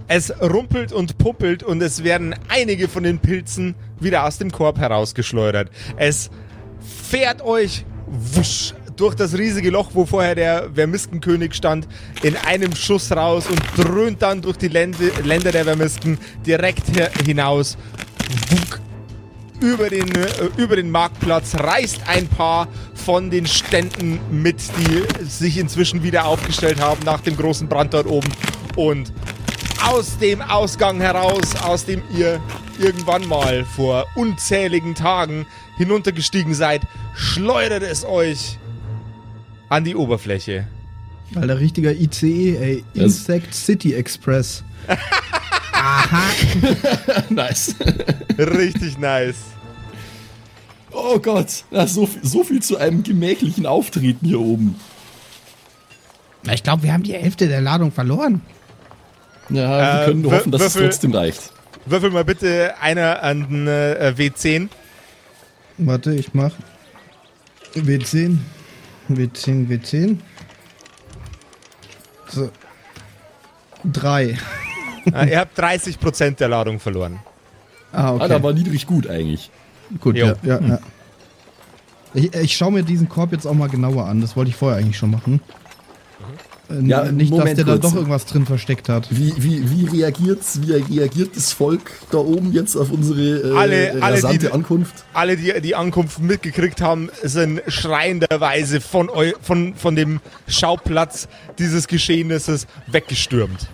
Es 0.06 0.30
rumpelt 0.40 0.92
und 0.92 1.16
puppelt 1.16 1.62
und 1.62 1.82
es 1.82 2.04
werden 2.04 2.34
einige 2.48 2.88
von 2.88 3.04
den 3.04 3.18
Pilzen 3.18 3.74
wieder 4.00 4.24
aus 4.26 4.36
dem 4.36 4.52
Korb 4.52 4.78
herausgeschleudert. 4.78 5.70
Es 5.96 6.30
fährt 6.80 7.40
euch 7.42 7.86
wusch 8.06 8.74
durch 8.96 9.14
das 9.14 9.36
riesige 9.36 9.70
Loch, 9.70 9.90
wo 9.94 10.06
vorher 10.06 10.34
der 10.34 10.70
Vermiskenkönig 10.74 11.54
stand, 11.54 11.88
in 12.22 12.36
einem 12.36 12.74
Schuss 12.74 13.10
raus 13.12 13.46
und 13.48 13.60
dröhnt 13.76 14.22
dann 14.22 14.42
durch 14.42 14.56
die 14.56 14.68
Lände, 14.68 15.10
Länder 15.24 15.52
der 15.52 15.64
Vermisken 15.64 16.18
direkt 16.46 16.84
hinaus. 17.24 17.76
Wuck, 18.50 18.80
über 19.64 19.88
den, 19.88 20.14
äh, 20.14 20.26
über 20.58 20.76
den 20.76 20.90
Marktplatz, 20.90 21.54
reißt 21.54 22.00
ein 22.06 22.28
paar 22.28 22.68
von 22.94 23.30
den 23.30 23.46
Ständen 23.46 24.20
mit, 24.30 24.56
die 24.78 25.24
sich 25.26 25.56
inzwischen 25.58 26.02
wieder 26.02 26.26
aufgestellt 26.26 26.80
haben 26.80 27.02
nach 27.04 27.20
dem 27.20 27.36
großen 27.36 27.66
Brand 27.68 27.94
dort 27.94 28.06
oben. 28.06 28.28
Und 28.76 29.12
aus 29.82 30.18
dem 30.18 30.40
Ausgang 30.42 31.00
heraus, 31.00 31.56
aus 31.62 31.84
dem 31.84 32.02
ihr 32.16 32.40
irgendwann 32.78 33.26
mal 33.26 33.64
vor 33.64 34.06
unzähligen 34.16 34.94
Tagen 34.94 35.46
hinuntergestiegen 35.76 36.54
seid, 36.54 36.82
schleudert 37.14 37.82
es 37.82 38.04
euch 38.04 38.58
an 39.68 39.84
die 39.84 39.96
Oberfläche. 39.96 40.66
Alter, 41.34 41.58
richtiger 41.58 41.92
ICE, 41.92 42.56
ey. 42.56 42.84
Das- 42.94 43.04
Insect 43.04 43.54
City 43.54 43.94
Express. 43.94 44.62
nice. 47.30 47.74
Richtig 48.38 48.98
nice. 48.98 49.36
Oh 50.96 51.18
Gott, 51.18 51.64
na, 51.70 51.86
so, 51.86 52.06
viel- 52.06 52.24
so 52.24 52.44
viel 52.44 52.62
zu 52.62 52.76
einem 52.76 53.02
gemächlichen 53.02 53.66
Auftreten 53.66 54.26
hier 54.26 54.40
oben. 54.40 54.76
Ich 56.52 56.62
glaube, 56.62 56.82
wir 56.84 56.92
haben 56.92 57.02
die 57.02 57.14
Hälfte 57.14 57.48
der 57.48 57.60
Ladung 57.60 57.90
verloren. 57.90 58.42
Ja, 59.50 59.96
wir 59.96 60.02
Äh, 60.02 60.04
können 60.06 60.22
nur 60.22 60.32
hoffen, 60.32 60.52
dass 60.52 60.62
es 60.62 60.74
Würfel- 60.76 60.88
trotzdem 60.88 61.12
reicht. 61.14 61.50
Würfel 61.86 62.10
mal 62.10 62.24
bitte 62.24 62.74
einer 62.80 63.22
an 63.22 63.40
den 63.48 63.66
äh, 63.66 64.14
W10. 64.16 64.68
Warte, 65.78 66.14
ich 66.14 66.32
mach 66.32 66.52
W10. 67.74 68.38
W10, 69.10 69.68
W10. 69.68 70.18
So. 72.28 72.50
Drei. 73.84 74.38
äh, 75.12 75.30
ihr 75.30 75.40
habt 75.40 75.58
30% 75.58 76.36
der 76.36 76.48
Ladung 76.48 76.80
verloren. 76.80 77.18
Ah, 77.92 78.08
Ah, 78.08 78.14
okay. 78.14 78.28
da 78.28 78.42
war 78.42 78.52
niedrig 78.52 78.86
gut 78.86 79.06
eigentlich. 79.08 79.50
Gut, 80.00 80.16
Jo. 80.16 80.26
ja, 80.26 80.34
ja, 80.42 80.60
ja. 80.60 80.78
Ich, 82.14 82.32
ich 82.34 82.56
schaue 82.56 82.72
mir 82.72 82.82
diesen 82.82 83.08
Korb 83.08 83.32
jetzt 83.32 83.46
auch 83.46 83.54
mal 83.54 83.68
genauer 83.68 84.06
an. 84.06 84.20
Das 84.20 84.36
wollte 84.36 84.50
ich 84.50 84.56
vorher 84.56 84.78
eigentlich 84.78 84.96
schon 84.96 85.10
machen. 85.10 85.40
Äh, 86.70 86.80
Ja, 86.86 87.10
nicht, 87.10 87.30
dass 87.32 87.38
Moment 87.38 87.58
der 87.58 87.64
da 87.64 87.76
doch 87.76 87.94
irgendwas 87.94 88.24
drin 88.24 88.46
versteckt 88.46 88.88
hat. 88.88 89.08
Wie, 89.10 89.34
wie, 89.36 89.68
wie, 89.70 89.84
reagiert's, 89.98 90.60
wie 90.62 90.72
reagiert 90.72 91.36
das 91.36 91.52
Volk 91.52 91.90
da 92.10 92.18
oben 92.18 92.52
jetzt 92.52 92.76
auf 92.76 92.90
unsere 92.90 93.20
äh, 93.20 93.56
Alle- 93.56 93.90
alle, 94.00 94.14
rasante 94.14 94.46
die- 94.46 94.52
Ankunft? 94.52 94.94
Alle, 95.12 95.36
die 95.36 95.60
die 95.60 95.74
Ankunft 95.74 96.20
mitgekriegt 96.20 96.80
haben, 96.80 97.10
sind 97.22 97.60
schreienderweise 97.68 98.80
von, 98.80 99.10
eu 99.10 99.32
von, 99.42 99.74
von 99.74 99.96
dem 99.96 100.20
Schauplatz 100.46 101.28
dieses 101.58 101.88
Geschehnisses 101.88 102.66
weggestürmt. 102.86 103.68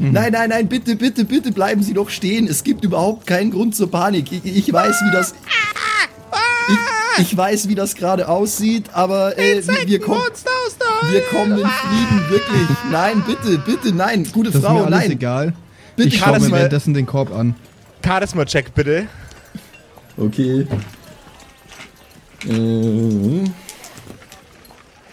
Nein, 0.00 0.32
nein, 0.32 0.48
nein, 0.48 0.66
bitte, 0.68 0.96
bitte, 0.96 1.24
bitte 1.24 1.52
bleiben 1.52 1.82
Sie 1.82 1.92
doch 1.92 2.08
stehen. 2.10 2.46
Es 2.48 2.64
gibt 2.64 2.84
überhaupt 2.84 3.26
keinen 3.26 3.50
Grund 3.50 3.76
zur 3.76 3.90
Panik. 3.90 4.32
Ich, 4.32 4.44
ich 4.44 4.72
weiß, 4.72 4.96
wie 5.06 5.12
das. 5.12 5.34
Ich, 7.18 7.22
ich 7.32 7.36
weiß, 7.36 7.68
wie 7.68 7.74
das 7.74 7.94
gerade 7.96 8.28
aussieht, 8.28 8.86
aber 8.92 9.36
äh, 9.38 9.60
wir, 9.66 9.86
wir, 9.88 10.00
kommen, 10.00 10.20
wir 11.10 11.20
kommen 11.22 11.58
in 11.58 11.66
Frieden, 11.66 12.30
wirklich. 12.30 12.68
Nein, 12.90 13.22
bitte, 13.26 13.58
bitte, 13.58 13.94
nein. 13.94 14.26
Gute 14.32 14.50
Das 14.50 14.56
ist 14.56 14.62
mir 14.62 14.68
Frau, 14.68 14.84
alles 14.84 15.00
nein. 15.00 15.10
egal. 15.10 15.52
Bitte, 15.96 16.08
Ich 16.08 16.18
schaue 16.18 16.34
das 16.34 16.42
mir 16.44 16.48
mal- 16.50 16.56
währenddessen 16.58 16.94
den 16.94 17.04
Korb 17.06 17.32
an. 17.34 17.54
Charisma-Check 18.04 18.74
bitte. 18.74 19.06
Okay. 20.16 20.66
Äh, 22.48 23.44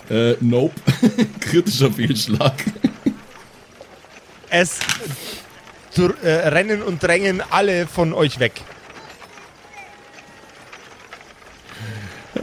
äh, 0.09 0.37
nope. 0.39 0.73
Kritischer 1.41 1.91
Fehlschlag. 1.91 2.53
Es 4.59 4.79
äh, 6.23 6.29
rennen 6.29 6.81
und 6.81 7.03
drängen 7.03 7.43
alle 7.51 7.85
von 7.85 8.11
euch 8.11 8.39
weg. 8.39 8.53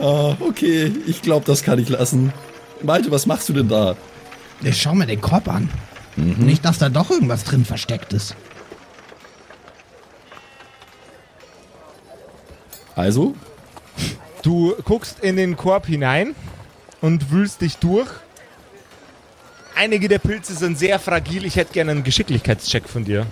Ah, 0.00 0.36
okay, 0.38 0.92
ich 1.06 1.22
glaube, 1.22 1.44
das 1.44 1.64
kann 1.64 1.80
ich 1.80 1.88
lassen. 1.88 2.32
Malte, 2.82 3.10
was 3.10 3.26
machst 3.26 3.48
du 3.48 3.52
denn 3.52 3.68
da? 3.68 3.96
Ich 4.62 4.80
schau 4.80 4.94
mir 4.94 5.06
den 5.06 5.20
Korb 5.20 5.48
an. 5.48 5.68
Nicht, 6.14 6.64
dass 6.64 6.78
da 6.78 6.88
doch 6.88 7.10
irgendwas 7.10 7.42
drin 7.42 7.64
versteckt 7.64 8.12
ist. 8.12 8.36
Also, 12.94 13.34
Du 14.42 14.76
guckst 14.84 15.20
in 15.20 15.36
den 15.36 15.56
Korb 15.56 15.86
hinein 15.86 16.36
und 17.00 17.30
wühlst 17.30 17.62
dich 17.62 17.78
durch. 17.78 18.08
Einige 19.76 20.08
der 20.08 20.18
Pilze 20.18 20.54
sind 20.54 20.78
sehr 20.78 20.98
fragil. 20.98 21.44
Ich 21.44 21.56
hätte 21.56 21.72
gerne 21.72 21.90
einen 21.90 22.04
Geschicklichkeitscheck 22.04 22.88
von 22.88 23.04
dir. 23.04 23.26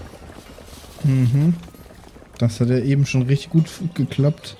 Das 2.39 2.61
hat 2.61 2.69
ja 2.69 2.79
eben 2.79 3.07
schon 3.07 3.23
richtig 3.23 3.51
gut 3.51 3.69
geklappt. 3.95 4.57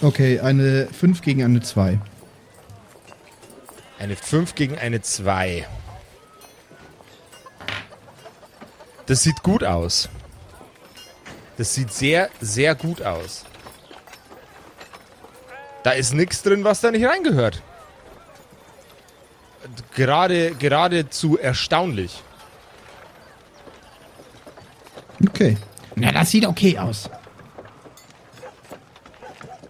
Okay, 0.00 0.40
eine 0.40 0.88
5 0.88 1.22
gegen 1.22 1.44
eine 1.44 1.60
2. 1.60 1.98
Eine 3.98 4.16
5 4.16 4.54
gegen 4.54 4.78
eine 4.78 5.00
2. 5.00 5.66
Das 9.06 9.22
sieht 9.22 9.42
gut 9.42 9.62
aus. 9.62 10.08
Das 11.56 11.74
sieht 11.74 11.92
sehr, 11.92 12.30
sehr 12.40 12.74
gut 12.74 13.02
aus. 13.02 13.44
Da 15.84 15.92
ist 15.92 16.14
nichts 16.14 16.42
drin, 16.42 16.64
was 16.64 16.80
da 16.80 16.90
nicht 16.90 17.04
reingehört. 17.04 17.62
Gerade, 19.94 20.52
geradezu 20.58 21.38
erstaunlich. 21.38 22.22
Okay. 25.28 25.56
Na, 25.94 26.10
das 26.12 26.30
sieht 26.30 26.46
okay 26.46 26.78
aus. 26.78 27.10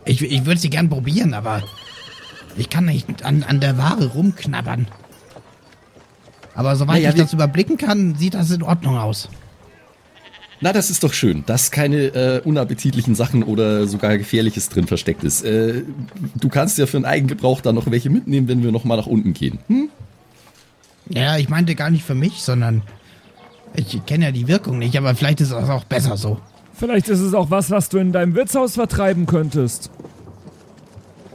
Ich, 0.05 0.23
ich 0.23 0.47
würde 0.47 0.61
sie 0.61 0.71
gern 0.71 0.89
probieren, 0.89 1.35
aber 1.35 1.63
ich 2.57 2.71
kann 2.71 2.87
nicht 2.87 3.25
an, 3.25 3.43
an 3.43 3.61
der 3.61 3.79
Ware 3.79 4.07
rumknabbern. 4.07 4.89
Aber 6.55 6.77
soweit 6.77 6.97
Naja, 6.97 7.11
ich 7.11 7.17
das 7.17 7.33
überblicken 7.33 7.77
kann, 7.77 8.15
sieht 8.17 8.35
das 8.35 8.51
in 8.51 8.63
Ordnung 8.63 8.99
aus. 8.99 9.29
na, 10.61 10.73
das 10.73 10.91
ist 10.91 11.03
doch 11.03 11.15
schön, 11.15 11.45
dass 11.47 11.71
keine 11.71 11.97
äh, 12.15 12.41
unappetitlichen 12.45 13.15
Sachen 13.15 13.43
oder 13.43 13.87
sogar 13.87 14.19
Gefährliches 14.19 14.69
drin 14.69 14.87
versteckt 14.87 15.25
ist. 15.25 15.45
Äh, 15.45 15.83
du 16.35 16.49
kannst 16.49 16.79
ja 16.79 16.87
für 16.87 16.99
den 16.99 17.05
Eigengebrauch 17.07 17.61
da 17.63 17.73
noch 17.73 17.91
welche 17.91 18.11
mitnehmen, 18.11 18.49
wenn 18.49 18.63
wir 18.63 18.71
noch 18.73 18.85
mal 18.85 18.97
nach 18.97 19.07
unten 19.07 19.33
gehen. 19.33 19.61
Hm? 19.69 19.89
Ja, 21.15 21.37
ich 21.37 21.49
meinte 21.49 21.75
gar 21.75 21.91
nicht 21.91 22.05
für 22.05 22.15
mich, 22.15 22.43
sondern 22.43 22.83
ich 23.75 24.05
kenne 24.07 24.27
ja 24.27 24.33
die 24.33 24.49
Wirkung 24.49 24.79
nicht, 24.79 24.97
aber 24.97 25.15
vielleicht 25.15 25.41
ist 25.41 25.53
das 25.53 25.69
auch 25.69 25.85
besser 25.85 26.17
so. 26.17 26.41
Vielleicht 26.75 27.09
ist 27.09 27.21
es 27.21 27.35
auch 27.35 27.51
was, 27.51 27.71
was 27.71 27.89
du 27.89 27.99
in 27.99 28.13
deinem 28.13 28.35
Wirtshaus 28.35 28.75
vertreiben 28.75 29.27
könntest. 29.27 29.91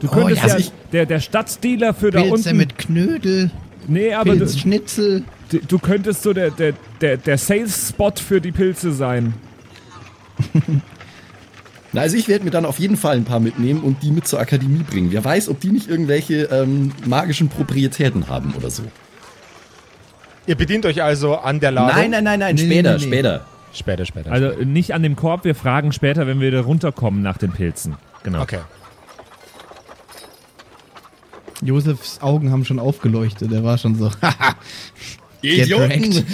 Du 0.00 0.08
Oh, 0.08 0.10
könntest 0.14 0.42
ja, 0.42 0.48
ja, 0.48 0.56
ich- 0.58 0.72
der, 0.92 1.06
der 1.06 1.20
Stadtdealer 1.20 1.94
für 1.94 2.10
da 2.10 2.20
Pilze 2.22 2.34
unten. 2.50 2.56
mit 2.56 2.78
Knödel, 2.78 3.50
nee, 3.86 4.12
aber 4.14 4.32
du, 4.32 4.38
Pilzschnitzel. 4.38 5.24
du- 5.50 5.58
du 5.58 5.78
könntest 5.78 6.22
so 6.22 6.32
der, 6.32 6.50
der, 6.50 6.74
der, 7.00 7.16
der 7.16 7.38
Sales-Spot 7.38 8.12
für 8.16 8.40
die 8.40 8.52
Pilze 8.52 8.92
sein. 8.92 9.34
Na, 11.92 12.02
also 12.02 12.16
ich 12.16 12.28
werde 12.28 12.44
mir 12.44 12.50
dann 12.50 12.64
auf 12.66 12.78
jeden 12.78 12.96
Fall 12.96 13.16
ein 13.16 13.24
paar 13.24 13.40
mitnehmen 13.40 13.80
und 13.80 14.02
die 14.02 14.10
mit 14.10 14.26
zur 14.28 14.40
Akademie 14.40 14.82
bringen. 14.82 15.10
Wer 15.10 15.24
weiß, 15.24 15.48
ob 15.48 15.60
die 15.60 15.70
nicht 15.70 15.88
irgendwelche 15.88 16.42
ähm, 16.52 16.92
magischen 17.06 17.48
Proprietäten 17.48 18.28
haben 18.28 18.52
oder 18.56 18.70
so. 18.70 18.82
Ihr 20.48 20.54
bedient 20.54 20.86
euch 20.86 21.02
also 21.02 21.36
an 21.36 21.60
der 21.60 21.72
Ladung. 21.72 21.94
Nein, 21.94 22.10
nein, 22.10 22.24
nein, 22.24 22.40
nein, 22.40 22.54
Nee, 22.54 22.64
später, 22.64 22.92
nee, 22.92 23.04
nee. 23.04 23.06
später. 23.06 23.44
Später, 23.74 24.06
später. 24.06 24.32
Also 24.32 24.64
nicht 24.64 24.94
an 24.94 25.02
dem 25.02 25.14
Korb, 25.14 25.44
wir 25.44 25.54
fragen 25.54 25.92
später, 25.92 26.26
wenn 26.26 26.40
wir 26.40 26.48
wieder 26.48 26.62
runterkommen 26.62 27.20
nach 27.20 27.36
den 27.36 27.52
Pilzen. 27.52 27.96
Genau. 28.22 28.40
okay. 28.40 28.60
Josefs 31.60 32.22
Augen 32.22 32.50
haben 32.50 32.64
schon 32.64 32.78
aufgeleuchtet. 32.78 33.52
Er 33.52 33.62
war 33.62 33.76
schon 33.76 33.96
so, 33.96 34.10
wrecked. 35.42 36.24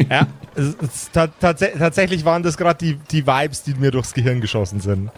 Ja, 0.10 0.26
es, 0.56 0.76
es, 0.82 1.10
ta 1.12 1.28
tats 1.28 1.62
tatsächlich 1.78 2.24
waren 2.24 2.42
das 2.42 2.56
gerade 2.56 2.78
die, 2.84 2.98
die 3.12 3.26
Vibes, 3.26 3.62
die 3.62 3.74
mir 3.74 3.92
durchs 3.92 4.12
Gehirn 4.12 4.40
geschossen 4.40 4.80
sind. 4.80 5.10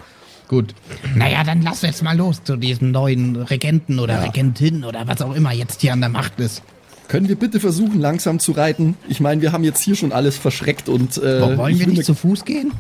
Gut. 0.49 0.75
Naja, 1.15 1.45
dann 1.45 1.63
lass 1.63 1.81
jetzt 1.81 2.03
mal 2.03 2.17
los 2.17 2.43
zu 2.43 2.57
diesem 2.57 2.91
neuen 2.91 3.37
Regenten 3.37 4.01
oder 4.01 4.23
Regentin 4.23 4.85
oder 4.85 5.07
was 5.07 5.23
auch 5.23 5.35
immer 5.35 5.53
jetzt 5.53 5.81
hier 5.81 5.93
an 5.93 6.01
der 6.01 6.11
Macht 6.11 6.41
ist. 6.41 6.63
Können 7.11 7.29
wir 7.29 7.35
bitte 7.35 7.59
versuchen, 7.59 7.99
langsam 7.99 8.39
zu 8.39 8.53
reiten? 8.53 8.97
Ich 9.09 9.19
meine, 9.19 9.43
wir 9.43 9.51
haben 9.51 9.65
jetzt 9.65 9.83
hier 9.83 9.97
schon 9.97 10.13
alles 10.13 10.39
verschreckt 10.39 10.89
und. 10.89 11.19
Äh, 11.19 11.43
Wo, 11.43 11.57
wollen 11.57 11.77
wir 11.77 11.89
nicht 11.89 12.05
zu 12.05 12.15
Fuß 12.15 12.45
gehen? 12.45 12.73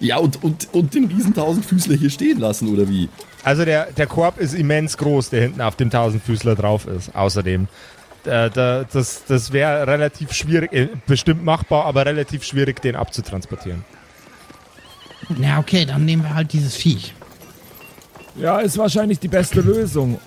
Ja, 0.00 0.16
und, 0.16 0.42
und, 0.42 0.68
und 0.72 0.94
den 0.94 1.04
riesen 1.04 1.34
Tausendfüßler 1.34 1.96
hier 1.96 2.08
stehen 2.08 2.38
lassen, 2.38 2.66
oder 2.68 2.88
wie? 2.88 3.10
Also 3.44 3.66
der, 3.66 3.92
der 3.92 4.06
Korb 4.06 4.38
ist 4.38 4.54
immens 4.54 4.96
groß, 4.96 5.28
der 5.28 5.42
hinten 5.42 5.60
auf 5.60 5.76
dem 5.76 5.90
Tausendfüßler 5.90 6.54
drauf 6.54 6.86
ist. 6.86 7.14
Außerdem. 7.14 7.68
Äh, 8.24 8.48
da, 8.48 8.86
das 8.90 9.22
das 9.28 9.52
wäre 9.52 9.86
relativ 9.86 10.32
schwierig, 10.32 10.72
äh, 10.72 10.88
bestimmt 11.06 11.44
machbar, 11.44 11.84
aber 11.84 12.06
relativ 12.06 12.42
schwierig, 12.42 12.80
den 12.80 12.96
abzutransportieren. 12.96 13.84
Na 15.36 15.58
okay, 15.58 15.84
dann 15.84 16.06
nehmen 16.06 16.22
wir 16.22 16.34
halt 16.34 16.54
dieses 16.54 16.74
Viech. 16.74 17.12
Ja, 18.36 18.60
ist 18.60 18.78
wahrscheinlich 18.78 19.18
die 19.18 19.28
beste 19.28 19.60
Lösung. 19.60 20.18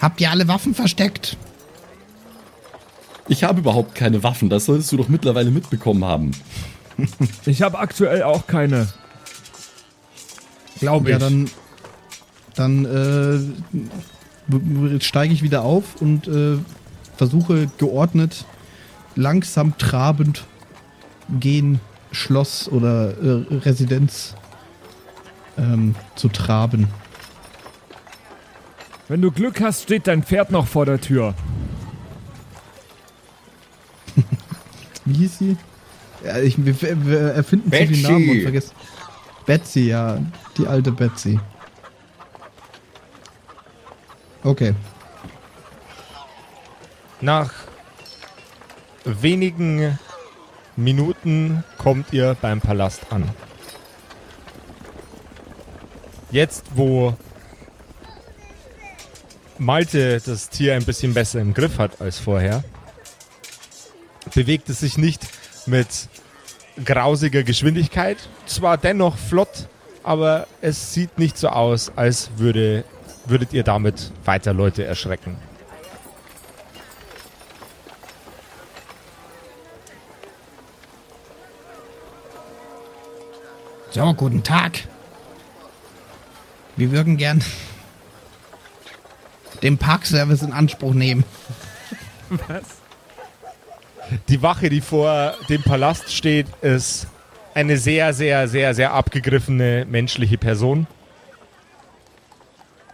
Habt 0.00 0.20
ihr 0.20 0.30
alle 0.30 0.48
Waffen 0.48 0.74
versteckt? 0.74 1.36
Ich 3.28 3.44
habe 3.44 3.60
überhaupt 3.60 3.94
keine 3.94 4.22
Waffen, 4.22 4.48
das 4.50 4.66
solltest 4.66 4.92
du 4.92 4.96
doch 4.96 5.08
mittlerweile 5.08 5.50
mitbekommen 5.50 6.04
haben. 6.04 6.30
Ich 7.44 7.60
habe 7.60 7.78
aktuell 7.78 8.22
auch 8.22 8.46
keine. 8.46 8.88
Glaube 10.80 11.10
Ja, 11.10 11.18
dann, 11.18 11.50
dann 12.54 12.86
äh, 14.48 15.00
steige 15.00 15.34
ich 15.34 15.42
wieder 15.42 15.60
auf 15.62 16.00
und 16.00 16.26
äh, 16.26 16.56
versuche 17.16 17.68
geordnet, 17.78 18.46
langsam 19.14 19.76
trabend 19.76 20.46
gehen 21.40 21.80
Schloss 22.12 22.68
oder 22.68 23.10
äh, 23.10 23.44
Residenz 23.56 24.34
ähm, 25.58 25.94
zu 26.14 26.28
traben. 26.28 26.88
Wenn 29.08 29.22
du 29.22 29.30
Glück 29.30 29.60
hast, 29.60 29.84
steht 29.84 30.06
dein 30.06 30.22
Pferd 30.22 30.50
noch 30.50 30.66
vor 30.66 30.84
der 30.84 31.00
Tür. 31.00 31.34
Wie 35.04 35.14
hieß 35.14 35.38
sie? 35.38 35.56
Ja, 36.24 36.38
ich, 36.38 36.56
wir, 36.64 37.06
wir 37.06 37.20
erfinden 37.34 37.66
zu 37.66 37.70
Betsy. 37.70 37.94
viele 37.94 38.08
Namen 38.12 38.30
und 38.30 38.42
vergessen. 38.42 38.72
Betsy, 39.46 39.88
ja. 39.88 40.18
Die 40.56 40.66
alte 40.66 40.90
Betsy. 40.90 41.38
Okay. 44.42 44.74
Nach 47.20 47.52
wenigen 49.04 49.98
Minuten 50.76 51.64
kommt 51.78 52.12
ihr 52.12 52.36
beim 52.40 52.60
Palast 52.60 53.12
an. 53.12 53.28
Jetzt, 56.30 56.64
wo 56.74 57.16
Malte 59.58 60.20
das 60.20 60.50
Tier 60.50 60.74
ein 60.74 60.84
bisschen 60.84 61.14
besser 61.14 61.40
im 61.40 61.54
Griff 61.54 61.78
hat 61.78 62.00
als 62.00 62.18
vorher, 62.18 62.62
bewegt 64.34 64.68
es 64.68 64.80
sich 64.80 64.98
nicht 64.98 65.22
mit 65.66 65.88
grausiger 66.84 67.42
Geschwindigkeit. 67.42 68.18
Zwar 68.46 68.76
dennoch 68.76 69.16
flott, 69.16 69.68
aber 70.02 70.46
es 70.60 70.92
sieht 70.92 71.18
nicht 71.18 71.38
so 71.38 71.48
aus, 71.48 71.90
als 71.96 72.30
würde, 72.36 72.84
würdet 73.24 73.52
ihr 73.52 73.62
damit 73.62 74.12
weiter 74.24 74.52
Leute 74.52 74.84
erschrecken. 74.84 75.38
So, 83.90 84.12
guten 84.12 84.42
Tag. 84.42 84.80
Wir 86.76 86.90
würden 86.90 87.16
gern 87.16 87.42
den 89.62 89.78
Parkservice 89.78 90.42
in 90.42 90.52
Anspruch 90.52 90.94
nehmen. 90.94 91.24
Die 94.28 94.42
Wache, 94.42 94.68
die 94.68 94.80
vor 94.80 95.34
dem 95.48 95.62
Palast 95.62 96.12
steht, 96.12 96.46
ist 96.62 97.06
eine 97.54 97.76
sehr, 97.76 98.12
sehr, 98.12 98.46
sehr, 98.48 98.74
sehr 98.74 98.92
abgegriffene 98.92 99.84
menschliche 99.88 100.38
Person. 100.38 100.86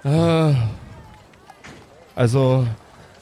Ah. 0.05 0.55
Also, 2.15 2.67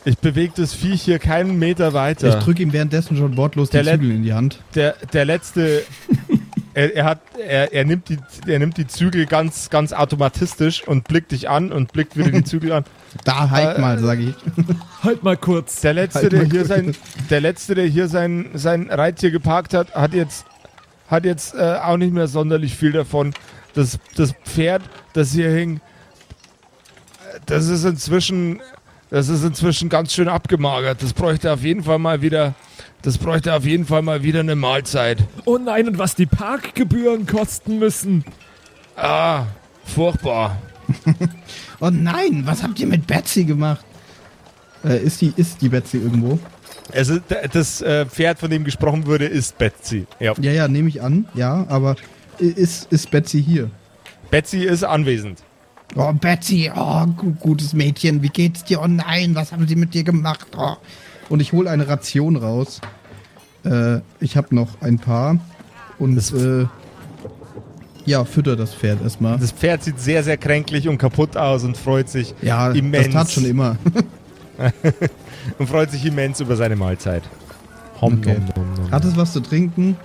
ich 0.05 0.19
bewege 0.19 0.53
das 0.57 0.73
Viech 0.75 1.03
hier 1.03 1.19
keinen 1.19 1.59
Meter 1.59 1.89
Ich 1.89 1.95
weiter. 1.95 2.39
drücke 2.41 2.63
ihm 2.63 2.73
währenddessen 2.73 3.17
schon 3.17 3.37
wortlos 3.37 3.71
die 3.71 3.77
Der 3.77 3.83
Let- 3.85 4.01
Zügel 4.01 4.11
in 4.17 4.23
die 4.23 4.33
Hand. 4.33 4.61
Der, 4.75 4.95
der 5.13 5.25
letzte, 5.25 5.83
er, 6.75 6.95
er, 6.95 7.05
hat, 7.05 7.21
er, 7.39 7.73
er, 7.73 7.85
nimmt 7.85 8.09
die, 8.09 8.19
er 8.47 8.59
nimmt 8.59 8.77
die 8.77 8.87
Zügel 8.87 9.27
ganz, 9.27 9.71
ganz 9.71 9.93
automatistisch 9.93 10.87
und 10.87 11.09
blickt 11.09 11.33
dich 11.33 11.49
an 11.49 11.73
und 11.73 11.93
blickt 11.93 12.17
wieder 12.17 12.31
die 12.31 12.45
Zügel 12.45 12.73
an. 12.73 12.85
Da 13.25 13.51
halt 13.51 13.79
Äh, 13.79 13.81
mal, 13.81 13.99
sage 13.99 14.23
ich. 14.23 14.35
Halt 15.03 15.25
mal 15.25 15.37
kurz. 15.37 15.81
Der 15.81 15.95
letzte, 15.95 16.21
Halt 16.21 16.33
der 16.33 16.45
hier 16.45 16.61
kurz. 16.61 16.69
sein, 16.69 16.97
der 17.29 17.41
letzte, 17.41 17.75
der 17.75 17.87
hier 17.87 18.07
sein, 18.07 18.51
sein 18.55 18.89
Reittier 18.89 19.33
geparkt 19.33 19.75
hat, 19.75 19.95
hat 19.97 20.15
jetzt, 20.15 20.47
hat 21.09 21.25
jetzt 21.25 21.55
äh, 21.55 21.79
auch 21.83 21.97
nicht 21.97 22.13
mehr 22.13 22.29
sonderlich 22.29 22.77
viel 22.77 22.93
davon. 22.93 23.35
Das, 23.75 23.99
das 24.15 24.33
Pferd, 24.45 24.83
das 25.13 25.33
hier 25.33 25.51
hing, 25.51 25.79
äh, 27.35 27.41
das 27.47 27.67
ist 27.67 27.85
inzwischen, 27.85 28.61
das 29.11 29.29
ist 29.29 29.45
inzwischen 29.45 29.89
ganz 29.89 30.13
schön 30.13 30.29
abgemagert. 30.29 31.03
Das 31.03 31.13
bräuchte 31.13 31.53
auf 31.53 31.63
jeden 31.63 31.83
Fall 31.83 31.99
mal 31.99 32.23
wieder, 32.23 32.55
das 33.03 33.19
bräuchte 33.19 33.55
auf 33.55 33.65
jeden 33.65 33.85
Fall 33.85 34.03
mal 34.03 34.23
wieder 34.23 34.41
eine 34.41 34.55
Mahlzeit. 34.55 35.25
Oh 35.45 35.59
nein, 35.59 35.89
und 35.89 35.99
was 35.99 36.15
die 36.15 36.27
Parkgebühren 36.27 37.27
kosten 37.27 37.79
müssen. 37.79 38.25
Ah, 38.97 39.47
furchtbar. 39.85 40.57
Oh 41.83 41.89
nein, 41.91 42.43
was 42.45 42.63
habt 42.63 42.79
ihr 42.79 42.87
mit 42.87 43.07
Betsy 43.07 43.45
gemacht? 43.45 43.83
Äh, 44.85 45.03
ist, 45.03 45.23
die, 45.23 45.33
ist 45.37 45.63
die 45.63 45.71
Betsy 45.71 45.97
irgendwo? 45.97 46.39
Also 46.93 47.19
das 47.53 47.81
äh, 47.81 48.05
Pferd, 48.05 48.39
von 48.39 48.51
dem 48.51 48.65
gesprochen 48.65 49.07
wurde, 49.07 49.25
ist 49.25 49.57
Betsy. 49.57 50.07
Ja. 50.19 50.35
Ja, 50.39 50.53
ja, 50.53 50.69
nehme 50.69 50.91
ich 50.91 51.01
an. 51.01 51.27
Ja, 51.33 51.65
aber 51.69 51.97
ist, 52.39 52.93
ist 52.93 53.11
Betsy 53.11 53.43
hier? 53.43 53.71
Betsy 54.31 54.65
ist 54.65 54.85
anwesend. 54.85 55.43
Oh, 55.97 56.13
Betsy, 56.13 56.71
oh, 56.75 57.07
gu 57.17 57.33
gutes 57.41 57.73
Mädchen, 57.73 58.23
wie 58.23 58.29
geht's 58.29 58.65
dir? 58.65 58.81
Oh 58.81 58.87
nein, 58.87 59.35
was 59.35 59.53
haben 59.53 59.67
sie 59.67 59.77
mit 59.77 59.93
dir 59.95 60.05
gemacht? 60.05 60.47
Oh. 60.57 60.75
Und 61.29 61.41
ich 61.41 61.53
hole 61.53 61.69
eine 61.71 61.89
Ration 61.89 62.37
raus. 62.37 62.81
Äh, 63.65 63.99
ich 64.21 64.37
habe 64.37 64.55
noch 64.55 64.69
ein 64.81 64.99
paar. 64.99 65.39
Und 65.99 66.17
äh, 66.33 66.67
ja, 68.07 68.25
fütter 68.25 68.57
das 68.57 68.75
Pferd 68.75 69.03
erstmal. 69.03 69.39
Das 69.39 69.53
Pferd 69.53 69.83
sieht 69.85 70.01
sehr, 70.01 70.23
sehr 70.23 70.37
kränklich 70.37 70.89
und 70.89 70.99
kaputt 70.99 71.37
aus 71.37 71.65
und 71.65 71.77
freut 71.77 72.09
sich 72.09 72.35
Ja, 72.41 72.71
immens. 72.71 73.07
das 73.07 73.13
tat 73.15 73.31
schon 73.31 73.45
immer. 73.45 73.77
und 75.59 75.67
freut 75.69 75.91
sich 75.91 76.05
immens 76.07 76.41
über 76.41 76.57
seine 76.57 76.77
Mahlzeit. 76.77 77.23
Hom, 78.01 78.15
Okay. 78.15 78.35
nom, 78.35 78.65
nom, 78.65 78.75
nom. 78.85 78.91
Hat 78.91 79.05
es 79.05 79.17
was 79.17 79.33
zu 79.33 79.41
trinken? 79.41 79.97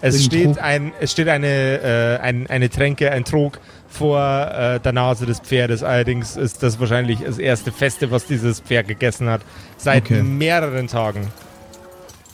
Es 0.00 0.24
steht, 0.24 0.46
Trog? 0.56 0.62
ein, 0.62 0.92
es 1.00 1.12
steht 1.12 1.28
eine, 1.28 1.46
äh, 1.46 2.18
ein, 2.20 2.48
eine 2.48 2.68
Tränke, 2.68 3.10
ein 3.12 3.24
Trog 3.24 3.60
vor 3.92 4.20
äh, 4.20 4.80
der 4.80 4.92
Nase 4.92 5.26
des 5.26 5.40
Pferdes. 5.40 5.82
Allerdings 5.82 6.36
ist 6.36 6.62
das 6.62 6.80
wahrscheinlich 6.80 7.20
das 7.20 7.38
erste 7.38 7.70
Feste, 7.72 8.10
was 8.10 8.26
dieses 8.26 8.60
Pferd 8.60 8.88
gegessen 8.88 9.28
hat. 9.28 9.42
Seit 9.76 10.04
Okay. 10.04 10.22
mehreren 10.22 10.88
Tagen. 10.88 11.28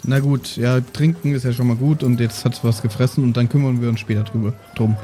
Na 0.04 0.20
gut, 0.20 0.56
ja, 0.56 0.80
trinken 0.80 1.34
ist 1.34 1.44
ja 1.44 1.52
schon 1.52 1.66
mal 1.66 1.76
gut 1.76 2.02
und 2.04 2.20
jetzt 2.20 2.44
hat 2.44 2.54
es 2.54 2.62
was 2.62 2.80
gefressen 2.82 3.24
und 3.24 3.36
dann 3.36 3.48
kümmern 3.48 3.82
wir 3.82 3.88
uns 3.88 3.98
später 4.00 4.22
drüber 4.22 4.52
drum. 4.76 4.96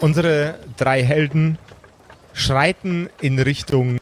Unsere 0.00 0.58
drei 0.78 1.02
Helden 1.04 1.58
schreiten 2.32 3.10
in 3.20 3.38
Richtung 3.38 3.98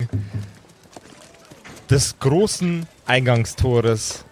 des 1.90 2.18
großen 2.20 2.86
Eingangstores. 3.06 4.24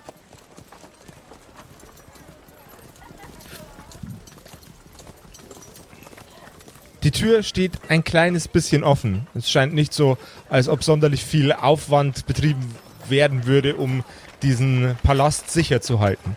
Tür 7.19 7.43
steht 7.43 7.73
ein 7.89 8.05
kleines 8.05 8.47
bisschen 8.47 8.85
offen. 8.85 9.27
Es 9.35 9.51
scheint 9.51 9.75
nicht 9.75 9.93
so, 9.93 10.19
als 10.49 10.69
ob 10.69 10.85
sonderlich 10.85 11.25
viel 11.25 11.53
Aufwand 11.53 12.27
betrieben 12.27 12.75
werden 13.09 13.45
würde, 13.45 13.75
um 13.75 14.05
diesen 14.43 14.97
Palast 15.03 15.51
sicher 15.51 15.81
zu 15.81 15.99
halten. 15.99 16.37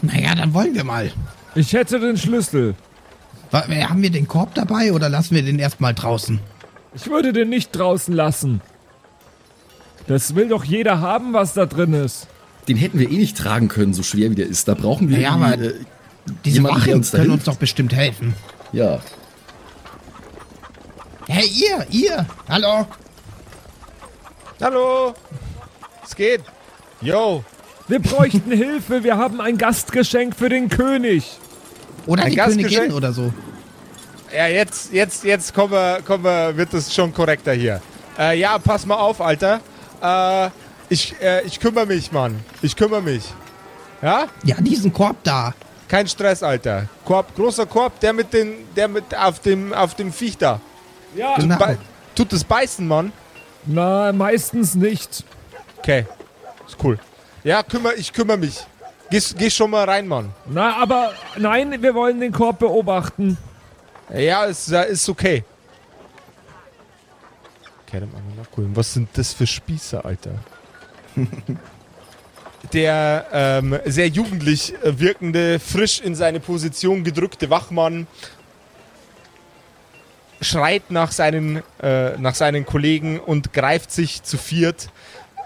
Naja, 0.00 0.36
dann 0.36 0.54
wollen 0.54 0.74
wir 0.74 0.84
mal. 0.84 1.12
Ich 1.56 1.72
hätte 1.72 1.98
den 1.98 2.16
Schlüssel. 2.16 2.76
Äh, 3.50 3.82
Haben 3.82 4.02
wir 4.02 4.10
den 4.10 4.28
Korb 4.28 4.54
dabei 4.54 4.92
oder 4.92 5.08
lassen 5.08 5.34
wir 5.34 5.42
den 5.42 5.58
erstmal 5.58 5.94
draußen? 5.94 6.38
Ich 6.94 7.08
würde 7.08 7.32
den 7.32 7.48
nicht 7.48 7.72
draußen 7.72 8.14
lassen. 8.14 8.60
Das 10.06 10.36
will 10.36 10.48
doch 10.48 10.62
jeder 10.62 11.00
haben, 11.00 11.32
was 11.32 11.54
da 11.54 11.66
drin 11.66 11.94
ist. 11.94 12.28
Den 12.68 12.76
hätten 12.76 12.98
wir 12.98 13.10
eh 13.10 13.16
nicht 13.16 13.36
tragen 13.36 13.68
können, 13.68 13.92
so 13.94 14.02
schwer 14.02 14.30
wie 14.30 14.34
der 14.36 14.46
ist. 14.46 14.68
Da 14.68 14.74
brauchen 14.74 15.08
wir 15.08 15.18
Ja, 15.18 15.32
aber 15.32 15.54
äh, 15.58 15.74
Diese 16.44 16.56
Jemanden, 16.56 16.76
der 16.76 16.86
Wachen 16.86 16.94
uns 16.94 17.10
können 17.10 17.30
uns 17.30 17.44
doch 17.44 17.56
bestimmt 17.56 17.94
helfen. 17.94 18.34
ja. 18.72 19.00
Hey, 21.28 21.46
ihr, 21.46 21.86
ihr, 21.90 22.26
hallo. 22.48 22.86
Hallo! 24.60 25.14
Es 26.04 26.14
geht! 26.14 26.40
Yo! 27.00 27.44
Wir 27.88 28.00
bräuchten 28.00 28.50
Hilfe. 28.50 29.02
Wir 29.04 29.16
haben 29.16 29.40
ein 29.40 29.56
Gastgeschenk 29.56 30.36
für 30.36 30.48
den 30.48 30.68
König. 30.68 31.24
Oder 32.06 32.24
Ein 32.24 32.30
die 32.30 32.36
Gastgeschenk? 32.36 32.74
Königin 32.74 32.92
oder 32.96 33.12
so. 33.12 33.32
Ja, 34.36 34.46
jetzt, 34.48 34.92
jetzt, 34.92 35.24
jetzt 35.24 35.54
kommen 35.54 35.72
wir, 35.72 36.00
kommen 36.04 36.24
wir, 36.24 36.56
wird 36.56 36.74
es 36.74 36.92
schon 36.92 37.14
korrekter 37.14 37.52
hier. 37.52 37.80
Äh, 38.18 38.38
ja, 38.38 38.58
pass 38.58 38.84
mal 38.84 38.96
auf, 38.96 39.20
Alter. 39.20 39.60
Äh, 40.00 40.50
ich, 40.92 41.14
äh, 41.20 41.42
ich 41.42 41.58
kümmere 41.58 41.86
mich, 41.86 42.12
Mann. 42.12 42.38
Ich 42.60 42.76
kümmere 42.76 43.02
mich. 43.02 43.24
Ja? 44.02 44.26
Ja, 44.44 44.56
diesen 44.60 44.92
Korb 44.92 45.16
da. 45.24 45.54
Kein 45.88 46.06
Stress, 46.06 46.42
Alter. 46.42 46.88
Korb, 47.04 47.34
großer 47.34 47.66
Korb, 47.66 47.98
der 48.00 48.12
mit 48.12 48.32
den, 48.32 48.54
der 48.76 48.88
mit 48.88 49.14
auf 49.14 49.40
dem, 49.40 49.72
auf 49.72 49.94
dem 49.94 50.12
Viech 50.12 50.36
da. 50.36 50.60
Ja. 51.14 51.36
Genau. 51.36 51.58
Bei, 51.58 51.78
tut 52.14 52.32
es 52.32 52.44
beißen, 52.44 52.86
Mann. 52.86 53.12
Na, 53.64 54.12
meistens 54.12 54.74
nicht. 54.74 55.24
Okay. 55.78 56.06
Ist 56.66 56.76
cool. 56.82 56.98
Ja, 57.42 57.62
kümmer, 57.62 57.94
ich 57.94 58.12
kümmere 58.12 58.38
mich. 58.38 58.60
Geh, 59.10 59.20
geh 59.36 59.50
schon 59.50 59.70
mal 59.70 59.84
rein, 59.84 60.06
Mann. 60.06 60.32
Na, 60.46 60.76
aber 60.76 61.12
nein, 61.36 61.82
wir 61.82 61.94
wollen 61.94 62.20
den 62.20 62.32
Korb 62.32 62.58
beobachten. 62.58 63.38
Ja, 64.14 64.44
ist, 64.44 64.70
ist 64.70 65.08
okay. 65.08 65.44
Okay, 67.86 68.00
dann 68.00 68.12
machen 68.12 68.24
wir 68.28 68.42
nachgucken. 68.42 68.72
Was 68.74 68.92
sind 68.92 69.08
das 69.14 69.32
für 69.32 69.46
Spieße, 69.46 70.04
Alter? 70.04 70.32
Der 72.72 73.26
ähm, 73.32 73.78
sehr 73.84 74.08
jugendlich 74.08 74.74
äh, 74.82 74.98
wirkende, 74.98 75.58
frisch 75.58 76.00
in 76.00 76.14
seine 76.14 76.40
Position 76.40 77.04
gedrückte 77.04 77.50
Wachmann 77.50 78.06
schreit 80.40 80.90
nach 80.90 81.12
seinen, 81.12 81.62
äh, 81.80 82.16
nach 82.18 82.34
seinen 82.34 82.66
Kollegen 82.66 83.20
und 83.20 83.52
greift 83.52 83.90
sich 83.90 84.22
zu 84.22 84.36
viert, 84.36 84.90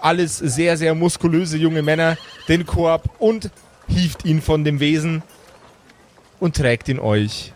alles 0.01 0.37
sehr, 0.37 0.77
sehr 0.77 0.95
muskulöse 0.95 1.57
junge 1.57 1.81
Männer, 1.81 2.17
den 2.47 2.65
Korb 2.65 3.09
und 3.19 3.51
hieft 3.87 4.25
ihn 4.25 4.41
von 4.41 4.63
dem 4.63 4.79
Wesen 4.79 5.23
und 6.39 6.55
trägt 6.55 6.89
ihn 6.89 6.99
euch 6.99 7.53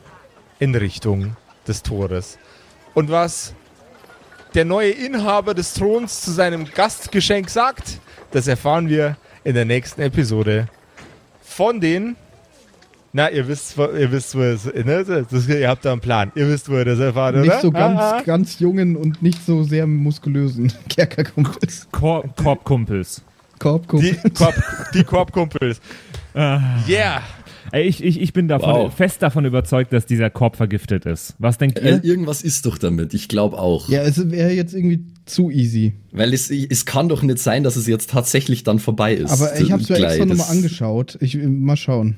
in 0.60 0.76
Richtung 0.76 1.36
des 1.68 1.84
Tores. 1.84 2.38
Und 2.94 3.10
was 3.10 3.54
der 4.54 4.66
neue 4.66 4.92
Inhaber 4.92 5.54
des 5.54 5.74
Throns 5.74 6.22
zu 6.22 6.32
seinem 6.32 6.66
Gastgeschenk 6.66 7.50
sagt, 7.50 8.00
das 8.32 8.48
erfahren 8.48 8.90
wir 8.90 9.18
in 9.44 9.56
der 9.56 9.66
nächsten 9.66 10.02
Episode 10.02 10.68
von 11.42 11.80
den. 11.82 12.16
Na, 13.14 13.30
ihr 13.30 13.46
wisst, 13.48 13.78
wo- 13.78 13.90
ihr 13.92 14.10
wisst, 14.12 14.36
wo 14.36 14.42
es, 14.42 14.66
ne? 14.66 15.26
das, 15.30 15.48
ihr 15.48 15.68
habt 15.68 15.84
da 15.84 15.92
einen 15.92 16.00
Plan. 16.00 16.32
Ihr 16.36 16.48
wisst, 16.48 16.70
wo 16.70 16.76
ihr 16.78 16.86
das 16.86 17.00
erfahrt, 17.00 17.36
oder? 17.36 17.42
Nicht 17.44 17.60
so 17.62 17.70
ganz, 17.72 18.00
Ah, 18.00 18.18
ah. 18.18 18.22
ganz 18.22 18.60
jungen 18.60 18.96
und 18.96 19.22
nicht 19.22 19.46
so 19.46 19.64
sehr 19.64 19.86
muskulösen 19.86 20.72
Kerkerkumpels. 20.90 21.88
Kor 21.92 22.24
Korbkumpels. 22.42 23.22
Korbkumpel. 23.60 24.14
Die, 24.24 24.30
Korb, 24.30 24.56
die 24.94 25.04
Korbkumpels. 25.04 25.82
Ah. 26.34 26.62
Yeah. 26.88 27.22
Ey, 27.72 27.84
ich, 27.88 28.04
ich, 28.04 28.20
ich 28.20 28.34
bin 28.34 28.48
davon, 28.48 28.70
Wow. 28.70 28.94
fest 28.94 29.22
davon 29.22 29.46
überzeugt, 29.46 29.94
dass 29.94 30.06
dieser 30.06 30.30
Korb 30.30 30.56
vergiftet 30.56 31.06
ist. 31.06 31.36
Was 31.40 31.58
denkt 31.58 31.80
Äh, 31.80 31.96
ihr? 31.98 32.04
irgendwas 32.04 32.42
ist 32.42 32.66
doch 32.66 32.78
damit. 32.78 33.14
Ich 33.14 33.28
glaube 33.28 33.58
auch. 33.60 33.88
Ja, 33.90 34.02
es 34.04 34.30
wäre 34.32 34.52
jetzt 34.52 34.74
irgendwie 34.74 35.06
zu 35.26 35.50
easy. 35.52 35.94
Weil 36.12 36.34
es, 36.34 36.50
es 36.52 36.86
kann 36.86 37.08
doch 37.10 37.22
nicht 37.24 37.40
sein, 37.40 37.64
dass 37.64 37.76
es 37.76 37.88
jetzt 37.88 38.10
tatsächlich 38.10 38.64
dann 38.64 38.80
vorbei 38.80 39.14
ist. 39.16 39.32
Aber 39.32 39.60
ich 39.60 39.72
habe 39.72 39.82
es 39.84 39.90
mir 39.90 39.96
Gleich. 39.98 40.12
extra 40.20 40.26
nochmal 40.26 40.50
angeschaut. 40.50 41.18
Ich, 41.22 41.38
mal 41.38 41.78
schauen. 41.78 42.18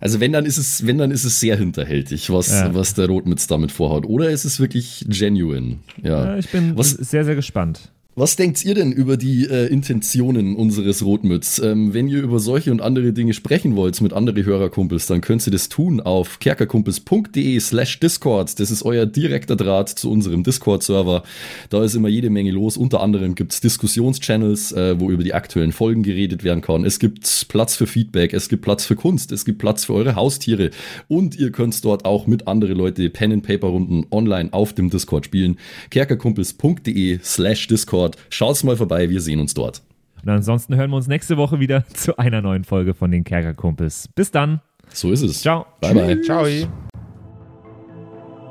Also 0.00 0.20
wenn 0.20 0.32
dann 0.32 0.46
ist 0.46 0.58
es, 0.58 0.86
wenn 0.86 0.96
dann 0.98 1.10
ist 1.10 1.24
es 1.24 1.40
sehr 1.40 1.56
hinterhältig, 1.56 2.30
was, 2.30 2.50
Ja. 2.50 2.72
was 2.74 2.94
der 2.94 3.06
Rotmitz 3.08 3.48
damit 3.48 3.72
vorhat. 3.72 4.06
Oder 4.06 4.30
ist 4.30 4.44
es 4.44 4.60
wirklich 4.60 5.04
genuine? 5.08 5.78
Ja. 6.02 6.24
Ja, 6.24 6.36
ich 6.38 6.48
bin 6.50 6.76
Was- 6.78 6.90
sehr, 6.92 7.24
sehr 7.24 7.34
gespannt. 7.34 7.92
Was 8.18 8.34
denkt 8.34 8.64
ihr 8.64 8.74
denn 8.74 8.90
über 8.90 9.16
die 9.16 9.44
äh, 9.44 9.66
Intentionen 9.66 10.56
unseres 10.56 11.04
Rotmütz? 11.04 11.60
Ähm, 11.60 11.94
wenn 11.94 12.08
ihr 12.08 12.20
über 12.20 12.40
solche 12.40 12.72
und 12.72 12.82
andere 12.82 13.12
Dinge 13.12 13.32
sprechen 13.32 13.76
wollt 13.76 14.00
mit 14.00 14.12
anderen 14.12 14.44
Hörerkumpels, 14.44 15.06
dann 15.06 15.20
könnt 15.20 15.46
ihr 15.46 15.52
das 15.52 15.68
tun 15.68 16.00
auf 16.00 16.40
kerkerkumpels.de 16.40 17.60
slash 17.60 18.00
Discord. 18.00 18.58
Das 18.58 18.72
ist 18.72 18.82
euer 18.82 19.06
direkter 19.06 19.54
Draht 19.54 19.90
zu 19.90 20.10
unserem 20.10 20.42
Discord-Server. 20.42 21.22
Da 21.70 21.84
ist 21.84 21.94
immer 21.94 22.08
jede 22.08 22.28
Menge 22.28 22.50
los. 22.50 22.76
Unter 22.76 23.02
anderem 23.02 23.36
gibt's 23.36 23.60
Diskussionschannels, 23.60 24.72
äh, 24.72 24.98
wo 24.98 25.12
über 25.12 25.22
die 25.22 25.34
aktuellen 25.34 25.70
Folgen 25.70 26.02
geredet 26.02 26.42
werden 26.42 26.60
kann. 26.60 26.84
Es 26.84 26.98
gibt 26.98 27.46
Platz 27.46 27.76
für 27.76 27.86
Feedback, 27.86 28.32
es 28.32 28.48
gibt 28.48 28.62
Platz 28.62 28.84
für 28.84 28.96
Kunst, 28.96 29.30
es 29.30 29.44
gibt 29.44 29.60
Platz 29.60 29.84
für 29.84 29.94
eure 29.94 30.16
Haustiere. 30.16 30.70
Und 31.06 31.38
ihr 31.38 31.52
könnt 31.52 31.84
dort 31.84 32.04
auch 32.04 32.26
mit 32.26 32.48
anderen 32.48 32.76
Leute 32.76 33.10
Pen-and-Paper-Runden 33.10 34.06
online 34.10 34.52
auf 34.52 34.72
dem 34.72 34.90
Discord 34.90 35.24
spielen. 35.26 35.56
kerkerkumpels.de 35.90 37.20
slash 37.22 37.68
Discord. 37.68 38.07
Schaut's 38.30 38.64
mal 38.64 38.76
vorbei, 38.76 39.10
wir 39.10 39.20
sehen 39.20 39.40
uns 39.40 39.54
dort. 39.54 39.82
Und 40.22 40.30
ansonsten 40.30 40.76
hören 40.76 40.90
wir 40.90 40.96
uns 40.96 41.06
nächste 41.06 41.36
Woche 41.36 41.60
wieder 41.60 41.86
zu 41.94 42.18
einer 42.18 42.42
neuen 42.42 42.64
Folge 42.64 42.94
von 42.94 43.10
den 43.10 43.24
Kerkerkumpels. 43.24 44.08
Bis 44.14 44.30
dann. 44.30 44.60
So 44.92 45.12
ist 45.12 45.22
es. 45.22 45.40
Ciao. 45.42 45.66
Bye 45.80 45.94
bye. 45.94 46.20
Ciao. 46.22 46.46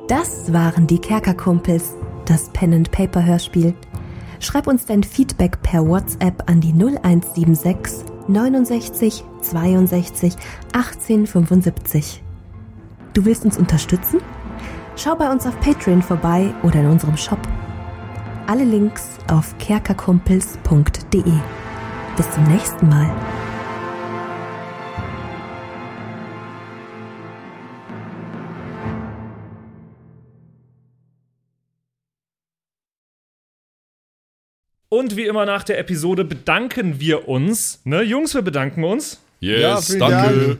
Das 0.08 0.54
waren 0.54 0.88
die 0.88 1.00
Kerkerkumpels, 1.00 1.96
das 2.26 2.50
Pen 2.54 2.74
and 2.74 2.92
Paper 2.92 3.26
Hörspiel. 3.26 3.74
Schreib 4.40 4.68
uns 4.68 4.86
dein 4.86 5.04
Feedback 5.04 5.62
per 5.64 5.86
WhatsApp 5.86 6.44
an 6.50 6.62
die 6.62 6.72
0176 6.72 8.06
69 8.28 9.24
62 9.42 10.34
18 10.74 11.28
75. 11.28 12.24
Du 13.14 13.26
willst 13.26 13.46
uns 13.46 13.58
unterstützen? 13.58 14.20
Schau 14.96 15.16
bei 15.16 15.32
uns 15.32 15.46
auf 15.46 15.60
Patreon 15.60 16.02
vorbei 16.02 16.54
oder 16.64 16.82
in 16.82 16.88
unserem 16.88 17.18
Shop. 17.18 17.40
Alle 18.48 18.64
Links 18.64 19.18
auf 19.30 19.58
kerkerkumpels.de. 19.58 21.22
Bis 22.16 22.32
zum 22.32 22.44
nächsten 22.46 22.88
Mal. 22.88 23.14
Und 34.90 35.18
wie 35.18 35.26
immer 35.26 35.46
nach 35.46 35.64
der 35.64 35.80
Episode 35.80 36.24
bedanken 36.24 37.00
wir 37.00 37.28
uns. 37.28 37.82
Ne, 37.84 38.02
Jungs, 38.04 38.34
wir 38.34 38.42
bedanken 38.42 38.84
uns. 38.84 39.22
Yes, 39.42 39.62
Ja, 39.62 39.82
vielen 39.82 40.00
danke. 40.00 40.48
Dank. 40.48 40.60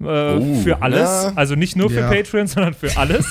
äh, 0.00 0.54
für 0.62 0.80
alles. 0.82 1.00
ja. 1.24 1.32
Also 1.34 1.54
nicht 1.54 1.76
nur 1.76 1.90
für 1.90 2.00
Ja. 2.00 2.08
Patreon, 2.10 2.46
sondern 2.46 2.74
für 2.74 2.96
alles. 2.96 3.26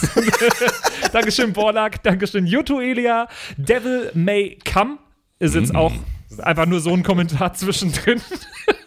Dankeschön, 1.14 1.54
Borlak. 1.54 2.04
Dankeschön, 2.04 2.46
Yuto 2.46 2.80
Elia. 2.82 3.28
Devil 3.58 4.12
May 4.14 4.58
Come 4.72 4.98
ist 5.40 5.56
jetzt 5.56 5.74
auch 5.76 5.94
einfach 6.40 6.66
nur 6.66 6.80
so 6.80 6.94
ein 6.94 7.04
Kommentar 7.04 7.54
zwischendrin. 7.54 8.22